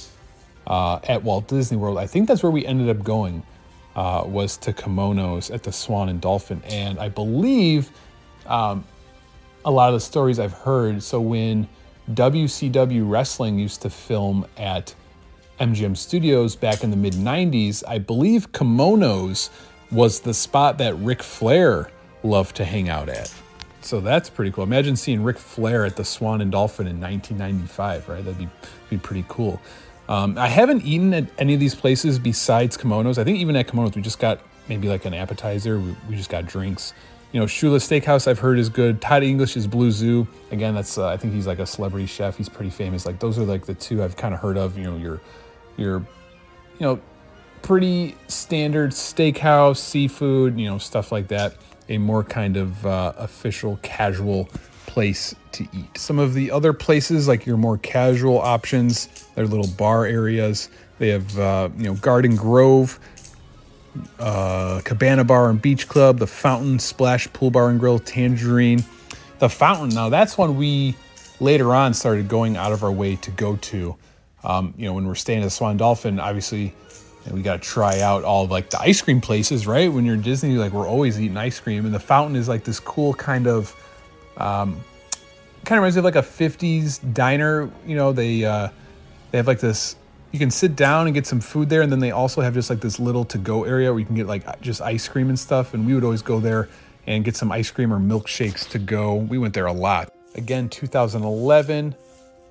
uh, 0.67 0.99
at 1.03 1.23
Walt 1.23 1.47
Disney 1.47 1.77
World. 1.77 1.97
I 1.97 2.07
think 2.07 2.27
that's 2.27 2.41
where 2.41 2.51
we 2.51 2.65
ended 2.65 2.95
up 2.95 3.03
going. 3.03 3.43
Uh, 3.95 4.23
was 4.25 4.55
to 4.55 4.71
kimonos 4.71 5.53
at 5.53 5.63
the 5.63 5.71
Swan 5.71 6.07
and 6.07 6.21
Dolphin, 6.21 6.61
and 6.65 6.99
I 6.99 7.09
believe 7.09 7.91
um, 8.45 8.85
a 9.65 9.71
lot 9.71 9.89
of 9.89 9.95
the 9.95 9.99
stories 9.99 10.39
I've 10.39 10.53
heard. 10.53 11.03
So 11.03 11.19
when 11.19 11.67
WCW 12.13 13.09
Wrestling 13.09 13.59
used 13.59 13.81
to 13.81 13.89
film 13.89 14.45
at 14.57 14.93
MGM 15.59 15.97
Studios 15.97 16.55
back 16.55 16.83
in 16.83 16.91
the 16.91 16.97
mid 16.97 17.13
90s, 17.13 17.83
I 17.87 17.97
believe 17.97 18.51
kimonos 18.51 19.49
was 19.91 20.19
the 20.21 20.33
spot 20.33 20.77
that 20.77 20.95
Ric 20.99 21.21
Flair 21.21 21.91
loved 22.23 22.55
to 22.57 22.65
hang 22.65 22.89
out 22.89 23.09
at. 23.09 23.33
So 23.89 23.99
that's 23.99 24.29
pretty 24.29 24.51
cool. 24.51 24.63
Imagine 24.63 24.95
seeing 24.95 25.23
Ric 25.23 25.39
Flair 25.39 25.83
at 25.83 25.95
the 25.95 26.05
Swan 26.05 26.41
and 26.41 26.51
Dolphin 26.51 26.85
in 26.85 27.01
1995, 27.01 28.07
right? 28.07 28.23
That'd 28.23 28.37
be, 28.37 28.47
be 28.87 28.97
pretty 28.99 29.25
cool. 29.27 29.59
Um, 30.07 30.37
I 30.37 30.47
haven't 30.47 30.85
eaten 30.85 31.11
at 31.15 31.25
any 31.39 31.55
of 31.55 31.59
these 31.59 31.73
places 31.73 32.19
besides 32.19 32.77
kimonos. 32.77 33.17
I 33.17 33.23
think 33.23 33.39
even 33.39 33.55
at 33.55 33.67
kimonos, 33.67 33.95
we 33.95 34.03
just 34.03 34.19
got 34.19 34.41
maybe 34.67 34.87
like 34.87 35.05
an 35.05 35.15
appetizer. 35.15 35.79
We, 35.79 35.95
we 36.07 36.15
just 36.15 36.29
got 36.29 36.45
drinks. 36.45 36.93
You 37.31 37.39
know, 37.39 37.47
Shula 37.47 37.77
Steakhouse 37.77 38.27
I've 38.27 38.37
heard 38.37 38.59
is 38.59 38.69
good. 38.69 39.01
Todd 39.01 39.23
English 39.23 39.57
is 39.57 39.65
Blue 39.65 39.89
Zoo. 39.89 40.27
Again, 40.51 40.75
that's 40.75 40.99
uh, 40.99 41.07
I 41.07 41.17
think 41.17 41.33
he's 41.33 41.47
like 41.47 41.57
a 41.57 41.65
celebrity 41.65 42.05
chef. 42.05 42.37
He's 42.37 42.47
pretty 42.47 42.69
famous. 42.69 43.07
Like 43.07 43.19
those 43.19 43.39
are 43.39 43.43
like 43.43 43.65
the 43.65 43.73
two 43.73 44.03
I've 44.03 44.15
kind 44.15 44.35
of 44.35 44.39
heard 44.39 44.57
of. 44.59 44.77
You 44.77 44.83
know, 44.83 44.97
your 44.97 45.19
your 45.77 45.97
you 46.77 46.81
know 46.81 46.99
pretty 47.63 48.15
standard 48.27 48.91
steakhouse, 48.91 49.77
seafood, 49.77 50.59
you 50.59 50.69
know, 50.69 50.77
stuff 50.77 51.11
like 51.11 51.29
that. 51.29 51.55
A 51.89 51.97
more 51.97 52.23
kind 52.23 52.55
of 52.55 52.85
uh, 52.85 53.13
official, 53.17 53.79
casual 53.81 54.49
place 54.85 55.35
to 55.51 55.67
eat. 55.73 55.97
Some 55.97 56.19
of 56.19 56.33
the 56.33 56.51
other 56.51 56.73
places, 56.73 57.27
like 57.27 57.45
your 57.45 57.57
more 57.57 57.77
casual 57.77 58.39
options, 58.39 59.07
they're 59.35 59.45
little 59.45 59.67
bar 59.75 60.05
areas. 60.05 60.69
They 60.97 61.09
have, 61.09 61.37
uh, 61.37 61.69
you 61.77 61.85
know, 61.85 61.95
Garden 61.95 62.35
Grove, 62.35 62.99
uh, 64.19 64.81
Cabana 64.83 65.23
Bar 65.23 65.49
and 65.49 65.61
Beach 65.61 65.87
Club, 65.87 66.19
the 66.19 66.27
Fountain 66.27 66.79
Splash 66.79 67.31
Pool 67.33 67.51
Bar 67.51 67.69
and 67.69 67.79
Grill, 67.79 67.99
Tangerine. 67.99 68.83
The 69.39 69.49
Fountain, 69.49 69.89
now 69.89 70.09
that's 70.09 70.37
one 70.37 70.57
we 70.57 70.95
later 71.39 71.73
on 71.73 71.93
started 71.93 72.27
going 72.27 72.57
out 72.57 72.71
of 72.71 72.83
our 72.83 72.91
way 72.91 73.15
to 73.17 73.31
go 73.31 73.55
to. 73.55 73.95
Um, 74.43 74.73
you 74.77 74.85
know, 74.85 74.93
when 74.93 75.07
we're 75.07 75.15
staying 75.15 75.39
at 75.39 75.45
the 75.45 75.49
Swan 75.49 75.77
Dolphin, 75.77 76.19
obviously 76.19 76.73
know, 77.27 77.35
we 77.35 77.41
got 77.41 77.61
to 77.61 77.67
try 77.67 77.99
out 77.99 78.23
all 78.23 78.45
of, 78.45 78.51
like 78.51 78.69
the 78.69 78.79
ice 78.79 79.01
cream 79.01 79.21
places, 79.21 79.67
right? 79.67 79.91
When 79.91 80.05
you're 80.05 80.15
in 80.15 80.21
Disney, 80.21 80.55
like 80.55 80.71
we're 80.71 80.87
always 80.87 81.19
eating 81.19 81.37
ice 81.37 81.59
cream, 81.59 81.85
and 81.85 81.93
the 81.93 81.99
Fountain 81.99 82.35
is 82.35 82.47
like 82.47 82.63
this 82.63 82.79
cool 82.79 83.13
kind 83.13 83.47
of, 83.47 83.75
um, 84.37 84.81
kind 85.65 85.77
of 85.77 85.83
reminds 85.83 85.95
me 85.95 85.99
of 85.99 86.05
like 86.05 86.15
a 86.15 86.21
'50s 86.21 87.13
diner. 87.13 87.69
You 87.85 87.95
know, 87.95 88.11
they 88.11 88.45
uh, 88.45 88.69
they 89.31 89.37
have 89.37 89.47
like 89.47 89.59
this 89.59 89.95
you 90.31 90.39
can 90.39 90.51
sit 90.51 90.75
down 90.75 91.07
and 91.07 91.13
get 91.13 91.25
some 91.25 91.39
food 91.39 91.69
there. 91.69 91.81
And 91.81 91.91
then 91.91 91.99
they 91.99 92.11
also 92.11 92.41
have 92.41 92.53
just 92.53 92.69
like 92.69 92.81
this 92.81 92.99
little 92.99 93.25
to 93.25 93.37
go 93.37 93.63
area 93.63 93.91
where 93.91 93.99
you 93.99 94.05
can 94.05 94.15
get 94.15 94.27
like 94.27 94.61
just 94.61 94.81
ice 94.81 95.07
cream 95.07 95.29
and 95.29 95.39
stuff. 95.39 95.73
And 95.73 95.85
we 95.85 95.93
would 95.93 96.03
always 96.03 96.21
go 96.21 96.39
there 96.39 96.69
and 97.07 97.25
get 97.25 97.35
some 97.35 97.51
ice 97.51 97.71
cream 97.71 97.91
or 97.91 97.99
milkshakes 97.99 98.67
to 98.69 98.79
go. 98.79 99.15
We 99.15 99.37
went 99.37 99.53
there 99.53 99.65
a 99.65 99.73
lot. 99.73 100.13
Again 100.35 100.69
2011 100.69 101.95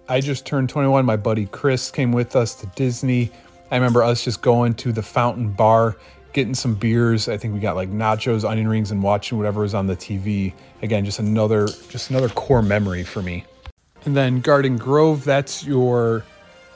i 0.09 0.21
just 0.21 0.45
turned 0.45 0.69
21 0.69 1.05
my 1.05 1.17
buddy 1.17 1.47
chris 1.47 1.91
came 1.91 2.11
with 2.13 2.35
us 2.35 2.55
to 2.55 2.67
disney 2.75 3.31
i 3.71 3.77
remember 3.77 4.03
us 4.03 4.25
just 4.25 4.43
going 4.43 4.75
to 4.75 4.93
the 4.93 5.03
fountain 5.03 5.53
bar 5.53 5.97
getting 6.33 6.55
some 6.55 6.75
beers 6.75 7.29
i 7.29 7.37
think 7.37 7.55
we 7.55 7.61
got 7.61 7.77
like 7.77 7.91
nachos 7.91 8.49
onion 8.49 8.69
rings 8.69 8.91
and 8.91 9.03
watching 9.03 9.39
whatever 9.39 9.63
was 9.63 9.75
on 9.75 9.87
the 9.87 9.97
tv 9.97 10.53
again 10.83 11.05
just 11.05 11.19
another 11.19 11.67
just 11.89 12.11
another 12.11 12.29
core 12.31 12.63
memory 12.63 13.03
for 13.03 13.23
me 13.23 13.45
and 14.05 14.17
then 14.17 14.41
garden 14.41 14.77
grove 14.77 15.25
that's 15.25 15.65
your 15.65 16.25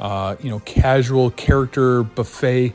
uh, 0.03 0.35
you 0.41 0.51
know, 0.51 0.59
casual 0.61 1.31
character 1.31 2.03
buffet. 2.03 2.75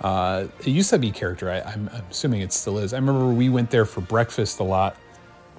Uh, 0.00 0.46
it 0.60 0.68
used 0.68 0.88
to 0.88 0.98
be 0.98 1.10
character. 1.10 1.50
I, 1.50 1.58
am 1.58 1.88
assuming 2.10 2.40
it 2.40 2.50
still 2.52 2.78
is. 2.78 2.94
I 2.94 2.96
remember 2.96 3.28
we 3.28 3.50
went 3.50 3.70
there 3.70 3.84
for 3.84 4.00
breakfast 4.00 4.58
a 4.58 4.64
lot. 4.64 4.96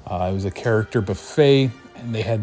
Uh, 0.08 0.30
it 0.32 0.34
was 0.34 0.46
a 0.46 0.52
character 0.52 1.02
buffet, 1.02 1.70
and 1.96 2.16
they 2.16 2.24
had. 2.24 2.42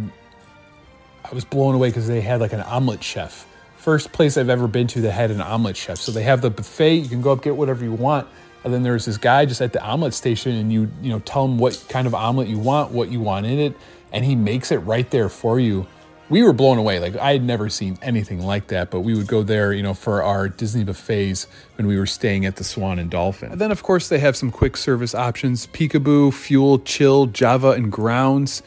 I 1.24 1.34
was 1.34 1.44
blown 1.44 1.74
away 1.74 1.88
because 1.88 2.06
they 2.06 2.20
had 2.20 2.40
like 2.40 2.52
an 2.52 2.62
omelet 2.62 3.02
chef. 3.02 3.44
First 3.80 4.12
place 4.12 4.36
I've 4.36 4.50
ever 4.50 4.68
been 4.68 4.86
to 4.88 5.00
that 5.02 5.12
had 5.12 5.30
an 5.30 5.40
omelet 5.40 5.76
chef. 5.76 5.98
So 5.98 6.12
they 6.12 6.22
have 6.22 6.42
the 6.42 6.50
buffet. 6.50 6.96
You 6.96 7.08
can 7.08 7.22
go 7.22 7.32
up 7.32 7.42
get 7.42 7.56
whatever 7.56 7.82
you 7.82 7.92
want, 7.92 8.28
and 8.62 8.72
then 8.72 8.82
there's 8.82 9.06
this 9.06 9.16
guy 9.16 9.46
just 9.46 9.60
at 9.60 9.72
the 9.72 9.82
omelet 9.82 10.14
station, 10.14 10.54
and 10.54 10.72
you 10.72 10.90
you 11.02 11.10
know 11.10 11.20
tell 11.20 11.44
him 11.44 11.58
what 11.58 11.84
kind 11.88 12.06
of 12.06 12.14
omelet 12.14 12.48
you 12.48 12.58
want, 12.58 12.92
what 12.92 13.10
you 13.10 13.20
want 13.20 13.46
in 13.46 13.58
it, 13.58 13.76
and 14.12 14.24
he 14.24 14.36
makes 14.36 14.70
it 14.70 14.78
right 14.78 15.10
there 15.10 15.28
for 15.28 15.58
you 15.58 15.86
we 16.30 16.44
were 16.44 16.52
blown 16.52 16.78
away. 16.78 17.00
Like 17.00 17.16
I 17.16 17.32
had 17.32 17.42
never 17.42 17.68
seen 17.68 17.98
anything 18.00 18.40
like 18.40 18.68
that, 18.68 18.90
but 18.90 19.00
we 19.00 19.14
would 19.14 19.26
go 19.26 19.42
there, 19.42 19.72
you 19.72 19.82
know, 19.82 19.94
for 19.94 20.22
our 20.22 20.48
Disney 20.48 20.84
buffets 20.84 21.48
when 21.76 21.86
we 21.86 21.98
were 21.98 22.06
staying 22.06 22.46
at 22.46 22.56
the 22.56 22.64
Swan 22.64 22.98
and 22.98 23.10
Dolphin. 23.10 23.52
And 23.52 23.60
then 23.60 23.72
of 23.72 23.82
course 23.82 24.08
they 24.08 24.20
have 24.20 24.36
some 24.36 24.50
quick 24.50 24.76
service 24.76 25.14
options, 25.14 25.66
Picabu, 25.66 26.32
Fuel, 26.32 26.78
Chill, 26.78 27.26
Java 27.26 27.72
and 27.72 27.90
Grounds. 27.92 28.62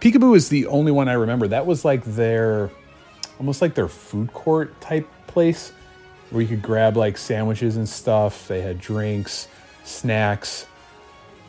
Picabu 0.00 0.34
is 0.34 0.48
the 0.48 0.66
only 0.66 0.92
one 0.92 1.08
I 1.08 1.14
remember. 1.14 1.48
That 1.48 1.66
was 1.66 1.84
like 1.84 2.04
their 2.04 2.70
almost 3.40 3.62
like 3.62 3.74
their 3.74 3.88
food 3.88 4.30
court 4.34 4.78
type 4.82 5.08
place 5.26 5.72
where 6.28 6.42
you 6.42 6.48
could 6.48 6.62
grab 6.62 6.94
like 6.96 7.16
sandwiches 7.16 7.76
and 7.78 7.88
stuff. 7.88 8.46
They 8.46 8.60
had 8.60 8.78
drinks, 8.78 9.48
snacks. 9.82 10.66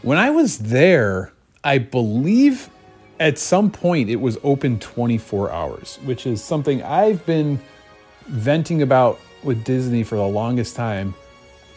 When 0.02 0.18
I 0.18 0.30
was 0.30 0.58
there, 0.58 1.34
I 1.66 1.80
believe 1.80 2.70
at 3.20 3.38
some 3.38 3.70
point 3.70 4.10
it 4.10 4.16
was 4.16 4.38
open 4.42 4.80
24 4.80 5.52
hours, 5.52 6.00
which 6.06 6.26
is 6.26 6.42
something 6.42 6.82
I've 6.82 7.24
been 7.26 7.60
venting 8.28 8.82
about 8.82 9.20
with 9.44 9.64
Disney 9.66 10.04
for 10.04 10.16
the 10.16 10.26
longest 10.26 10.78
time. 10.78 11.14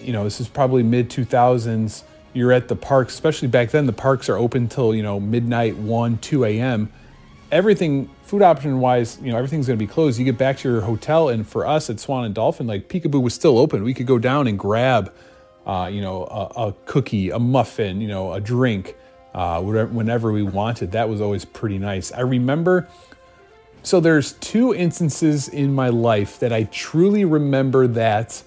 You 0.00 0.12
know, 0.12 0.22
this 0.22 0.40
is 0.40 0.48
probably 0.48 0.84
mid 0.84 1.10
2000s. 1.10 2.04
You're 2.34 2.52
at 2.52 2.68
the 2.68 2.76
parks, 2.76 3.14
especially 3.14 3.48
back 3.48 3.70
then, 3.70 3.86
the 3.86 3.92
parks 3.92 4.28
are 4.28 4.36
open 4.36 4.68
till, 4.68 4.94
you 4.94 5.02
know, 5.02 5.18
midnight, 5.18 5.76
1, 5.76 6.18
2 6.18 6.44
a.m. 6.44 6.92
Everything, 7.54 8.10
food 8.24 8.42
option 8.42 8.80
wise, 8.80 9.16
you 9.22 9.30
know, 9.30 9.38
everything's 9.38 9.68
going 9.68 9.78
to 9.78 9.82
be 9.82 9.86
closed. 9.86 10.18
You 10.18 10.24
get 10.24 10.36
back 10.36 10.58
to 10.58 10.68
your 10.68 10.80
hotel, 10.80 11.28
and 11.28 11.46
for 11.46 11.64
us 11.64 11.88
at 11.88 12.00
Swan 12.00 12.24
and 12.24 12.34
Dolphin, 12.34 12.66
like 12.66 12.88
Picabu 12.88 13.22
was 13.22 13.32
still 13.32 13.58
open. 13.58 13.84
We 13.84 13.94
could 13.94 14.08
go 14.08 14.18
down 14.18 14.48
and 14.48 14.58
grab, 14.58 15.14
uh, 15.64 15.88
you 15.90 16.00
know, 16.00 16.24
a, 16.24 16.66
a 16.66 16.74
cookie, 16.84 17.30
a 17.30 17.38
muffin, 17.38 18.00
you 18.00 18.08
know, 18.08 18.32
a 18.32 18.40
drink 18.40 18.96
uh, 19.34 19.62
whenever 19.62 20.32
we 20.32 20.42
wanted. 20.42 20.90
That 20.90 21.08
was 21.08 21.20
always 21.20 21.44
pretty 21.44 21.78
nice. 21.78 22.10
I 22.10 22.22
remember. 22.22 22.88
So 23.84 24.00
there's 24.00 24.32
two 24.32 24.74
instances 24.74 25.48
in 25.48 25.72
my 25.72 25.90
life 25.90 26.40
that 26.40 26.52
I 26.52 26.64
truly 26.64 27.24
remember 27.24 27.86
that 27.86 28.42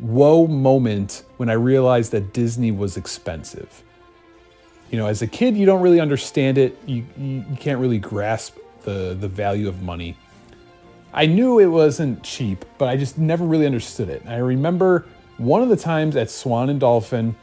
whoa 0.00 0.48
moment 0.48 1.22
when 1.36 1.50
I 1.50 1.52
realized 1.52 2.10
that 2.12 2.32
Disney 2.32 2.72
was 2.72 2.96
expensive. 2.96 3.84
You 4.90 4.98
know, 4.98 5.06
as 5.06 5.22
a 5.22 5.26
kid, 5.26 5.56
you 5.56 5.66
don't 5.66 5.80
really 5.80 6.00
understand 6.00 6.58
it. 6.58 6.76
You, 6.86 7.04
you, 7.16 7.44
you 7.48 7.56
can't 7.58 7.80
really 7.80 7.98
grasp 7.98 8.56
the, 8.82 9.16
the 9.18 9.28
value 9.28 9.68
of 9.68 9.82
money. 9.82 10.16
I 11.12 11.26
knew 11.26 11.58
it 11.58 11.66
wasn't 11.66 12.22
cheap, 12.22 12.64
but 12.78 12.88
I 12.88 12.96
just 12.96 13.18
never 13.18 13.44
really 13.44 13.66
understood 13.66 14.08
it. 14.08 14.22
I 14.26 14.38
remember 14.38 15.06
one 15.38 15.62
of 15.62 15.68
the 15.68 15.76
times 15.76 16.16
at 16.16 16.30
Swan 16.30 16.70
and 16.70 16.78
Dolphin, 16.78 17.34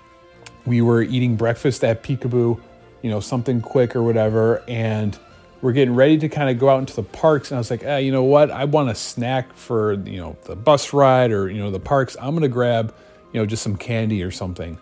we 0.65 0.81
were 0.81 1.01
eating 1.01 1.35
breakfast 1.35 1.83
at 1.83 2.03
Picabu 2.03 2.59
you 3.01 3.09
know, 3.09 3.19
something 3.19 3.61
quick 3.61 3.95
or 3.95 4.03
whatever. 4.03 4.63
And 4.67 5.17
we're 5.61 5.71
getting 5.71 5.95
ready 5.95 6.17
to 6.19 6.29
kind 6.29 6.49
of 6.49 6.59
go 6.59 6.69
out 6.69 6.79
into 6.79 6.95
the 6.95 7.03
parks. 7.03 7.51
And 7.51 7.55
I 7.55 7.59
was 7.59 7.71
like, 7.71 7.83
eh, 7.83 7.99
you 7.99 8.11
know 8.11 8.23
what? 8.23 8.51
I 8.51 8.65
want 8.65 8.89
a 8.89 8.95
snack 8.95 9.53
for, 9.53 9.93
you 9.93 10.17
know, 10.17 10.37
the 10.43 10.55
bus 10.55 10.93
ride 10.93 11.31
or, 11.31 11.49
you 11.49 11.59
know, 11.59 11.71
the 11.71 11.79
parks. 11.79 12.15
I'm 12.19 12.31
going 12.31 12.41
to 12.41 12.47
grab, 12.47 12.93
you 13.31 13.39
know, 13.39 13.45
just 13.45 13.63
some 13.63 13.75
candy 13.75 14.23
or 14.23 14.31
something. 14.31 14.77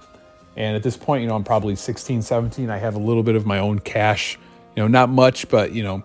And 0.57 0.75
at 0.75 0.83
this 0.83 0.97
point, 0.97 1.21
you 1.21 1.27
know, 1.27 1.35
I'm 1.35 1.43
probably 1.43 1.75
16, 1.75 2.21
17. 2.21 2.69
I 2.69 2.77
have 2.77 2.95
a 2.95 2.99
little 2.99 3.23
bit 3.23 3.35
of 3.35 3.45
my 3.45 3.59
own 3.59 3.79
cash, 3.79 4.37
you 4.75 4.83
know, 4.83 4.87
not 4.87 5.09
much, 5.09 5.49
but, 5.49 5.73
you 5.73 5.83
know, 5.83 6.03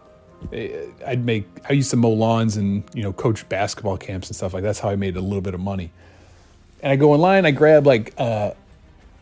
eh, 0.52 0.86
I'd 1.06 1.24
make, 1.24 1.46
I 1.68 1.72
used 1.72 1.90
to 1.90 1.96
mow 1.96 2.10
lawns 2.10 2.56
and, 2.56 2.82
you 2.94 3.02
know, 3.02 3.12
coach 3.12 3.48
basketball 3.48 3.96
camps 3.96 4.28
and 4.28 4.36
stuff 4.36 4.52
like 4.52 4.62
that's 4.62 4.80
how 4.80 4.88
I 4.88 4.96
made 4.96 5.16
a 5.16 5.20
little 5.20 5.40
bit 5.40 5.54
of 5.54 5.60
money. 5.60 5.92
And 6.82 6.92
I 6.92 6.96
go 6.96 7.14
in 7.14 7.20
line, 7.20 7.46
I 7.46 7.50
grab 7.50 7.86
like 7.86 8.14
uh, 8.18 8.52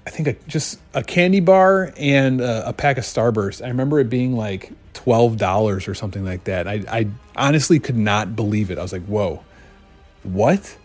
I 0.08 0.10
think 0.10 0.28
a, 0.28 0.32
just 0.48 0.80
a 0.94 1.02
candy 1.02 1.40
bar 1.40 1.92
and 1.98 2.40
a, 2.40 2.70
a, 2.70 2.72
pack 2.72 2.96
of 2.96 3.04
Starburst. 3.04 3.62
I 3.62 3.68
remember 3.68 4.00
it 4.00 4.08
being 4.08 4.34
like 4.34 4.72
twelve 4.94 5.36
dollars 5.36 5.86
or 5.86 5.94
something 5.94 6.24
like 6.24 6.44
that. 6.44 6.66
I, 6.66 6.82
I 6.88 7.08
honestly 7.36 7.78
could 7.78 7.98
not 7.98 8.34
believe 8.34 8.70
it. 8.70 8.78
I 8.78 8.82
was 8.82 8.90
like, 8.90 9.04
"Whoa, 9.04 9.44
what?" 10.22 10.78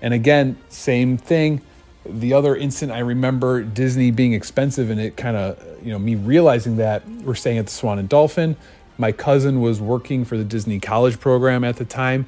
And 0.00 0.14
again, 0.14 0.56
same 0.68 1.16
thing. 1.18 1.60
The 2.04 2.34
other 2.34 2.56
instant 2.56 2.92
I 2.92 2.98
remember 2.98 3.62
Disney 3.62 4.10
being 4.10 4.32
expensive 4.32 4.90
and 4.90 5.00
it 5.00 5.16
kind 5.16 5.36
of, 5.36 5.58
you 5.84 5.92
know, 5.92 5.98
me 5.98 6.14
realizing 6.14 6.76
that 6.78 7.06
we're 7.08 7.34
staying 7.34 7.58
at 7.58 7.66
the 7.66 7.72
Swan 7.72 7.98
and 7.98 8.08
Dolphin. 8.08 8.56
My 8.98 9.12
cousin 9.12 9.60
was 9.60 9.80
working 9.80 10.24
for 10.24 10.36
the 10.36 10.44
Disney 10.44 10.80
College 10.80 11.20
program 11.20 11.64
at 11.64 11.76
the 11.76 11.84
time. 11.84 12.26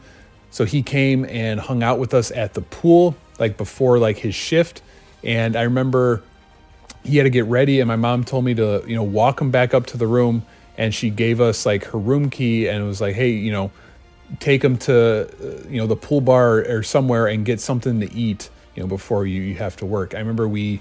So 0.51 0.65
he 0.65 0.83
came 0.83 1.25
and 1.25 1.59
hung 1.59 1.83
out 1.83 1.99
with 1.99 2.15
us 2.15 2.31
at 2.31 2.55
the 2.55 2.61
pool 2.61 3.17
like 3.39 3.57
before 3.57 3.99
like 3.99 4.19
his 4.19 4.35
shift 4.35 4.83
and 5.25 5.57
I 5.57 5.63
remember 5.63 6.23
he 7.03 7.17
had 7.19 7.25
to 7.25 7.31
get 7.31 7.45
ready, 7.47 7.81
and 7.81 7.89
my 7.89 7.97
mom 7.97 8.25
told 8.25 8.45
me 8.45 8.55
to, 8.55 8.83
you 8.87 8.95
know, 8.95 9.03
walk 9.03 9.41
him 9.41 9.51
back 9.51 9.75
up 9.75 9.87
to 9.87 9.99
the 9.99 10.07
room 10.07 10.45
and 10.77 10.95
she 10.95 11.11
gave 11.11 11.41
us 11.41 11.65
like 11.67 11.85
her 11.85 11.99
room 11.99 12.31
key 12.31 12.69
and 12.69 12.83
it 12.83 12.87
was 12.87 13.01
like, 13.01 13.15
hey, 13.15 13.31
you 13.31 13.53
know, 13.53 13.71
take 14.41 14.65
him 14.65 14.77
to 14.77 15.29
uh, 15.29 15.69
you 15.69 15.77
know 15.77 15.87
the 15.87 15.97
pool 15.97 16.21
bar 16.21 16.61
or 16.61 16.83
somewhere 16.83 17.27
and 17.27 17.45
get 17.45 17.61
something 17.61 18.01
to 18.01 18.13
eat, 18.15 18.51
you 18.75 18.83
know, 18.83 18.89
before 18.89 19.27
you, 19.27 19.43
you 19.43 19.55
have 19.57 19.77
to 19.77 19.87
work. 19.87 20.15
I 20.15 20.19
remember 20.19 20.49
we 20.49 20.81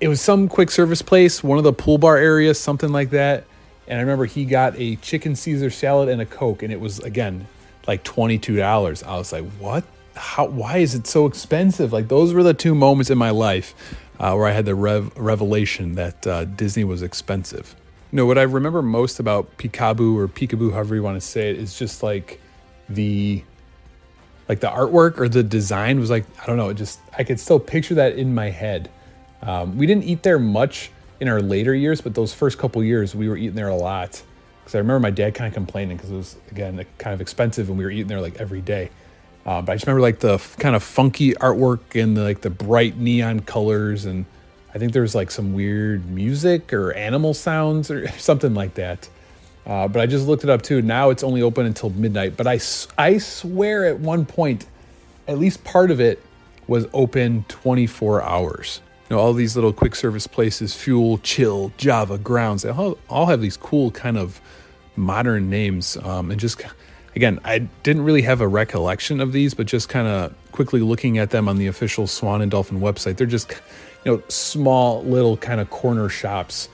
it 0.00 0.08
was 0.08 0.20
some 0.20 0.48
quick 0.48 0.70
service 0.70 1.00
place, 1.02 1.42
one 1.42 1.58
of 1.58 1.64
the 1.64 1.72
pool 1.72 1.98
bar 1.98 2.16
areas, 2.16 2.58
something 2.60 2.92
like 2.92 3.10
that. 3.10 3.44
And 3.88 3.98
I 3.98 4.02
remember 4.02 4.26
he 4.26 4.44
got 4.44 4.74
a 4.76 4.96
chicken 4.96 5.36
Caesar 5.36 5.70
salad 5.70 6.08
and 6.08 6.20
a 6.20 6.26
Coke, 6.26 6.62
and 6.62 6.72
it 6.72 6.80
was 6.80 6.98
again 7.00 7.46
like 7.86 8.04
$22. 8.04 9.04
I 9.04 9.16
was 9.16 9.32
like, 9.32 9.44
what? 9.58 9.84
How, 10.14 10.46
why 10.46 10.78
is 10.78 10.94
it 10.94 11.06
so 11.06 11.26
expensive? 11.26 11.92
Like, 11.92 12.08
those 12.08 12.32
were 12.32 12.42
the 12.42 12.54
two 12.54 12.74
moments 12.74 13.10
in 13.10 13.18
my 13.18 13.30
life 13.30 13.74
uh, 14.18 14.34
where 14.34 14.46
I 14.46 14.52
had 14.52 14.64
the 14.64 14.74
rev- 14.74 15.16
revelation 15.16 15.94
that 15.94 16.26
uh, 16.26 16.44
Disney 16.46 16.84
was 16.84 17.02
expensive. 17.02 17.76
You 18.12 18.16
know, 18.16 18.26
what 18.26 18.38
I 18.38 18.42
remember 18.42 18.82
most 18.82 19.20
about 19.20 19.58
Picabu 19.58 20.16
or 20.16 20.26
Peekaboo, 20.26 20.72
however 20.72 20.94
you 20.94 21.02
want 21.02 21.20
to 21.20 21.26
say 21.26 21.50
it, 21.50 21.58
is 21.58 21.78
just 21.78 22.02
like 22.02 22.40
the 22.88 23.42
like 24.48 24.60
the 24.60 24.68
artwork 24.68 25.18
or 25.18 25.28
the 25.28 25.42
design 25.42 25.98
was 25.98 26.10
like 26.10 26.24
I 26.40 26.46
don't 26.46 26.56
know, 26.56 26.68
it 26.68 26.74
just 26.74 27.00
I 27.16 27.24
could 27.24 27.40
still 27.40 27.58
picture 27.58 27.94
that 27.94 28.16
in 28.16 28.34
my 28.34 28.50
head. 28.50 28.90
Um, 29.42 29.76
we 29.76 29.86
didn't 29.86 30.04
eat 30.04 30.22
there 30.22 30.38
much 30.38 30.90
in 31.20 31.28
our 31.28 31.40
later 31.40 31.74
years, 31.74 32.00
but 32.00 32.14
those 32.14 32.32
first 32.32 32.58
couple 32.58 32.82
years 32.82 33.14
we 33.14 33.28
were 33.28 33.36
eating 33.36 33.56
there 33.56 33.68
a 33.68 33.76
lot. 33.76 34.22
Because 34.60 34.74
I 34.74 34.78
remember 34.78 35.00
my 35.00 35.10
dad 35.10 35.34
kind 35.34 35.46
of 35.48 35.54
complaining 35.54 35.96
because 35.96 36.10
it 36.10 36.16
was 36.16 36.36
again 36.50 36.84
kind 36.98 37.14
of 37.14 37.20
expensive 37.20 37.68
and 37.68 37.78
we 37.78 37.84
were 37.84 37.90
eating 37.90 38.08
there 38.08 38.20
like 38.20 38.36
every 38.40 38.60
day. 38.60 38.90
Uh, 39.44 39.62
but 39.62 39.72
I 39.72 39.74
just 39.76 39.86
remember 39.86 40.00
like 40.00 40.18
the 40.18 40.34
f- 40.34 40.56
kind 40.58 40.74
of 40.74 40.82
funky 40.82 41.32
artwork 41.34 42.00
and 42.00 42.16
the, 42.16 42.22
like 42.22 42.40
the 42.40 42.50
bright 42.50 42.96
neon 42.96 43.40
colors 43.40 44.04
and 44.04 44.26
I 44.74 44.78
think 44.78 44.92
there 44.92 45.02
was 45.02 45.14
like 45.14 45.30
some 45.30 45.54
weird 45.54 46.10
music 46.10 46.72
or 46.72 46.92
animal 46.92 47.32
sounds 47.32 47.90
or 47.90 48.08
something 48.18 48.54
like 48.54 48.74
that. 48.74 49.08
Uh, 49.66 49.88
but 49.88 50.00
I 50.00 50.06
just 50.06 50.26
looked 50.26 50.44
it 50.44 50.50
up 50.50 50.62
too. 50.62 50.80
Now 50.80 51.10
it's 51.10 51.24
only 51.24 51.42
open 51.42 51.66
until 51.66 51.90
midnight. 51.90 52.36
But 52.36 52.46
I, 52.46 52.60
I 52.96 53.18
swear 53.18 53.86
at 53.86 53.98
one 53.98 54.24
point, 54.24 54.66
at 55.26 55.38
least 55.38 55.64
part 55.64 55.90
of 55.90 56.00
it 56.00 56.22
was 56.68 56.86
open 56.92 57.44
24 57.48 58.22
hours 58.22 58.80
you 59.08 59.14
know, 59.14 59.22
all 59.22 59.32
these 59.32 59.54
little 59.54 59.72
quick 59.72 59.94
service 59.94 60.26
places, 60.26 60.74
Fuel, 60.74 61.18
Chill, 61.18 61.72
Java, 61.76 62.18
Grounds, 62.18 62.62
they 62.62 62.70
all, 62.70 62.98
all 63.08 63.26
have 63.26 63.40
these 63.40 63.56
cool 63.56 63.92
kind 63.92 64.18
of 64.18 64.40
modern 64.96 65.48
names. 65.48 65.96
Um, 65.98 66.32
and 66.32 66.40
just, 66.40 66.60
again, 67.14 67.38
I 67.44 67.58
didn't 67.84 68.02
really 68.02 68.22
have 68.22 68.40
a 68.40 68.48
recollection 68.48 69.20
of 69.20 69.32
these, 69.32 69.54
but 69.54 69.66
just 69.66 69.88
kind 69.88 70.08
of 70.08 70.34
quickly 70.50 70.80
looking 70.80 71.18
at 71.18 71.30
them 71.30 71.48
on 71.48 71.56
the 71.56 71.68
official 71.68 72.08
Swan 72.08 72.42
and 72.42 72.50
Dolphin 72.50 72.80
website, 72.80 73.16
they're 73.16 73.28
just, 73.28 73.52
you 74.04 74.12
know, 74.12 74.22
small 74.28 75.04
little 75.04 75.36
kind 75.36 75.60
of 75.60 75.70
corner 75.70 76.08
shops 76.08 76.68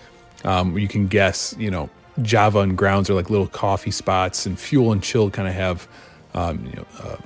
um, 0.45 0.73
where 0.73 0.81
you 0.81 0.89
can 0.89 1.09
guess, 1.09 1.55
you 1.59 1.71
know, 1.71 1.91
Java 2.21 2.61
and 2.61 2.77
Grounds 2.77 3.09
are 3.09 3.15
like 3.15 3.31
little 3.31 3.47
coffee 3.47 3.91
spots, 3.91 4.45
and 4.45 4.59
Fuel 4.59 4.93
and 4.93 5.03
Chill 5.03 5.31
kind 5.31 5.49
of 5.49 5.55
have, 5.55 5.89
um, 6.35 6.67
you 6.67 6.77
know, 6.77 6.87
uh, 7.03 7.17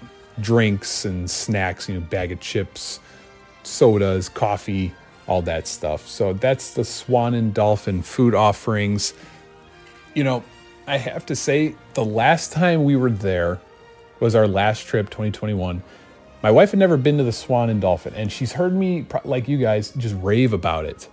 drinks 0.40 1.04
and 1.04 1.28
snacks, 1.28 1.88
you 1.88 1.94
know, 1.94 2.00
bag 2.00 2.30
of 2.30 2.40
chips 2.40 3.00
sodas, 3.66 4.28
coffee, 4.28 4.94
all 5.26 5.42
that 5.42 5.66
stuff. 5.66 6.06
So 6.06 6.32
that's 6.32 6.74
the 6.74 6.84
Swan 6.84 7.34
and 7.34 7.52
Dolphin 7.52 8.02
food 8.02 8.34
offerings. 8.34 9.12
You 10.14 10.24
know, 10.24 10.44
I 10.86 10.98
have 10.98 11.26
to 11.26 11.36
say, 11.36 11.74
the 11.94 12.04
last 12.04 12.52
time 12.52 12.84
we 12.84 12.96
were 12.96 13.10
there 13.10 13.60
was 14.20 14.34
our 14.34 14.46
last 14.46 14.86
trip, 14.86 15.10
2021. 15.10 15.82
My 16.42 16.50
wife 16.50 16.70
had 16.70 16.78
never 16.78 16.96
been 16.96 17.18
to 17.18 17.24
the 17.24 17.32
Swan 17.32 17.70
and 17.70 17.80
Dolphin, 17.80 18.14
and 18.14 18.30
she's 18.30 18.52
heard 18.52 18.72
me, 18.72 19.06
like 19.24 19.48
you 19.48 19.58
guys, 19.58 19.90
just 19.92 20.14
rave 20.20 20.52
about 20.52 20.84
it. 20.84 21.08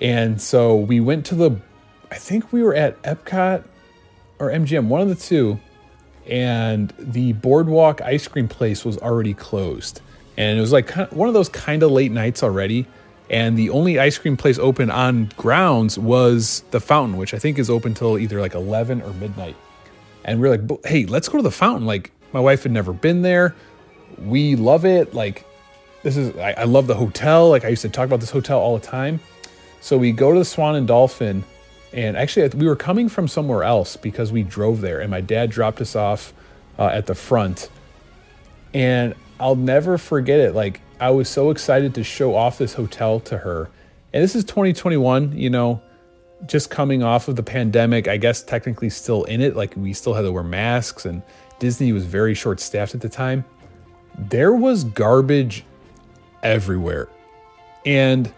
And 0.00 0.40
so 0.40 0.76
we 0.76 1.00
went 1.00 1.26
to 1.26 1.34
the, 1.34 1.60
I 2.10 2.16
think 2.16 2.52
we 2.52 2.62
were 2.62 2.74
at 2.74 3.00
Epcot 3.02 3.64
or 4.38 4.50
MGM, 4.50 4.88
one 4.88 5.00
of 5.00 5.08
the 5.08 5.14
two, 5.14 5.58
and 6.26 6.92
the 6.98 7.32
Boardwalk 7.34 8.00
ice 8.02 8.28
cream 8.28 8.48
place 8.48 8.84
was 8.84 8.98
already 8.98 9.34
closed 9.34 10.00
and 10.36 10.58
it 10.58 10.60
was 10.60 10.72
like 10.72 10.90
one 11.12 11.28
of 11.28 11.34
those 11.34 11.48
kind 11.48 11.82
of 11.82 11.90
late 11.90 12.12
nights 12.12 12.42
already. 12.42 12.86
And 13.28 13.58
the 13.58 13.70
only 13.70 13.98
ice 13.98 14.18
cream 14.18 14.36
place 14.36 14.58
open 14.58 14.90
on 14.90 15.32
grounds 15.36 15.98
was 15.98 16.62
the 16.70 16.80
fountain, 16.80 17.16
which 17.16 17.34
I 17.34 17.38
think 17.38 17.58
is 17.58 17.68
open 17.68 17.92
till 17.92 18.18
either 18.18 18.40
like 18.40 18.54
11 18.54 19.02
or 19.02 19.12
midnight. 19.14 19.56
And 20.24 20.40
we're 20.40 20.56
like, 20.56 20.86
hey, 20.86 21.06
let's 21.06 21.28
go 21.28 21.38
to 21.38 21.42
the 21.42 21.50
fountain. 21.50 21.86
Like, 21.86 22.12
my 22.32 22.40
wife 22.40 22.62
had 22.64 22.72
never 22.72 22.92
been 22.92 23.22
there. 23.22 23.54
We 24.18 24.54
love 24.54 24.84
it. 24.84 25.14
Like, 25.14 25.44
this 26.02 26.16
is, 26.16 26.36
I, 26.36 26.52
I 26.52 26.64
love 26.64 26.86
the 26.86 26.94
hotel. 26.94 27.48
Like, 27.48 27.64
I 27.64 27.68
used 27.68 27.82
to 27.82 27.88
talk 27.88 28.06
about 28.06 28.20
this 28.20 28.30
hotel 28.30 28.60
all 28.60 28.78
the 28.78 28.86
time. 28.86 29.18
So 29.80 29.96
we 29.96 30.12
go 30.12 30.32
to 30.32 30.38
the 30.38 30.44
Swan 30.44 30.76
and 30.76 30.86
Dolphin. 30.86 31.44
And 31.96 32.16
actually, 32.16 32.46
we 32.50 32.66
were 32.66 32.76
coming 32.76 33.08
from 33.08 33.26
somewhere 33.26 33.64
else 33.64 33.96
because 33.96 34.30
we 34.30 34.42
drove 34.42 34.82
there. 34.82 35.00
And 35.00 35.10
my 35.10 35.22
dad 35.22 35.50
dropped 35.50 35.80
us 35.80 35.96
off 35.96 36.34
uh, 36.78 36.88
at 36.88 37.06
the 37.06 37.14
front. 37.14 37.70
And 38.74 39.14
I'll 39.40 39.56
never 39.56 39.96
forget 39.96 40.38
it. 40.38 40.54
Like 40.54 40.82
I 41.00 41.10
was 41.10 41.28
so 41.28 41.50
excited 41.50 41.94
to 41.94 42.04
show 42.04 42.36
off 42.36 42.58
this 42.58 42.74
hotel 42.74 43.20
to 43.20 43.38
her. 43.38 43.70
And 44.12 44.22
this 44.22 44.36
is 44.36 44.44
2021, 44.44 45.36
you 45.36 45.50
know, 45.50 45.80
just 46.46 46.68
coming 46.68 47.02
off 47.02 47.28
of 47.28 47.36
the 47.36 47.42
pandemic, 47.42 48.08
I 48.08 48.18
guess 48.18 48.42
technically 48.42 48.90
still 48.90 49.24
in 49.24 49.40
it. 49.40 49.56
Like 49.56 49.74
we 49.74 49.94
still 49.94 50.12
had 50.12 50.22
to 50.22 50.32
wear 50.32 50.42
masks 50.42 51.06
and 51.06 51.22
Disney 51.58 51.92
was 51.92 52.04
very 52.04 52.34
short 52.34 52.60
staffed 52.60 52.94
at 52.94 53.00
the 53.00 53.08
time. 53.08 53.44
There 54.18 54.52
was 54.52 54.84
garbage 54.84 55.64
everywhere. 56.42 57.08
And 57.84 58.32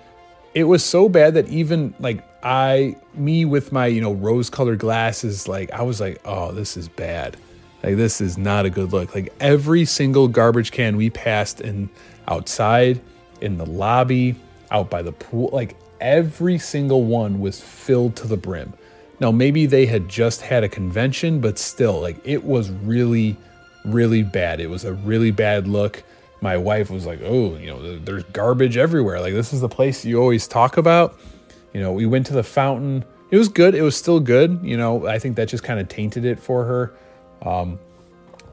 it 0.54 0.64
was 0.64 0.84
so 0.84 1.08
bad 1.08 1.34
that 1.34 1.48
even 1.48 1.94
like 1.98 2.24
I, 2.42 2.96
me 3.14 3.44
with 3.44 3.72
my, 3.72 3.86
you 3.86 4.00
know, 4.00 4.12
rose 4.12 4.50
colored 4.50 4.78
glasses, 4.78 5.48
like 5.48 5.70
I 5.72 5.82
was 5.82 6.00
like, 6.00 6.20
oh, 6.24 6.52
this 6.52 6.76
is 6.76 6.88
bad. 6.88 7.36
Like 7.82 7.96
this 7.96 8.20
is 8.20 8.36
not 8.38 8.66
a 8.66 8.70
good 8.70 8.92
look. 8.92 9.14
Like 9.14 9.32
every 9.40 9.84
single 9.84 10.28
garbage 10.28 10.72
can 10.72 10.96
we 10.96 11.10
passed 11.10 11.60
in 11.60 11.88
outside, 12.26 13.00
in 13.40 13.56
the 13.56 13.66
lobby, 13.66 14.36
out 14.70 14.90
by 14.90 15.02
the 15.02 15.12
pool, 15.12 15.50
like 15.52 15.76
every 16.00 16.58
single 16.58 17.04
one 17.04 17.40
was 17.40 17.60
filled 17.60 18.16
to 18.16 18.26
the 18.26 18.36
brim. 18.36 18.72
Now 19.20 19.30
maybe 19.30 19.66
they 19.66 19.86
had 19.86 20.08
just 20.08 20.42
had 20.42 20.64
a 20.64 20.68
convention, 20.68 21.40
but 21.40 21.58
still, 21.58 22.00
like 22.00 22.18
it 22.24 22.44
was 22.44 22.70
really, 22.70 23.36
really 23.84 24.22
bad. 24.22 24.60
It 24.60 24.68
was 24.68 24.84
a 24.84 24.92
really 24.92 25.30
bad 25.30 25.66
look. 25.66 26.02
My 26.40 26.56
wife 26.56 26.90
was 26.90 27.06
like, 27.06 27.20
"Oh, 27.22 27.56
you 27.56 27.66
know, 27.66 27.98
there's 27.98 28.24
garbage 28.24 28.76
everywhere. 28.76 29.20
Like 29.20 29.34
this 29.34 29.52
is 29.52 29.60
the 29.60 29.68
place 29.68 30.04
you 30.04 30.20
always 30.20 30.46
talk 30.46 30.76
about." 30.76 31.18
You 31.72 31.80
know, 31.80 31.92
we 31.92 32.06
went 32.06 32.26
to 32.26 32.32
the 32.32 32.42
fountain. 32.42 33.04
It 33.30 33.36
was 33.36 33.48
good. 33.48 33.74
It 33.74 33.82
was 33.82 33.96
still 33.96 34.20
good. 34.20 34.60
You 34.62 34.76
know, 34.76 35.06
I 35.06 35.18
think 35.18 35.36
that 35.36 35.48
just 35.48 35.64
kind 35.64 35.78
of 35.80 35.88
tainted 35.88 36.24
it 36.24 36.40
for 36.40 36.64
her. 36.64 36.94
Um, 37.42 37.78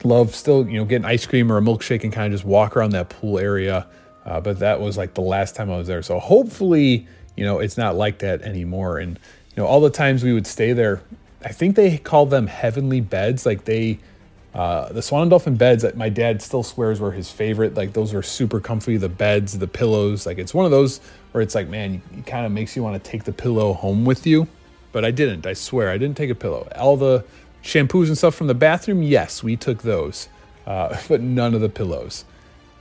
love 0.03 0.35
still, 0.35 0.67
you 0.67 0.77
know, 0.77 0.85
getting 0.85 1.05
ice 1.05 1.25
cream 1.25 1.51
or 1.51 1.57
a 1.57 1.61
milkshake 1.61 2.03
and 2.03 2.13
kind 2.13 2.33
of 2.33 2.39
just 2.39 2.45
walk 2.45 2.75
around 2.75 2.91
that 2.91 3.09
pool 3.09 3.39
area. 3.39 3.87
Uh, 4.25 4.41
but 4.41 4.59
that 4.59 4.79
was 4.79 4.97
like 4.97 5.13
the 5.13 5.21
last 5.21 5.55
time 5.55 5.71
I 5.71 5.77
was 5.77 5.87
there. 5.87 6.01
So 6.01 6.19
hopefully, 6.19 7.07
you 7.35 7.45
know, 7.45 7.59
it's 7.59 7.77
not 7.77 7.95
like 7.95 8.19
that 8.19 8.41
anymore. 8.41 8.97
And, 8.97 9.19
you 9.55 9.63
know, 9.63 9.65
all 9.65 9.81
the 9.81 9.89
times 9.89 10.23
we 10.23 10.33
would 10.33 10.47
stay 10.47 10.73
there, 10.73 11.01
I 11.43 11.49
think 11.49 11.75
they 11.75 11.97
call 11.97 12.25
them 12.25 12.47
heavenly 12.47 13.01
beds. 13.01 13.45
Like 13.45 13.65
they, 13.65 13.99
uh, 14.55 14.87
the 14.93 15.01
Swan 15.01 15.23
and 15.23 15.29
Dolphin 15.29 15.57
beds 15.57 15.83
that 15.83 15.97
my 15.97 16.07
dad 16.07 16.41
still 16.41 16.63
swears 16.63 17.01
were 17.01 17.11
his 17.11 17.29
favorite. 17.29 17.75
Like 17.75 17.91
those 17.91 18.13
were 18.13 18.23
super 18.23 18.61
comfy. 18.61 18.95
The 18.95 19.09
beds, 19.09 19.59
the 19.59 19.67
pillows. 19.67 20.25
Like 20.25 20.37
it's 20.37 20.53
one 20.53 20.63
of 20.63 20.71
those 20.71 21.01
where 21.33 21.41
it's 21.41 21.53
like, 21.53 21.67
man, 21.67 22.01
it 22.17 22.25
kind 22.25 22.45
of 22.45 22.53
makes 22.53 22.73
you 22.73 22.81
want 22.81 23.01
to 23.03 23.11
take 23.11 23.25
the 23.25 23.33
pillow 23.33 23.73
home 23.73 24.05
with 24.05 24.25
you. 24.25 24.47
But 24.93 25.03
I 25.03 25.11
didn't. 25.11 25.45
I 25.45 25.51
swear, 25.51 25.89
I 25.89 25.97
didn't 25.97 26.15
take 26.15 26.29
a 26.29 26.35
pillow. 26.35 26.69
All 26.77 26.95
the 26.95 27.25
Shampoos 27.63 28.07
and 28.07 28.17
stuff 28.17 28.33
from 28.33 28.47
the 28.47 28.53
bathroom, 28.53 29.03
yes, 29.03 29.43
we 29.43 29.57
took 29.57 29.81
those, 29.81 30.29
uh, 30.65 30.97
but 31.09 31.19
none 31.19 31.53
of 31.53 31.59
the 31.59 31.67
pillows. 31.67 32.23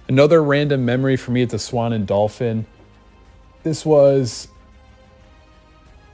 Another 0.08 0.44
random 0.44 0.84
memory 0.84 1.16
for 1.16 1.32
me 1.32 1.42
at 1.42 1.50
the 1.50 1.58
Swan 1.58 1.92
and 1.92 2.06
Dolphin. 2.06 2.66
This 3.64 3.84
was 3.84 4.46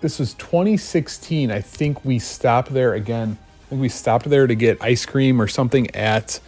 this 0.00 0.18
was 0.18 0.32
2016. 0.34 1.50
I 1.50 1.60
think 1.60 2.02
we 2.02 2.18
stopped 2.18 2.72
there 2.72 2.94
again. 2.94 3.36
We 3.70 3.88
stopped 3.88 4.28
there 4.28 4.46
to 4.46 4.54
get 4.54 4.82
ice 4.82 5.06
cream 5.06 5.40
or 5.40 5.46
something 5.46 5.94
at 5.94 6.40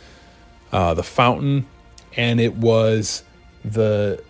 uh, 0.72 0.94
the 0.94 1.02
fountain, 1.02 1.66
and 2.16 2.40
it 2.40 2.54
was 2.56 3.22
the 3.64 4.22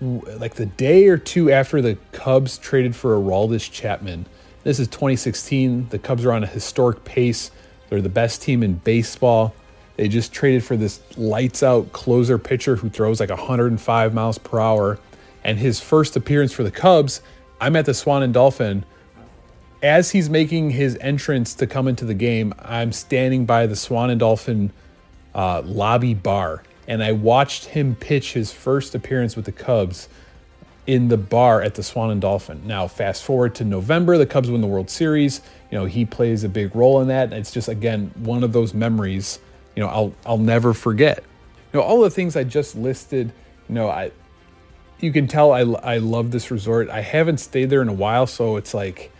like 0.00 0.54
the 0.54 0.66
day 0.66 1.06
or 1.06 1.16
two 1.16 1.50
after 1.50 1.80
the 1.80 1.96
Cubs 2.12 2.58
traded 2.58 2.94
for 2.94 3.16
Aroldis 3.16 3.70
Chapman. 3.70 4.26
This 4.64 4.80
is 4.80 4.88
2016. 4.88 5.88
The 5.90 5.98
Cubs 5.98 6.24
are 6.24 6.32
on 6.32 6.42
a 6.42 6.46
historic 6.46 7.04
pace. 7.04 7.50
They're 7.88 8.02
the 8.02 8.08
best 8.08 8.42
team 8.42 8.62
in 8.62 8.74
baseball. 8.74 9.54
They 9.96 10.08
just 10.08 10.32
traded 10.32 10.64
for 10.64 10.76
this 10.76 11.00
lights 11.16 11.62
out 11.62 11.92
closer 11.92 12.38
pitcher 12.38 12.76
who 12.76 12.90
throws 12.90 13.20
like 13.20 13.30
105 13.30 14.14
miles 14.14 14.38
per 14.38 14.58
hour. 14.58 14.98
And 15.44 15.58
his 15.58 15.80
first 15.80 16.16
appearance 16.16 16.52
for 16.52 16.64
the 16.64 16.70
Cubs, 16.70 17.20
I'm 17.60 17.76
at 17.76 17.86
the 17.86 17.94
Swan 17.94 18.22
and 18.22 18.34
Dolphin. 18.34 18.84
As 19.84 20.12
he's 20.12 20.30
making 20.30 20.70
his 20.70 20.96
entrance 21.02 21.52
to 21.56 21.66
come 21.66 21.88
into 21.88 22.06
the 22.06 22.14
game, 22.14 22.54
I'm 22.58 22.90
standing 22.90 23.44
by 23.44 23.66
the 23.66 23.76
Swan 23.76 24.08
and 24.08 24.18
Dolphin 24.18 24.72
uh, 25.34 25.60
lobby 25.60 26.14
bar. 26.14 26.62
And 26.88 27.04
I 27.04 27.12
watched 27.12 27.66
him 27.66 27.94
pitch 27.94 28.32
his 28.32 28.50
first 28.50 28.94
appearance 28.94 29.36
with 29.36 29.44
the 29.44 29.52
Cubs 29.52 30.08
in 30.86 31.08
the 31.08 31.18
bar 31.18 31.60
at 31.60 31.74
the 31.74 31.82
Swan 31.82 32.10
and 32.10 32.18
Dolphin. 32.18 32.66
Now, 32.66 32.88
fast 32.88 33.24
forward 33.24 33.54
to 33.56 33.64
November, 33.66 34.16
the 34.16 34.24
Cubs 34.24 34.50
win 34.50 34.62
the 34.62 34.66
World 34.66 34.88
Series. 34.88 35.42
You 35.70 35.76
know, 35.76 35.84
he 35.84 36.06
plays 36.06 36.44
a 36.44 36.48
big 36.48 36.74
role 36.74 37.02
in 37.02 37.08
that. 37.08 37.34
It's 37.34 37.52
just 37.52 37.68
again 37.68 38.10
one 38.16 38.42
of 38.42 38.54
those 38.54 38.72
memories. 38.72 39.38
You 39.76 39.82
know, 39.82 39.90
I'll 39.90 40.14
I'll 40.24 40.38
never 40.38 40.72
forget. 40.72 41.22
You 41.74 41.80
know, 41.80 41.84
all 41.84 42.00
the 42.00 42.08
things 42.08 42.36
I 42.36 42.44
just 42.44 42.74
listed. 42.74 43.34
You 43.68 43.74
know, 43.74 43.90
I 43.90 44.12
you 45.00 45.12
can 45.12 45.26
tell 45.26 45.52
I 45.52 45.60
I 45.60 45.98
love 45.98 46.30
this 46.30 46.50
resort. 46.50 46.88
I 46.88 47.02
haven't 47.02 47.36
stayed 47.36 47.68
there 47.68 47.82
in 47.82 47.90
a 47.90 47.92
while, 47.92 48.26
so 48.26 48.56
it's 48.56 48.72
like 48.72 49.10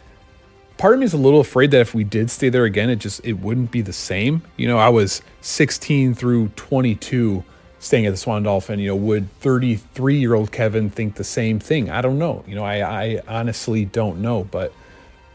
part 0.79 0.95
of 0.95 1.01
me 1.01 1.07
is 1.07 1.13
a 1.13 1.19
little 1.19 1.41
afraid 1.41 1.71
that 1.73 1.81
if 1.81 1.95
we 1.95 2.05
did 2.05 2.31
stay 2.31 2.49
there 2.49 2.65
again, 2.65 2.91
it 2.91 2.97
just 2.97 3.25
it 3.25 3.35
wouldn't 3.35 3.71
be 3.71 3.81
the 3.81 3.93
same. 3.93 4.43
You 4.57 4.69
know, 4.69 4.79
I 4.79 4.89
was 4.89 5.23
16 5.41 6.15
through 6.15 6.49
22 6.57 7.45
staying 7.85 8.07
at 8.07 8.11
the 8.11 8.17
Swan 8.17 8.43
Dolphin, 8.43 8.81
you 8.81 8.89
know, 8.89 8.97
would 8.97 9.31
33 9.41 10.19
year 10.19 10.35
old 10.35 10.51
Kevin 10.51 10.91
think 10.91 11.17
the 11.17 11.25
same 11.25 11.61
thing? 11.61 11.91
I 11.91 12.01
don't 12.01 12.19
know. 12.19 12.43
You 12.47 12.55
know, 12.55 12.65
I, 12.65 13.05
I 13.05 13.23
honestly 13.29 13.85
don't 13.85 14.21
know, 14.21 14.45
but 14.45 14.73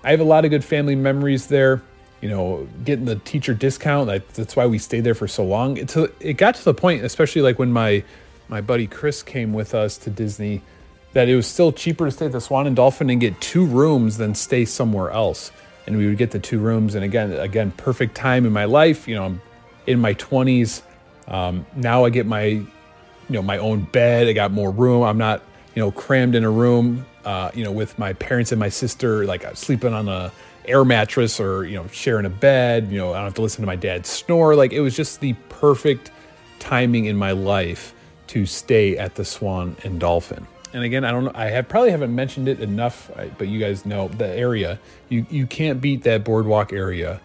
I 0.03 0.11
have 0.11 0.19
a 0.19 0.25
lot 0.25 0.45
of 0.45 0.51
good 0.51 0.63
family 0.63 0.95
memories 0.95 1.47
there. 1.47 1.81
You 2.21 2.29
know, 2.29 2.67
getting 2.83 3.05
the 3.05 3.15
teacher 3.15 3.53
discount, 3.53 4.07
like, 4.07 4.33
that's 4.33 4.55
why 4.55 4.65
we 4.65 4.77
stayed 4.77 5.05
there 5.05 5.15
for 5.15 5.27
so 5.27 5.45
long. 5.45 5.77
It, 5.77 5.95
it 6.19 6.33
got 6.33 6.55
to 6.55 6.65
the 6.65 6.73
point, 6.73 7.05
especially 7.05 7.41
like 7.41 7.59
when 7.59 7.71
my, 7.71 8.03
my 8.49 8.59
buddy 8.59 8.87
Chris 8.87 9.23
came 9.23 9.53
with 9.53 9.73
us 9.73 9.97
to 9.99 10.09
Disney, 10.09 10.61
that 11.13 11.27
it 11.27 11.35
was 11.35 11.47
still 11.47 11.71
cheaper 11.71 12.05
to 12.05 12.11
stay 12.11 12.25
at 12.27 12.31
the 12.31 12.41
Swan 12.41 12.67
and 12.67 12.75
Dolphin 12.75 13.09
and 13.09 13.19
get 13.19 13.39
two 13.41 13.65
rooms 13.65 14.17
than 14.17 14.35
stay 14.35 14.65
somewhere 14.65 15.09
else. 15.11 15.51
And 15.87 15.97
we 15.97 16.05
would 16.05 16.17
get 16.17 16.31
the 16.31 16.39
two 16.39 16.59
rooms. 16.59 16.95
And 16.95 17.03
again, 17.03 17.33
again, 17.33 17.71
perfect 17.71 18.15
time 18.15 18.45
in 18.45 18.53
my 18.53 18.65
life. 18.65 19.07
You 19.07 19.15
know, 19.15 19.25
I'm 19.25 19.41
in 19.87 19.99
my 19.99 20.13
20s 20.13 20.83
um, 21.29 21.65
now 21.75 22.05
I 22.05 22.09
get 22.09 22.25
my, 22.25 22.43
you 22.43 22.65
know, 23.29 23.41
my 23.41 23.59
own 23.59 23.81
bed. 23.81 24.27
I 24.27 24.33
got 24.33 24.51
more 24.51 24.71
room. 24.71 25.03
I'm 25.03 25.17
not, 25.17 25.43
you 25.75 25.81
know, 25.81 25.91
crammed 25.91 26.35
in 26.35 26.43
a 26.43 26.49
room, 26.49 27.05
uh, 27.23 27.51
you 27.53 27.63
know, 27.63 27.71
with 27.71 27.97
my 27.99 28.13
parents 28.13 28.51
and 28.51 28.59
my 28.59 28.69
sister, 28.69 29.25
like 29.25 29.45
sleeping 29.55 29.93
on 29.93 30.09
a 30.09 30.31
air 30.65 30.83
mattress 30.85 31.39
or 31.39 31.65
you 31.65 31.75
know 31.75 31.87
sharing 31.87 32.25
a 32.25 32.29
bed. 32.29 32.91
You 32.91 32.97
know, 32.97 33.13
I 33.13 33.17
don't 33.17 33.25
have 33.25 33.33
to 33.35 33.41
listen 33.41 33.61
to 33.61 33.67
my 33.67 33.75
dad 33.75 34.05
snore. 34.05 34.55
Like 34.55 34.73
it 34.73 34.81
was 34.81 34.95
just 34.95 35.19
the 35.19 35.33
perfect 35.49 36.11
timing 36.57 37.05
in 37.05 37.15
my 37.15 37.31
life 37.31 37.93
to 38.27 38.45
stay 38.45 38.97
at 38.97 39.15
the 39.15 39.25
Swan 39.25 39.75
and 39.83 39.99
Dolphin. 39.99 40.45
And 40.71 40.83
again, 40.83 41.03
I 41.03 41.11
don't 41.11 41.25
know. 41.25 41.31
I 41.33 41.45
have 41.45 41.67
probably 41.67 41.91
haven't 41.91 42.13
mentioned 42.13 42.47
it 42.47 42.59
enough, 42.59 43.09
but 43.37 43.47
you 43.47 43.59
guys 43.59 43.85
know 43.85 44.07
the 44.07 44.27
area. 44.27 44.79
You 45.09 45.25
you 45.29 45.47
can't 45.47 45.81
beat 45.81 46.03
that 46.03 46.23
boardwalk 46.23 46.71
area 46.71 47.21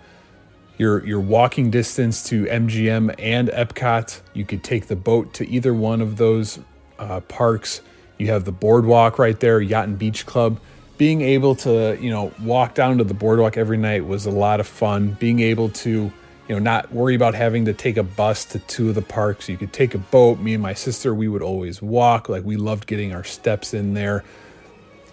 your 0.79 1.05
your 1.07 1.21
walking 1.21 1.71
distance 1.71 2.23
to 2.25 2.45
MGM 2.47 3.15
and 3.19 3.49
Epcot. 3.49 4.21
You 4.33 4.45
could 4.45 4.63
take 4.63 4.87
the 4.87 4.97
boat 4.97 5.33
to 5.35 5.49
either 5.49 5.73
one 5.73 6.01
of 6.01 6.17
those 6.17 6.59
uh, 6.99 7.21
parks. 7.21 7.81
You 8.19 8.29
have 8.29 8.45
the 8.45 8.53
boardwalk 8.53 9.19
right 9.19 9.39
there, 9.39 9.61
Yacht 9.61 9.89
and 9.89 9.99
Beach 9.99 10.27
Club. 10.27 10.61
Being 10.97 11.23
able 11.23 11.55
to 11.57 11.99
you 12.01 12.11
know 12.11 12.33
walk 12.43 12.75
down 12.75 12.99
to 12.99 13.05
the 13.05 13.15
boardwalk 13.15 13.57
every 13.57 13.77
night 13.77 14.07
was 14.07 14.27
a 14.27 14.31
lot 14.31 14.61
of 14.61 14.67
fun. 14.67 15.17
Being 15.21 15.41
able 15.41 15.69
to 15.71 16.13
you 16.49 16.55
know 16.55 16.59
not 16.59 16.93
worry 16.93 17.15
about 17.15 17.35
having 17.35 17.65
to 17.65 17.73
take 17.73 17.97
a 17.97 18.03
bus 18.03 18.45
to 18.47 18.59
two 18.61 18.89
of 18.91 18.95
the 18.95 19.03
parks. 19.03 19.49
You 19.49 19.57
could 19.57 19.73
take 19.73 19.95
a 19.95 19.99
boat. 19.99 20.39
Me 20.39 20.55
and 20.55 20.63
my 20.63 20.75
sister, 20.75 21.15
we 21.15 21.29
would 21.29 21.43
always 21.43 21.81
walk. 21.81 22.29
Like 22.29 22.45
we 22.45 22.57
loved 22.57 22.87
getting 22.87 23.15
our 23.15 23.25
steps 23.25 23.75
in 23.75 23.95
there. 23.95 24.25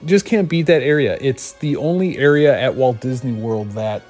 Just 0.03 0.25
can't 0.25 0.49
beat 0.49 0.63
that 0.63 0.81
area. 0.81 1.17
It's 1.21 1.53
the 1.53 1.77
only 1.77 2.17
area 2.17 2.59
at 2.59 2.75
Walt 2.75 2.99
Disney 2.99 3.33
World 3.33 3.71
that 3.71 4.01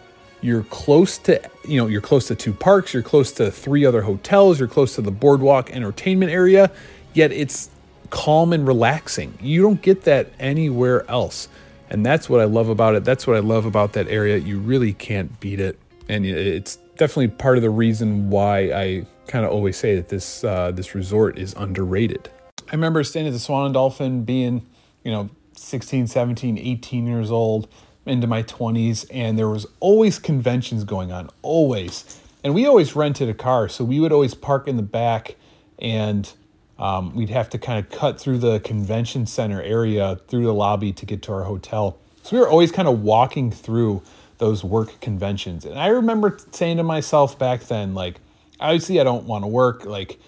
you're 0.42 0.64
close 0.64 1.18
to 1.20 1.40
you 1.66 1.78
know 1.78 1.88
you're 1.88 2.02
close 2.02 2.28
to 2.28 2.36
two 2.36 2.54
parks 2.54 2.94
you're 2.94 3.04
close 3.04 3.32
to 3.32 3.52
three 3.52 3.86
other 3.86 4.02
hotels 4.02 4.60
you're 4.60 4.68
close 4.68 4.96
to 4.96 5.02
the 5.02 5.12
boardwalk 5.12 5.70
entertainment 5.70 6.32
area 6.32 6.72
yet 7.14 7.32
it's 7.32 7.70
calm 8.10 8.52
and 8.52 8.68
relaxing 8.68 9.38
you 9.40 9.62
don't 9.62 9.82
get 9.82 10.02
that 10.02 10.28
anywhere 10.40 11.10
else 11.10 11.48
and 11.90 12.06
that's 12.06 12.28
what 12.28 12.42
i 12.42 12.44
love 12.44 12.70
about 12.70 12.96
it 12.96 13.06
that's 13.06 13.28
what 13.28 13.36
i 13.36 13.40
love 13.40 13.66
about 13.66 13.94
that 13.94 14.08
area 14.08 14.38
you 14.38 14.60
really 14.60 14.94
can't 14.94 15.40
beat 15.40 15.60
it 15.60 15.78
and 16.10 16.26
it's 16.26 16.80
definitely 17.02 17.28
part 17.28 17.58
of 17.58 17.64
the 17.64 17.70
reason 17.70 18.30
why 18.30 18.72
i 18.72 19.06
kind 19.28 19.44
of 19.44 19.52
always 19.52 19.76
say 19.76 19.96
that 19.96 20.10
this 20.10 20.44
uh, 20.44 20.72
this 20.72 20.94
resort 20.94 21.38
is 21.38 21.54
underrated 21.56 22.30
i 22.70 22.72
remember 22.72 23.04
staying 23.04 23.28
at 23.28 23.34
the 23.34 23.40
swan 23.40 23.66
and 23.66 23.74
dolphin 23.74 24.24
being 24.24 24.66
you 25.04 25.12
know 25.12 25.30
16 25.56 26.08
17 26.08 26.58
18 26.58 27.08
years 27.08 27.32
old 27.32 27.68
into 28.06 28.28
my 28.28 28.44
20s, 28.44 29.06
and 29.12 29.38
there 29.38 29.50
was 29.50 29.68
always 29.80 30.18
conventions 30.20 30.84
going 30.84 31.12
on, 31.12 31.30
always. 31.42 32.20
And 32.44 32.56
we 32.56 32.66
always 32.66 32.96
rented 32.96 33.30
a 33.30 33.34
car, 33.34 33.70
so 33.70 33.84
we 33.84 34.00
would 34.00 34.12
always 34.12 34.34
park 34.34 34.68
in 34.68 34.78
the 34.78 34.84
back, 34.84 35.36
and 35.78 36.32
um, 36.80 37.16
we'd 37.16 37.30
have 37.30 37.50
to 37.52 37.60
kind 37.60 37.84
of 37.84 37.92
cut 37.92 38.20
through 38.20 38.40
the 38.40 38.60
convention 38.62 39.28
center 39.28 39.62
area 39.62 40.20
through 40.28 40.46
the 40.46 40.54
lobby 40.54 40.92
to 40.94 41.06
get 41.06 41.22
to 41.24 41.34
our 41.34 41.44
hotel. 41.44 42.00
So 42.24 42.36
we 42.36 42.42
were 42.42 42.50
always 42.50 42.72
kind 42.72 42.88
of 42.88 43.02
walking 43.02 43.52
through 43.52 44.02
those 44.42 44.64
work 44.64 45.00
conventions. 45.00 45.66
And 45.66 45.80
I 45.80 45.88
remember 45.88 46.38
saying 46.52 46.78
to 46.78 46.84
myself 46.84 47.38
back 47.38 47.62
then, 47.62 47.94
like, 47.94 48.20
obviously 48.60 49.00
I 49.00 49.04
don't 49.04 49.26
want 49.26 49.44
to 49.44 49.48
work, 49.48 49.86
like, 49.86 50.20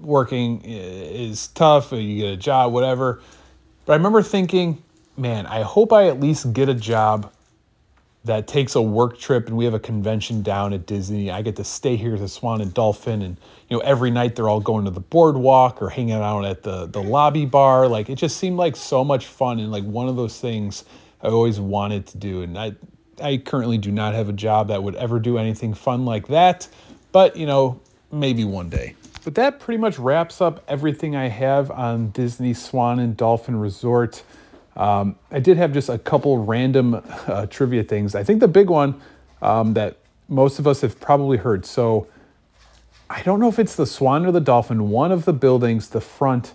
working 0.00 0.60
is 0.64 1.46
tough, 1.48 1.92
uh, 1.92 1.96
you 1.96 2.22
get 2.22 2.32
a 2.32 2.36
job, 2.36 2.72
whatever. 2.72 3.22
But 3.86 3.92
I 3.92 3.96
remember 3.96 4.22
thinking, 4.22 4.82
man, 5.16 5.46
I 5.46 5.62
hope 5.62 5.92
I 5.92 6.08
at 6.08 6.18
least 6.18 6.52
get 6.52 6.68
a 6.68 6.74
job 6.74 7.32
that 8.24 8.48
takes 8.48 8.74
a 8.74 8.82
work 8.82 9.18
trip 9.18 9.46
and 9.46 9.56
we 9.56 9.66
have 9.66 9.74
a 9.74 9.78
convention 9.78 10.42
down 10.42 10.72
at 10.72 10.84
Disney. 10.84 11.30
I 11.30 11.42
get 11.42 11.54
to 11.56 11.64
stay 11.64 11.94
here 11.94 12.14
at 12.14 12.20
the 12.20 12.28
Swan 12.28 12.60
and 12.60 12.74
Dolphin 12.74 13.22
and 13.22 13.36
you 13.68 13.76
know 13.76 13.82
every 13.84 14.10
night 14.10 14.34
they're 14.34 14.48
all 14.48 14.60
going 14.60 14.86
to 14.86 14.90
the 14.90 15.00
boardwalk 15.00 15.80
or 15.80 15.90
hanging 15.90 16.14
out 16.14 16.44
at 16.44 16.64
the 16.64 16.86
the 16.86 17.02
lobby 17.02 17.44
bar. 17.44 17.86
Like 17.86 18.10
it 18.10 18.16
just 18.16 18.38
seemed 18.38 18.56
like 18.56 18.74
so 18.74 19.04
much 19.04 19.26
fun 19.26 19.60
and 19.60 19.70
like 19.70 19.84
one 19.84 20.08
of 20.08 20.16
those 20.16 20.40
things 20.40 20.84
I 21.22 21.28
always 21.28 21.60
wanted 21.60 22.06
to 22.08 22.18
do 22.18 22.42
and 22.42 22.58
I 22.58 22.72
I 23.22 23.38
currently 23.38 23.78
do 23.78 23.90
not 23.90 24.14
have 24.14 24.28
a 24.28 24.32
job 24.32 24.68
that 24.68 24.82
would 24.82 24.94
ever 24.96 25.18
do 25.18 25.38
anything 25.38 25.74
fun 25.74 26.04
like 26.04 26.28
that, 26.28 26.68
but 27.12 27.36
you 27.36 27.46
know, 27.46 27.80
maybe 28.12 28.44
one 28.44 28.68
day. 28.68 28.94
But 29.24 29.34
that 29.36 29.58
pretty 29.58 29.78
much 29.78 29.98
wraps 29.98 30.40
up 30.40 30.62
everything 30.68 31.16
I 31.16 31.28
have 31.28 31.70
on 31.70 32.10
Disney 32.10 32.52
Swan 32.52 32.98
and 32.98 33.16
Dolphin 33.16 33.58
Resort. 33.58 34.22
Um, 34.76 35.16
I 35.30 35.38
did 35.38 35.56
have 35.56 35.72
just 35.72 35.88
a 35.88 35.98
couple 35.98 36.44
random 36.44 37.02
uh, 37.26 37.46
trivia 37.46 37.84
things. 37.84 38.14
I 38.14 38.22
think 38.22 38.40
the 38.40 38.48
big 38.48 38.68
one 38.68 39.00
um, 39.40 39.74
that 39.74 39.96
most 40.28 40.58
of 40.58 40.66
us 40.66 40.82
have 40.82 41.00
probably 41.00 41.38
heard. 41.38 41.64
So 41.64 42.06
I 43.08 43.22
don't 43.22 43.40
know 43.40 43.48
if 43.48 43.58
it's 43.58 43.76
the 43.76 43.86
Swan 43.86 44.26
or 44.26 44.32
the 44.32 44.40
Dolphin. 44.40 44.90
One 44.90 45.12
of 45.12 45.24
the 45.24 45.32
buildings, 45.32 45.88
the 45.88 46.00
front, 46.00 46.52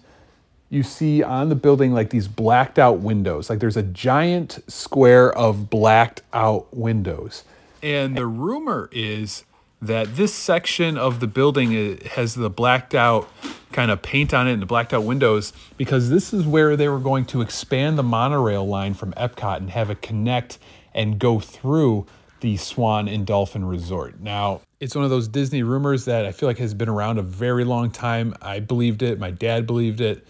you 0.70 0.84
see 0.84 1.24
on 1.24 1.50
the 1.50 1.56
building 1.56 1.94
like 1.94 2.10
these 2.10 2.28
blacked 2.28 2.78
out 2.78 3.00
windows. 3.00 3.50
Like 3.50 3.60
there's 3.60 3.78
a 3.78 3.84
giant 3.84 4.60
square 4.68 5.36
of 5.36 5.70
blacked 5.70 6.22
out 6.34 6.76
windows. 6.76 7.44
And 7.82 8.16
the 8.16 8.28
rumor 8.28 8.90
is 8.92 9.46
that 9.82 10.16
this 10.16 10.34
section 10.34 10.98
of 10.98 11.20
the 11.20 11.28
building 11.28 11.76
eh, 11.76 12.08
has 12.10 12.36
the 12.36 12.50
blacked 12.50 12.94
out 12.94 13.30
kind 13.72 13.92
of 13.92 14.02
paint 14.02 14.34
on 14.34 14.48
it 14.48 14.54
and 14.54 14.62
the 14.62 14.66
blacked 14.66 14.94
out 14.94 15.04
windows 15.04 15.54
because 15.78 16.10
this 16.10 16.34
is 16.34 16.46
where 16.46 16.76
they 16.76 16.90
were 16.90 17.00
going 17.00 17.26
to 17.26 17.42
expand 17.42 17.98
the 17.98 18.04
monorail 18.04 18.68
line 18.68 18.94
from 18.94 19.14
Epcot 19.14 19.58
and 19.58 19.70
have 19.70 19.90
it 19.90 20.02
connect 20.02 20.60
and 20.94 21.18
go 21.20 21.40
through 21.40 22.06
the 22.42 22.58
Swan 22.58 23.08
and 23.08 23.26
Dolphin 23.26 23.66
Resort. 23.66 24.20
Now, 24.20 24.62
it's 24.80 24.96
one 24.96 25.04
of 25.04 25.10
those 25.10 25.28
Disney 25.28 25.64
rumors 25.64 26.06
that 26.06 26.26
I 26.26 26.32
feel 26.32 26.48
like 26.48 26.58
has 26.58 26.74
been 26.74 26.90
around 26.90 27.18
a 27.18 27.22
very 27.22 27.64
long 27.64 27.92
time. 27.92 28.34
I 28.42 28.60
believed 28.60 29.02
it, 29.02 29.20
my 29.20 29.32
dad 29.32 29.68
believed 29.68 30.02
it. 30.02 30.26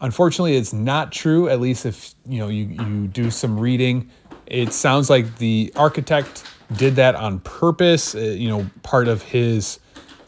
Unfortunately, 0.00 0.56
it's 0.56 0.72
not 0.72 1.12
true, 1.12 1.48
at 1.48 1.60
least 1.60 1.84
if 1.84 2.14
you 2.26 2.38
know 2.38 2.48
you, 2.48 2.64
you 2.66 3.06
do 3.06 3.30
some 3.30 3.58
reading. 3.58 4.10
It 4.46 4.72
sounds 4.72 5.10
like 5.10 5.38
the 5.38 5.72
architect 5.76 6.44
did 6.76 6.96
that 6.96 7.14
on 7.14 7.40
purpose. 7.40 8.14
Uh, 8.14 8.20
you 8.20 8.48
know, 8.48 8.68
part 8.82 9.08
of 9.08 9.22
his 9.22 9.78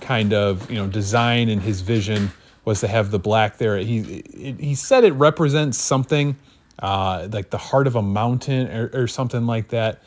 kind 0.01 0.33
of 0.33 0.71
you 0.71 0.77
know 0.77 0.87
design 0.87 1.49
and 1.49 1.63
his 1.63 1.81
vision 1.81 2.31
was 2.65 2.81
to 2.81 2.89
have 2.89 3.11
the 3.11 3.19
black 3.19 3.59
there. 3.59 3.79
He 3.79 4.23
he 4.59 4.75
said 4.75 5.05
it 5.05 5.13
represents 5.13 5.79
something 5.79 6.37
uh, 6.81 7.29
like 7.31 7.51
the 7.51 7.59
heart 7.59 7.87
of 7.87 7.97
a 7.97 8.03
mountain 8.03 8.69
or, 8.69 8.91
or 8.93 9.07
something 9.07 9.47
like 9.47 9.69
that. 9.69 10.03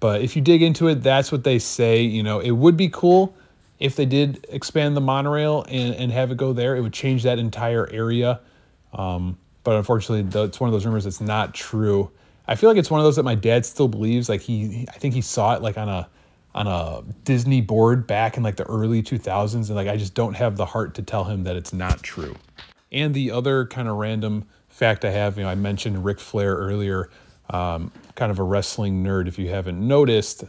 But 0.00 0.22
if 0.22 0.36
you 0.36 0.42
dig 0.42 0.62
into 0.62 0.88
it, 0.88 1.02
that's 1.02 1.30
what 1.30 1.44
they 1.44 1.58
say. 1.58 2.02
You 2.02 2.22
know, 2.22 2.40
it 2.40 2.50
would 2.50 2.76
be 2.76 2.88
cool 2.88 3.34
if 3.78 3.96
they 3.96 4.06
did 4.06 4.46
expand 4.50 4.96
the 4.96 5.00
monorail 5.00 5.64
and, 5.68 5.94
and 5.94 6.12
have 6.12 6.30
it 6.30 6.36
go 6.36 6.52
there. 6.52 6.76
It 6.76 6.80
would 6.80 6.92
change 6.92 7.22
that 7.22 7.38
entire 7.38 7.88
area. 7.90 8.40
Um, 8.94 9.38
but 9.64 9.76
unfortunately, 9.76 10.40
it's 10.42 10.60
one 10.60 10.68
of 10.68 10.72
those 10.72 10.86
rumors 10.86 11.04
that's 11.04 11.20
not 11.20 11.54
true. 11.54 12.10
I 12.46 12.54
feel 12.54 12.68
like 12.68 12.78
it's 12.78 12.90
one 12.90 13.00
of 13.00 13.04
those 13.04 13.16
that 13.16 13.22
my 13.22 13.34
dad 13.34 13.64
still 13.64 13.88
believes. 13.88 14.28
Like 14.28 14.42
he, 14.42 14.86
I 14.88 14.98
think 14.98 15.14
he 15.14 15.22
saw 15.22 15.54
it 15.54 15.62
like 15.62 15.78
on 15.78 15.88
a 15.88 16.08
on 16.54 16.68
a 16.68 17.02
Disney 17.24 17.60
board 17.60 18.06
back 18.06 18.36
in 18.36 18.42
like 18.42 18.56
the 18.56 18.64
early 18.64 19.02
2000s, 19.02 19.54
and 19.54 19.70
like 19.70 19.88
I 19.88 19.96
just 19.96 20.14
don't 20.14 20.34
have 20.34 20.56
the 20.56 20.66
heart 20.66 20.94
to 20.94 21.02
tell 21.02 21.24
him 21.24 21.42
that 21.44 21.56
it's 21.56 21.72
not 21.72 22.02
true. 22.02 22.36
And 22.92 23.12
the 23.12 23.32
other 23.32 23.66
kind 23.66 23.88
of 23.88 23.96
random 23.96 24.44
fact 24.68 25.04
I 25.04 25.10
have, 25.10 25.36
you 25.36 25.42
know, 25.42 25.48
I 25.48 25.56
mentioned 25.56 26.04
Ric 26.04 26.20
Flair 26.20 26.54
earlier, 26.54 27.10
um, 27.50 27.90
kind 28.14 28.30
of 28.30 28.38
a 28.38 28.42
wrestling 28.42 29.02
nerd. 29.02 29.26
If 29.26 29.38
you 29.38 29.48
haven't 29.48 29.80
noticed, 29.80 30.44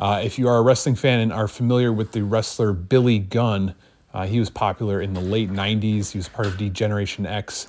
uh, 0.00 0.20
if 0.24 0.38
you 0.38 0.48
are 0.48 0.56
a 0.56 0.62
wrestling 0.62 0.96
fan 0.96 1.20
and 1.20 1.32
are 1.32 1.46
familiar 1.46 1.92
with 1.92 2.10
the 2.10 2.22
wrestler 2.22 2.72
Billy 2.72 3.20
Gunn, 3.20 3.74
uh, 4.12 4.26
he 4.26 4.40
was 4.40 4.50
popular 4.50 5.00
in 5.00 5.12
the 5.12 5.20
late 5.20 5.50
90s. 5.50 6.10
He 6.10 6.18
was 6.18 6.28
part 6.28 6.48
of 6.48 6.56
D 6.56 6.68
Generation 6.70 7.26
X 7.26 7.68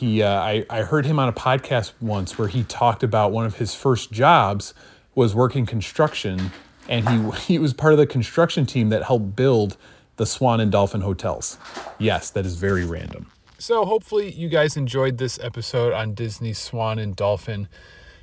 He, 0.00 0.22
uh, 0.22 0.40
I, 0.40 0.64
I 0.70 0.80
heard 0.80 1.04
him 1.04 1.18
on 1.18 1.28
a 1.28 1.32
podcast 1.32 1.92
once 2.00 2.38
where 2.38 2.48
he 2.48 2.64
talked 2.64 3.02
about 3.02 3.32
one 3.32 3.44
of 3.44 3.56
his 3.56 3.74
first 3.74 4.10
jobs 4.10 4.72
was 5.14 5.34
working 5.34 5.66
construction, 5.66 6.52
and 6.88 7.06
he 7.06 7.30
he 7.46 7.58
was 7.58 7.74
part 7.74 7.92
of 7.92 7.98
the 7.98 8.06
construction 8.06 8.64
team 8.64 8.88
that 8.88 9.02
helped 9.02 9.36
build 9.36 9.76
the 10.16 10.24
Swan 10.24 10.58
and 10.58 10.72
Dolphin 10.72 11.02
hotels. 11.02 11.58
Yes, 11.98 12.30
that 12.30 12.46
is 12.46 12.54
very 12.54 12.86
random. 12.86 13.30
So 13.58 13.84
hopefully 13.84 14.32
you 14.32 14.48
guys 14.48 14.74
enjoyed 14.74 15.18
this 15.18 15.38
episode 15.38 15.92
on 15.92 16.14
Disney 16.14 16.54
Swan 16.54 16.98
and 16.98 17.14
Dolphin. 17.14 17.68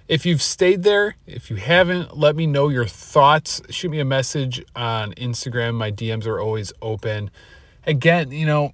If 0.07 0.25
you've 0.25 0.41
stayed 0.41 0.81
there, 0.81 1.15
if 1.27 1.51
you 1.51 1.57
haven't, 1.57 2.17
let 2.17 2.35
me 2.35 2.47
know 2.47 2.69
your 2.69 2.87
thoughts. 2.87 3.61
Shoot 3.69 3.91
me 3.91 3.99
a 3.99 4.05
message 4.05 4.65
on 4.75 5.13
Instagram. 5.13 5.75
My 5.75 5.91
DMs 5.91 6.25
are 6.25 6.39
always 6.39 6.73
open. 6.81 7.29
Again, 7.85 8.31
you 8.31 8.47
know, 8.47 8.73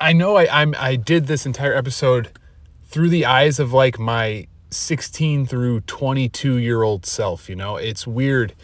I 0.00 0.12
know 0.12 0.36
I, 0.36 0.62
I'm 0.62 0.74
I 0.78 0.96
did 0.96 1.26
this 1.26 1.44
entire 1.44 1.74
episode 1.74 2.30
through 2.84 3.08
the 3.08 3.26
eyes 3.26 3.58
of 3.58 3.72
like 3.72 3.98
my 3.98 4.46
16 4.70 5.46
through 5.46 5.80
22 5.82 6.56
year 6.56 6.82
old 6.82 7.06
self. 7.06 7.48
You 7.48 7.56
know, 7.56 7.76
it's 7.76 8.06
weird 8.06 8.54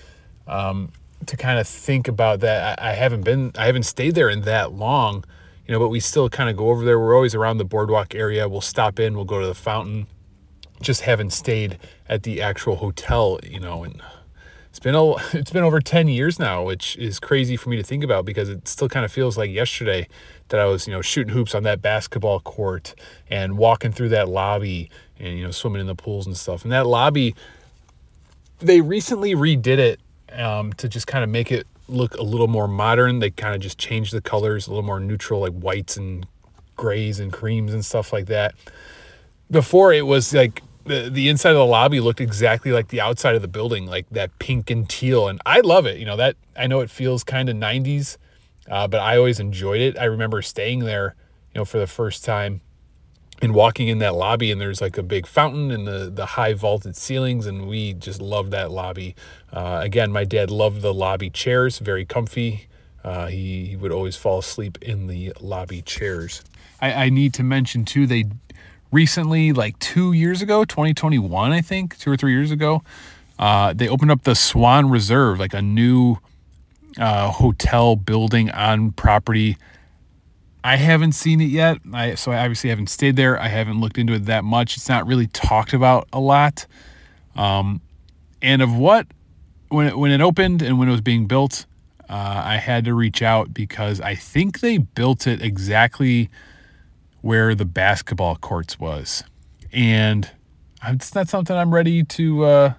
um, 0.46 0.92
to 1.26 1.36
kind 1.36 1.58
of 1.58 1.66
think 1.66 2.08
about 2.08 2.40
that. 2.40 2.80
I, 2.80 2.90
I 2.90 2.92
haven't 2.92 3.22
been, 3.22 3.52
I 3.56 3.66
haven't 3.66 3.84
stayed 3.84 4.14
there 4.14 4.28
in 4.28 4.42
that 4.42 4.72
long, 4.72 5.24
you 5.66 5.72
know, 5.72 5.78
but 5.78 5.88
we 5.88 6.00
still 6.00 6.28
kind 6.28 6.48
of 6.48 6.56
go 6.56 6.70
over 6.70 6.84
there. 6.84 6.98
We're 6.98 7.14
always 7.14 7.34
around 7.34 7.58
the 7.58 7.64
boardwalk 7.64 8.14
area. 8.14 8.48
We'll 8.48 8.60
stop 8.60 8.98
in, 9.00 9.14
we'll 9.14 9.24
go 9.24 9.40
to 9.40 9.46
the 9.46 9.54
fountain. 9.54 10.06
Just 10.80 11.02
haven't 11.02 11.30
stayed 11.30 11.78
at 12.08 12.24
the 12.24 12.42
actual 12.42 12.76
hotel, 12.76 13.38
you 13.42 13.60
know, 13.60 13.84
and 13.84 14.02
it's 14.74 14.80
been 14.80 14.96
it's 15.32 15.52
been 15.52 15.62
over 15.62 15.80
10 15.80 16.08
years 16.08 16.40
now, 16.40 16.64
which 16.64 16.96
is 16.96 17.20
crazy 17.20 17.56
for 17.56 17.70
me 17.70 17.76
to 17.76 17.82
think 17.84 18.02
about 18.02 18.24
because 18.24 18.48
it 18.48 18.66
still 18.66 18.88
kind 18.88 19.04
of 19.04 19.12
feels 19.12 19.38
like 19.38 19.50
yesterday 19.50 20.08
that 20.48 20.58
I 20.58 20.64
was, 20.64 20.88
you 20.88 20.92
know, 20.92 21.00
shooting 21.00 21.32
hoops 21.32 21.54
on 21.54 21.62
that 21.62 21.80
basketball 21.80 22.40
court 22.40 22.94
and 23.30 23.56
walking 23.56 23.92
through 23.92 24.08
that 24.10 24.28
lobby 24.28 24.90
and, 25.20 25.38
you 25.38 25.44
know, 25.44 25.52
swimming 25.52 25.80
in 25.80 25.86
the 25.86 25.94
pools 25.94 26.26
and 26.26 26.36
stuff. 26.36 26.64
And 26.64 26.72
that 26.72 26.88
lobby, 26.88 27.36
they 28.58 28.80
recently 28.80 29.36
redid 29.36 29.78
it 29.78 30.00
um, 30.32 30.72
to 30.72 30.88
just 30.88 31.06
kind 31.06 31.22
of 31.22 31.30
make 31.30 31.52
it 31.52 31.68
look 31.86 32.16
a 32.16 32.22
little 32.22 32.48
more 32.48 32.66
modern. 32.66 33.20
They 33.20 33.30
kind 33.30 33.54
of 33.54 33.60
just 33.60 33.78
changed 33.78 34.12
the 34.12 34.20
colors, 34.20 34.66
a 34.66 34.70
little 34.70 34.82
more 34.82 34.98
neutral, 34.98 35.40
like 35.40 35.52
whites 35.52 35.96
and 35.96 36.26
grays 36.74 37.20
and 37.20 37.32
creams 37.32 37.72
and 37.72 37.84
stuff 37.84 38.12
like 38.12 38.26
that. 38.26 38.56
Before 39.52 39.92
it 39.92 40.04
was 40.04 40.34
like 40.34 40.62
the, 40.84 41.10
the 41.10 41.28
inside 41.28 41.50
of 41.50 41.56
the 41.56 41.66
lobby 41.66 42.00
looked 42.00 42.20
exactly 42.20 42.72
like 42.72 42.88
the 42.88 43.00
outside 43.00 43.34
of 43.34 43.42
the 43.42 43.48
building, 43.48 43.86
like 43.86 44.08
that 44.10 44.38
pink 44.38 44.70
and 44.70 44.88
teal. 44.88 45.28
And 45.28 45.40
I 45.46 45.60
love 45.60 45.86
it. 45.86 45.98
You 45.98 46.06
know, 46.06 46.16
that 46.16 46.36
I 46.56 46.66
know 46.66 46.80
it 46.80 46.90
feels 46.90 47.24
kind 47.24 47.48
of 47.48 47.56
90s 47.56 48.16
uh, 48.68 48.88
but 48.88 49.00
I 49.00 49.16
always 49.16 49.40
enjoyed 49.40 49.80
it. 49.80 49.98
I 49.98 50.04
remember 50.04 50.40
staying 50.42 50.80
there, 50.80 51.14
you 51.54 51.60
know, 51.60 51.64
for 51.64 51.78
the 51.78 51.86
first 51.86 52.24
time 52.24 52.60
and 53.42 53.54
walking 53.54 53.88
in 53.88 53.98
that 53.98 54.14
lobby 54.14 54.50
and 54.50 54.60
there's 54.60 54.80
like 54.80 54.96
a 54.96 55.02
big 55.02 55.26
fountain 55.26 55.70
and 55.70 55.86
the, 55.86 56.10
the 56.12 56.24
high 56.24 56.54
vaulted 56.54 56.96
ceilings 56.96 57.46
and 57.46 57.68
we 57.68 57.92
just 57.92 58.20
loved 58.20 58.52
that 58.52 58.70
lobby. 58.70 59.14
Uh, 59.52 59.80
again, 59.82 60.12
my 60.12 60.24
dad 60.24 60.50
loved 60.50 60.82
the 60.82 60.94
lobby 60.94 61.30
chairs, 61.30 61.78
very 61.78 62.04
comfy. 62.04 62.68
Uh, 63.02 63.26
he, 63.26 63.66
he 63.66 63.76
would 63.76 63.92
always 63.92 64.16
fall 64.16 64.38
asleep 64.38 64.78
in 64.80 65.08
the 65.08 65.32
lobby 65.40 65.82
chairs. 65.82 66.42
I, 66.80 66.92
I 66.92 67.08
need 67.10 67.34
to 67.34 67.42
mention 67.42 67.84
too, 67.84 68.06
they 68.06 68.24
recently, 68.94 69.52
like 69.52 69.76
two 69.80 70.12
years 70.12 70.40
ago, 70.40 70.64
2021, 70.64 71.50
I 71.50 71.60
think, 71.60 71.98
two 71.98 72.10
or 72.10 72.16
three 72.16 72.32
years 72.32 72.52
ago, 72.52 72.82
uh, 73.40 73.72
they 73.72 73.88
opened 73.88 74.12
up 74.12 74.22
the 74.22 74.36
Swan 74.36 74.88
Reserve, 74.88 75.40
like 75.40 75.52
a 75.52 75.60
new 75.60 76.18
uh, 76.96 77.30
hotel 77.32 77.96
building 77.96 78.50
on 78.52 78.92
property. 78.92 79.56
I 80.62 80.76
haven't 80.76 81.12
seen 81.12 81.40
it 81.40 81.50
yet. 81.50 81.78
I 81.92 82.14
so 82.14 82.30
I 82.30 82.38
obviously 82.38 82.70
haven't 82.70 82.86
stayed 82.86 83.16
there. 83.16 83.38
I 83.38 83.48
haven't 83.48 83.80
looked 83.80 83.98
into 83.98 84.14
it 84.14 84.26
that 84.26 84.44
much. 84.44 84.76
It's 84.76 84.88
not 84.88 85.06
really 85.06 85.26
talked 85.26 85.72
about 85.72 86.08
a 86.12 86.20
lot. 86.20 86.66
Um, 87.34 87.80
and 88.40 88.62
of 88.62 88.74
what 88.74 89.08
when 89.68 89.88
it, 89.88 89.98
when 89.98 90.12
it 90.12 90.20
opened 90.20 90.62
and 90.62 90.78
when 90.78 90.88
it 90.88 90.92
was 90.92 91.00
being 91.00 91.26
built, 91.26 91.66
uh, 92.08 92.42
I 92.44 92.56
had 92.58 92.84
to 92.84 92.94
reach 92.94 93.22
out 93.22 93.52
because 93.52 94.00
I 94.00 94.14
think 94.14 94.60
they 94.60 94.78
built 94.78 95.26
it 95.26 95.42
exactly 95.42 96.30
where 97.24 97.54
the 97.54 97.64
basketball 97.64 98.36
courts 98.36 98.78
was, 98.78 99.24
and 99.72 100.30
it's 100.86 101.14
not 101.14 101.26
something 101.26 101.56
I'm 101.56 101.72
ready 101.72 102.04
to 102.04 102.44
uh, 102.44 102.74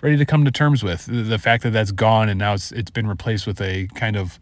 ready 0.00 0.16
to 0.16 0.24
come 0.24 0.44
to 0.44 0.52
terms 0.52 0.84
with. 0.84 1.06
The 1.06 1.36
fact 1.36 1.64
that 1.64 1.70
that's 1.70 1.90
gone 1.90 2.28
and 2.28 2.38
now 2.38 2.54
it's, 2.54 2.70
it's 2.70 2.92
been 2.92 3.08
replaced 3.08 3.44
with 3.44 3.60
a 3.60 3.88
kind 3.96 4.14
of 4.14 4.38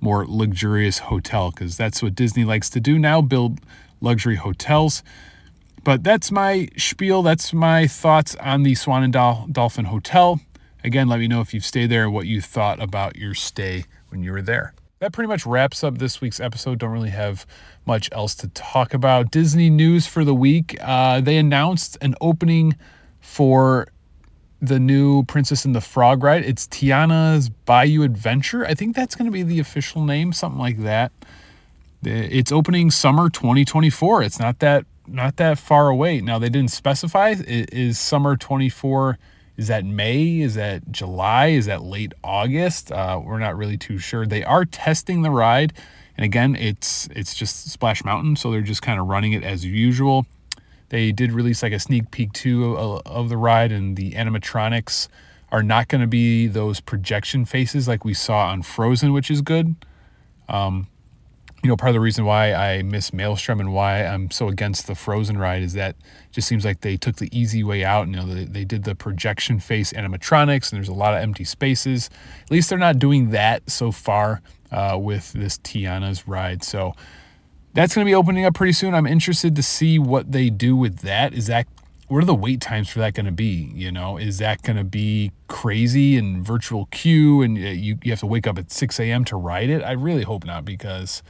more 0.00 0.24
luxurious 0.28 1.00
hotel 1.00 1.50
because 1.50 1.76
that's 1.76 2.04
what 2.04 2.14
Disney 2.14 2.44
likes 2.44 2.70
to 2.70 2.78
do 2.78 3.00
now 3.00 3.20
build 3.20 3.58
luxury 4.00 4.36
hotels. 4.36 5.02
But 5.82 6.04
that's 6.04 6.30
my 6.30 6.68
spiel. 6.76 7.22
That's 7.22 7.52
my 7.52 7.88
thoughts 7.88 8.36
on 8.36 8.62
the 8.62 8.76
Swan 8.76 9.02
and 9.02 9.12
Dol- 9.12 9.48
Dolphin 9.50 9.86
Hotel. 9.86 10.40
Again, 10.84 11.08
let 11.08 11.18
me 11.18 11.26
know 11.26 11.40
if 11.40 11.52
you've 11.52 11.64
stayed 11.64 11.90
there 11.90 12.04
and 12.04 12.12
what 12.12 12.28
you 12.28 12.40
thought 12.40 12.80
about 12.80 13.16
your 13.16 13.34
stay 13.34 13.86
when 14.10 14.22
you 14.22 14.30
were 14.30 14.42
there. 14.42 14.72
That 15.00 15.12
pretty 15.12 15.28
much 15.28 15.46
wraps 15.46 15.84
up 15.84 15.98
this 15.98 16.20
week's 16.20 16.40
episode. 16.40 16.78
Don't 16.80 16.90
really 16.90 17.10
have 17.10 17.46
much 17.86 18.08
else 18.10 18.34
to 18.36 18.48
talk 18.48 18.94
about. 18.94 19.30
Disney 19.30 19.70
news 19.70 20.08
for 20.08 20.24
the 20.24 20.34
week. 20.34 20.76
Uh, 20.80 21.20
they 21.20 21.36
announced 21.36 21.96
an 22.00 22.16
opening 22.20 22.76
for 23.20 23.86
the 24.60 24.80
new 24.80 25.22
Princess 25.24 25.64
and 25.64 25.72
the 25.72 25.80
Frog 25.80 26.24
ride. 26.24 26.44
It's 26.44 26.66
Tiana's 26.66 27.48
Bayou 27.48 28.02
Adventure. 28.02 28.66
I 28.66 28.74
think 28.74 28.96
that's 28.96 29.14
going 29.14 29.26
to 29.26 29.32
be 29.32 29.44
the 29.44 29.60
official 29.60 30.04
name, 30.04 30.32
something 30.32 30.58
like 30.58 30.78
that. 30.78 31.12
It's 32.02 32.50
opening 32.50 32.90
summer 32.90 33.28
2024. 33.28 34.22
It's 34.22 34.40
not 34.40 34.58
that 34.60 34.84
not 35.06 35.36
that 35.36 35.58
far 35.58 35.88
away. 35.88 36.20
Now 36.20 36.38
they 36.38 36.48
didn't 36.48 36.70
specify. 36.70 37.34
Is 37.38 37.98
summer 37.98 38.36
24? 38.36 39.16
Is 39.58 39.66
that 39.66 39.84
May? 39.84 40.38
Is 40.38 40.54
that 40.54 40.90
July? 40.90 41.48
Is 41.48 41.66
that 41.66 41.82
late 41.82 42.14
August? 42.22 42.92
Uh, 42.92 43.20
we're 43.22 43.40
not 43.40 43.56
really 43.56 43.76
too 43.76 43.98
sure. 43.98 44.24
They 44.24 44.44
are 44.44 44.64
testing 44.64 45.22
the 45.22 45.32
ride, 45.32 45.72
and 46.16 46.24
again, 46.24 46.54
it's 46.54 47.08
it's 47.14 47.34
just 47.34 47.70
Splash 47.70 48.04
Mountain, 48.04 48.36
so 48.36 48.52
they're 48.52 48.62
just 48.62 48.82
kind 48.82 49.00
of 49.00 49.08
running 49.08 49.32
it 49.32 49.42
as 49.42 49.64
usual. 49.64 50.26
They 50.90 51.10
did 51.10 51.32
release 51.32 51.62
like 51.62 51.72
a 51.72 51.80
sneak 51.80 52.12
peek 52.12 52.32
too 52.32 52.76
of 52.76 53.28
the 53.28 53.36
ride, 53.36 53.72
and 53.72 53.96
the 53.96 54.12
animatronics 54.12 55.08
are 55.50 55.64
not 55.64 55.88
going 55.88 56.02
to 56.02 56.06
be 56.06 56.46
those 56.46 56.78
projection 56.78 57.44
faces 57.44 57.88
like 57.88 58.04
we 58.04 58.14
saw 58.14 58.46
on 58.46 58.62
Frozen, 58.62 59.12
which 59.12 59.28
is 59.28 59.42
good. 59.42 59.74
Um, 60.48 60.86
you 61.62 61.68
know, 61.68 61.76
part 61.76 61.90
of 61.90 61.94
the 61.94 62.00
reason 62.00 62.24
why 62.24 62.52
I 62.52 62.82
miss 62.82 63.12
Maelstrom 63.12 63.58
and 63.58 63.72
why 63.72 64.04
I'm 64.04 64.30
so 64.30 64.48
against 64.48 64.86
the 64.86 64.94
Frozen 64.94 65.38
ride 65.38 65.62
is 65.62 65.72
that 65.72 65.96
just 66.30 66.46
seems 66.46 66.64
like 66.64 66.82
they 66.82 66.96
took 66.96 67.16
the 67.16 67.28
easy 67.36 67.64
way 67.64 67.84
out. 67.84 68.06
You 68.06 68.16
know, 68.16 68.26
they, 68.26 68.44
they 68.44 68.64
did 68.64 68.84
the 68.84 68.94
projection 68.94 69.58
face 69.58 69.92
animatronics, 69.92 70.70
and 70.70 70.78
there's 70.78 70.88
a 70.88 70.94
lot 70.94 71.14
of 71.14 71.20
empty 71.20 71.44
spaces. 71.44 72.10
At 72.44 72.50
least 72.50 72.70
they're 72.70 72.78
not 72.78 73.00
doing 73.00 73.30
that 73.30 73.68
so 73.68 73.90
far 73.90 74.40
uh, 74.70 74.98
with 75.00 75.32
this 75.32 75.58
Tiana's 75.58 76.28
ride. 76.28 76.62
So 76.62 76.94
that's 77.74 77.94
going 77.94 78.06
to 78.06 78.08
be 78.08 78.14
opening 78.14 78.44
up 78.44 78.54
pretty 78.54 78.72
soon. 78.72 78.94
I'm 78.94 79.06
interested 79.06 79.56
to 79.56 79.62
see 79.62 79.98
what 79.98 80.30
they 80.30 80.50
do 80.50 80.76
with 80.76 80.98
that. 81.00 81.34
Is 81.34 81.48
that 81.48 81.66
what 82.06 82.22
are 82.22 82.26
the 82.26 82.34
wait 82.34 82.60
times 82.60 82.88
for 82.88 83.00
that 83.00 83.14
going 83.14 83.26
to 83.26 83.32
be? 83.32 83.70
You 83.74 83.92
know, 83.92 84.16
is 84.16 84.38
that 84.38 84.62
going 84.62 84.78
to 84.78 84.84
be 84.84 85.32
crazy 85.46 86.16
and 86.16 86.44
virtual 86.44 86.86
queue 86.86 87.42
and 87.42 87.58
uh, 87.58 87.60
you, 87.60 87.98
you 88.02 88.12
have 88.12 88.20
to 88.20 88.26
wake 88.26 88.46
up 88.46 88.58
at 88.58 88.70
6 88.70 88.98
a.m. 89.00 89.24
to 89.26 89.36
ride 89.36 89.68
it? 89.68 89.82
I 89.82 89.92
really 89.92 90.22
hope 90.22 90.46
not 90.46 90.64
because 90.64 91.22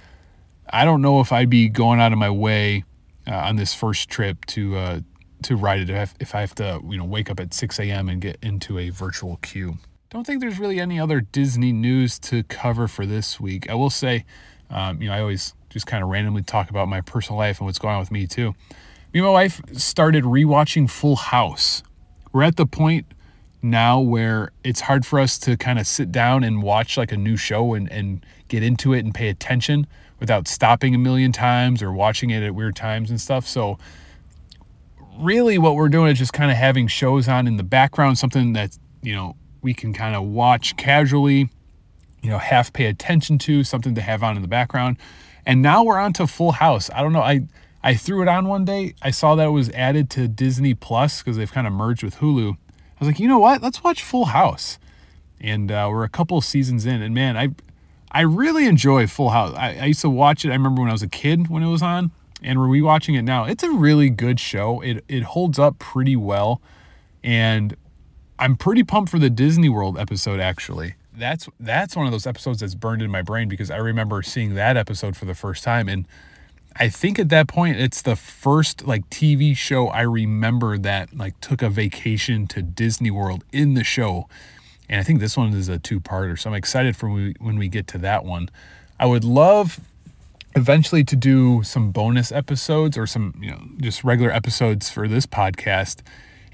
I 0.70 0.84
don't 0.84 1.02
know 1.02 1.20
if 1.20 1.32
I'd 1.32 1.50
be 1.50 1.68
going 1.68 2.00
out 2.00 2.12
of 2.12 2.18
my 2.18 2.30
way 2.30 2.84
uh, 3.26 3.34
on 3.34 3.56
this 3.56 3.74
first 3.74 4.08
trip 4.08 4.44
to 4.46 4.76
uh, 4.76 5.00
to 5.42 5.56
ride 5.56 5.80
it 5.80 5.90
if, 5.90 6.14
if 6.20 6.34
I 6.34 6.40
have 6.40 6.54
to 6.56 6.80
you 6.88 6.98
know 6.98 7.04
wake 7.04 7.30
up 7.30 7.40
at 7.40 7.54
6 7.54 7.78
a.m. 7.80 8.08
and 8.08 8.20
get 8.20 8.38
into 8.42 8.78
a 8.78 8.90
virtual 8.90 9.36
queue. 9.36 9.78
Don't 10.10 10.26
think 10.26 10.40
there's 10.40 10.58
really 10.58 10.80
any 10.80 10.98
other 10.98 11.20
Disney 11.20 11.70
news 11.70 12.18
to 12.20 12.42
cover 12.44 12.88
for 12.88 13.04
this 13.04 13.38
week. 13.38 13.68
I 13.68 13.74
will 13.74 13.90
say, 13.90 14.24
um, 14.70 15.02
you 15.02 15.08
know, 15.08 15.14
I 15.14 15.20
always 15.20 15.54
just 15.68 15.86
kind 15.86 16.02
of 16.02 16.08
randomly 16.08 16.42
talk 16.42 16.70
about 16.70 16.88
my 16.88 17.02
personal 17.02 17.38
life 17.38 17.58
and 17.58 17.66
what's 17.66 17.78
going 17.78 17.94
on 17.94 18.00
with 18.00 18.10
me 18.10 18.26
too. 18.26 18.54
Me 19.12 19.20
and 19.20 19.24
my 19.24 19.30
wife 19.30 19.60
started 19.72 20.24
rewatching 20.24 20.88
Full 20.88 21.16
House. 21.16 21.82
We're 22.32 22.42
at 22.42 22.56
the 22.56 22.66
point 22.66 23.06
now 23.60 24.00
where 24.00 24.52
it's 24.64 24.80
hard 24.80 25.04
for 25.04 25.18
us 25.18 25.38
to 25.40 25.56
kind 25.56 25.78
of 25.78 25.86
sit 25.86 26.12
down 26.12 26.44
and 26.44 26.62
watch 26.62 26.96
like 26.96 27.12
a 27.12 27.16
new 27.16 27.36
show 27.36 27.74
and, 27.74 27.90
and 27.90 28.24
get 28.48 28.62
into 28.62 28.92
it 28.92 29.04
and 29.04 29.14
pay 29.14 29.28
attention 29.28 29.86
without 30.20 30.48
stopping 30.48 30.94
a 30.94 30.98
million 30.98 31.32
times 31.32 31.82
or 31.82 31.92
watching 31.92 32.30
it 32.30 32.42
at 32.42 32.54
weird 32.54 32.76
times 32.76 33.10
and 33.10 33.20
stuff. 33.20 33.46
So 33.46 33.78
really 35.18 35.58
what 35.58 35.74
we're 35.74 35.88
doing 35.88 36.10
is 36.10 36.18
just 36.18 36.32
kind 36.32 36.50
of 36.50 36.56
having 36.56 36.88
shows 36.88 37.28
on 37.28 37.46
in 37.46 37.56
the 37.56 37.62
background, 37.62 38.18
something 38.18 38.52
that, 38.54 38.76
you 39.02 39.14
know, 39.14 39.36
we 39.62 39.74
can 39.74 39.92
kind 39.92 40.14
of 40.14 40.24
watch 40.24 40.76
casually, 40.76 41.50
you 42.22 42.30
know, 42.30 42.38
half 42.38 42.72
pay 42.72 42.86
attention 42.86 43.38
to, 43.38 43.64
something 43.64 43.94
to 43.94 44.00
have 44.00 44.22
on 44.22 44.36
in 44.36 44.42
the 44.42 44.48
background. 44.48 44.96
And 45.46 45.62
now 45.62 45.82
we're 45.82 45.98
on 45.98 46.12
to 46.14 46.26
Full 46.26 46.52
House. 46.52 46.90
I 46.94 47.02
don't 47.02 47.12
know. 47.12 47.22
I 47.22 47.48
I 47.82 47.94
threw 47.94 48.22
it 48.22 48.28
on 48.28 48.48
one 48.48 48.64
day. 48.64 48.94
I 49.02 49.10
saw 49.12 49.34
that 49.36 49.46
it 49.46 49.50
was 49.50 49.70
added 49.70 50.10
to 50.10 50.26
Disney 50.26 50.74
Plus 50.74 51.22
because 51.22 51.36
they've 51.36 51.50
kind 51.50 51.66
of 51.66 51.72
merged 51.72 52.02
with 52.02 52.16
Hulu. 52.16 52.52
I 52.52 52.56
was 52.98 53.08
like, 53.08 53.20
you 53.20 53.28
know 53.28 53.38
what? 53.38 53.62
Let's 53.62 53.82
watch 53.84 54.02
Full 54.02 54.26
House. 54.26 54.78
And 55.40 55.70
uh, 55.70 55.86
we're 55.90 56.02
a 56.02 56.08
couple 56.08 56.40
seasons 56.40 56.84
in, 56.84 57.00
and 57.00 57.14
man, 57.14 57.36
I 57.36 57.50
I 58.10 58.22
really 58.22 58.66
enjoy 58.66 59.06
Full 59.06 59.30
House. 59.30 59.54
I, 59.56 59.76
I, 59.80 59.84
used 59.86 60.00
to 60.00 60.10
watch 60.10 60.44
it. 60.44 60.48
I 60.48 60.52
remember 60.52 60.80
when 60.80 60.88
I 60.88 60.92
was 60.92 61.02
a 61.02 61.08
kid 61.08 61.48
when 61.48 61.62
it 61.62 61.68
was 61.68 61.82
on. 61.82 62.10
and 62.42 62.58
we're 62.58 62.66
rewatching 62.66 63.18
it 63.18 63.22
now. 63.22 63.44
It's 63.44 63.62
a 63.62 63.70
really 63.70 64.10
good 64.10 64.40
show. 64.40 64.80
It 64.80 65.04
it 65.08 65.22
holds 65.22 65.58
up 65.58 65.78
pretty 65.78 66.16
well, 66.16 66.60
and 67.22 67.76
I'm 68.38 68.56
pretty 68.56 68.84
pumped 68.84 69.10
for 69.10 69.18
the 69.18 69.30
Disney 69.30 69.68
World 69.68 69.98
episode. 69.98 70.40
Actually, 70.40 70.94
that's 71.12 71.48
that's 71.58 71.96
one 71.96 72.06
of 72.06 72.12
those 72.12 72.26
episodes 72.26 72.60
that's 72.60 72.74
burned 72.74 73.02
in 73.02 73.10
my 73.10 73.22
brain 73.22 73.48
because 73.48 73.70
I 73.70 73.76
remember 73.76 74.22
seeing 74.22 74.54
that 74.54 74.76
episode 74.76 75.16
for 75.16 75.24
the 75.24 75.34
first 75.34 75.64
time, 75.64 75.88
and 75.88 76.06
I 76.76 76.88
think 76.88 77.18
at 77.18 77.28
that 77.30 77.48
point 77.48 77.78
it's 77.78 78.02
the 78.02 78.16
first 78.16 78.86
like 78.86 79.08
TV 79.10 79.56
show 79.56 79.88
I 79.88 80.02
remember 80.02 80.78
that 80.78 81.16
like 81.16 81.38
took 81.40 81.60
a 81.60 81.68
vacation 81.68 82.46
to 82.48 82.62
Disney 82.62 83.10
World 83.10 83.44
in 83.52 83.74
the 83.74 83.84
show. 83.84 84.28
And 84.88 85.00
I 85.00 85.04
think 85.04 85.20
this 85.20 85.36
one 85.36 85.52
is 85.52 85.68
a 85.68 85.78
two-parter, 85.78 86.38
so 86.38 86.50
I'm 86.50 86.56
excited 86.56 86.96
for 86.96 87.08
when 87.08 87.58
we, 87.58 87.68
get 87.68 87.86
to 87.88 87.98
that 87.98 88.24
one. 88.24 88.48
I 88.98 89.06
would 89.06 89.24
love 89.24 89.80
eventually 90.56 91.04
to 91.04 91.14
do 91.14 91.62
some 91.62 91.90
bonus 91.90 92.32
episodes 92.32 92.96
or 92.96 93.06
some, 93.06 93.34
you 93.40 93.50
know, 93.50 93.60
just 93.80 94.02
regular 94.02 94.30
episodes 94.32 94.88
for 94.88 95.06
this 95.06 95.26
podcast. 95.26 96.00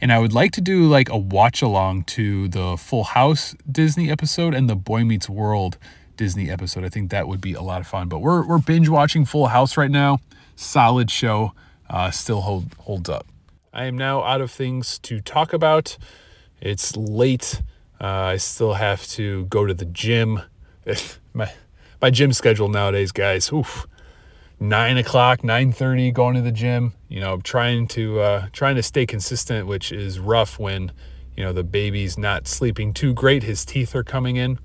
And 0.00 0.12
I 0.12 0.18
would 0.18 0.32
like 0.32 0.52
to 0.52 0.60
do 0.60 0.86
like 0.86 1.08
a 1.08 1.16
watch 1.16 1.62
along 1.62 2.04
to 2.04 2.48
the 2.48 2.76
Full 2.76 3.04
House 3.04 3.54
Disney 3.70 4.10
episode 4.10 4.52
and 4.52 4.68
the 4.68 4.74
Boy 4.74 5.04
Meets 5.04 5.28
World 5.28 5.78
Disney 6.16 6.50
episode. 6.50 6.84
I 6.84 6.88
think 6.88 7.10
that 7.10 7.28
would 7.28 7.40
be 7.40 7.54
a 7.54 7.62
lot 7.62 7.80
of 7.80 7.86
fun. 7.86 8.08
But 8.08 8.18
we're, 8.18 8.46
we're 8.46 8.58
binge 8.58 8.88
watching 8.88 9.24
Full 9.24 9.46
House 9.46 9.76
right 9.76 9.90
now. 9.90 10.18
Solid 10.56 11.10
show. 11.10 11.52
Uh, 11.88 12.10
still 12.10 12.40
hold, 12.40 12.74
holds 12.80 13.08
up. 13.08 13.26
I 13.72 13.84
am 13.84 13.96
now 13.96 14.22
out 14.22 14.40
of 14.40 14.50
things 14.50 14.98
to 15.00 15.20
talk 15.20 15.52
about. 15.52 15.96
It's 16.60 16.96
late. 16.96 17.62
Uh, 18.04 18.32
I 18.32 18.36
still 18.36 18.74
have 18.74 19.06
to 19.12 19.46
go 19.46 19.64
to 19.64 19.72
the 19.72 19.86
gym. 19.86 20.42
my 21.32 21.50
my 22.02 22.10
gym 22.10 22.34
schedule 22.34 22.68
nowadays, 22.68 23.12
guys. 23.12 23.50
Oof, 23.50 23.86
nine 24.60 24.98
o'clock, 24.98 25.42
nine 25.42 25.72
thirty, 25.72 26.10
going 26.10 26.34
to 26.34 26.42
the 26.42 26.52
gym. 26.52 26.92
You 27.08 27.20
know, 27.20 27.38
trying 27.38 27.88
to 27.88 28.20
uh, 28.20 28.46
trying 28.52 28.76
to 28.76 28.82
stay 28.82 29.06
consistent, 29.06 29.66
which 29.66 29.90
is 29.90 30.18
rough 30.18 30.58
when 30.58 30.92
you 31.34 31.44
know 31.44 31.54
the 31.54 31.64
baby's 31.64 32.18
not 32.18 32.46
sleeping 32.46 32.92
too 32.92 33.14
great. 33.14 33.42
His 33.42 33.64
teeth 33.64 33.94
are 33.94 34.04
coming 34.04 34.36
in. 34.36 34.58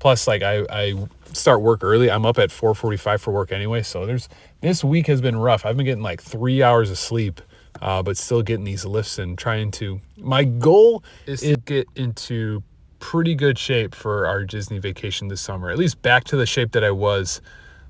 Plus, 0.00 0.26
like 0.26 0.42
I, 0.42 0.66
I 0.68 0.94
start 1.32 1.60
work 1.60 1.84
early. 1.84 2.10
I'm 2.10 2.26
up 2.26 2.38
at 2.38 2.50
4:45 2.50 3.20
for 3.20 3.32
work 3.32 3.52
anyway. 3.52 3.82
So 3.82 4.04
there's 4.04 4.28
this 4.62 4.82
week 4.82 5.06
has 5.06 5.20
been 5.20 5.36
rough. 5.36 5.64
I've 5.64 5.76
been 5.76 5.86
getting 5.86 6.02
like 6.02 6.20
three 6.20 6.60
hours 6.60 6.90
of 6.90 6.98
sleep, 6.98 7.40
uh, 7.80 8.02
but 8.02 8.16
still 8.16 8.42
getting 8.42 8.64
these 8.64 8.84
lifts 8.84 9.16
and 9.20 9.38
trying 9.38 9.70
to. 9.72 10.00
My 10.16 10.42
goal 10.42 11.04
is 11.26 11.42
to 11.42 11.56
get 11.56 11.86
into 11.94 12.64
pretty 13.00 13.34
good 13.34 13.58
shape 13.58 13.94
for 13.94 14.26
our 14.26 14.44
Disney 14.44 14.78
vacation 14.78 15.28
this 15.28 15.40
summer, 15.40 15.70
at 15.70 15.78
least 15.78 16.00
back 16.02 16.24
to 16.24 16.36
the 16.36 16.46
shape 16.46 16.72
that 16.72 16.84
I 16.84 16.92
was 16.92 17.40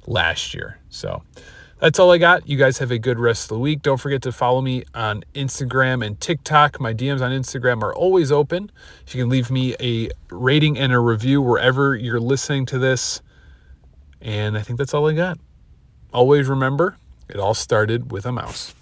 last 0.07 0.55
year. 0.55 0.79
So 0.89 1.23
that's 1.79 1.99
all 1.99 2.11
I 2.11 2.19
got. 2.19 2.49
You 2.49 2.57
guys 2.57 2.79
have 2.79 2.91
a 2.91 2.99
good 2.99 3.19
rest 3.19 3.45
of 3.45 3.49
the 3.49 3.59
week. 3.59 3.83
Don't 3.83 3.99
forget 3.99 4.23
to 4.23 4.33
follow 4.33 4.61
me 4.61 4.85
on 4.95 5.25
Instagram 5.35 6.05
and 6.07 6.19
TikTok. 6.21 6.81
My 6.81 6.95
DMs 6.95 7.21
on 7.21 7.33
Instagram 7.33 7.83
are 7.83 7.95
always 7.95 8.33
open. 8.33 8.71
If 9.07 9.15
you 9.15 9.23
can 9.23 9.31
leave 9.31 9.51
me 9.51 9.75
a 9.81 10.11
rating 10.31 10.79
and 10.79 10.93
a 10.93 10.99
review 10.99 11.43
wherever 11.43 11.95
you're 11.97 12.21
listening 12.21 12.67
to 12.67 12.79
this. 12.79 13.21
And 14.21 14.57
I 14.57 14.63
think 14.63 14.79
that's 14.79 14.95
all 14.95 15.09
I 15.09 15.15
got. 15.15 15.39
Always 16.13 16.49
remember, 16.49 16.97
it 17.29 17.37
all 17.37 17.55
started 17.55 18.13
with 18.13 18.27
a 18.27 18.33
mouse. 18.33 18.75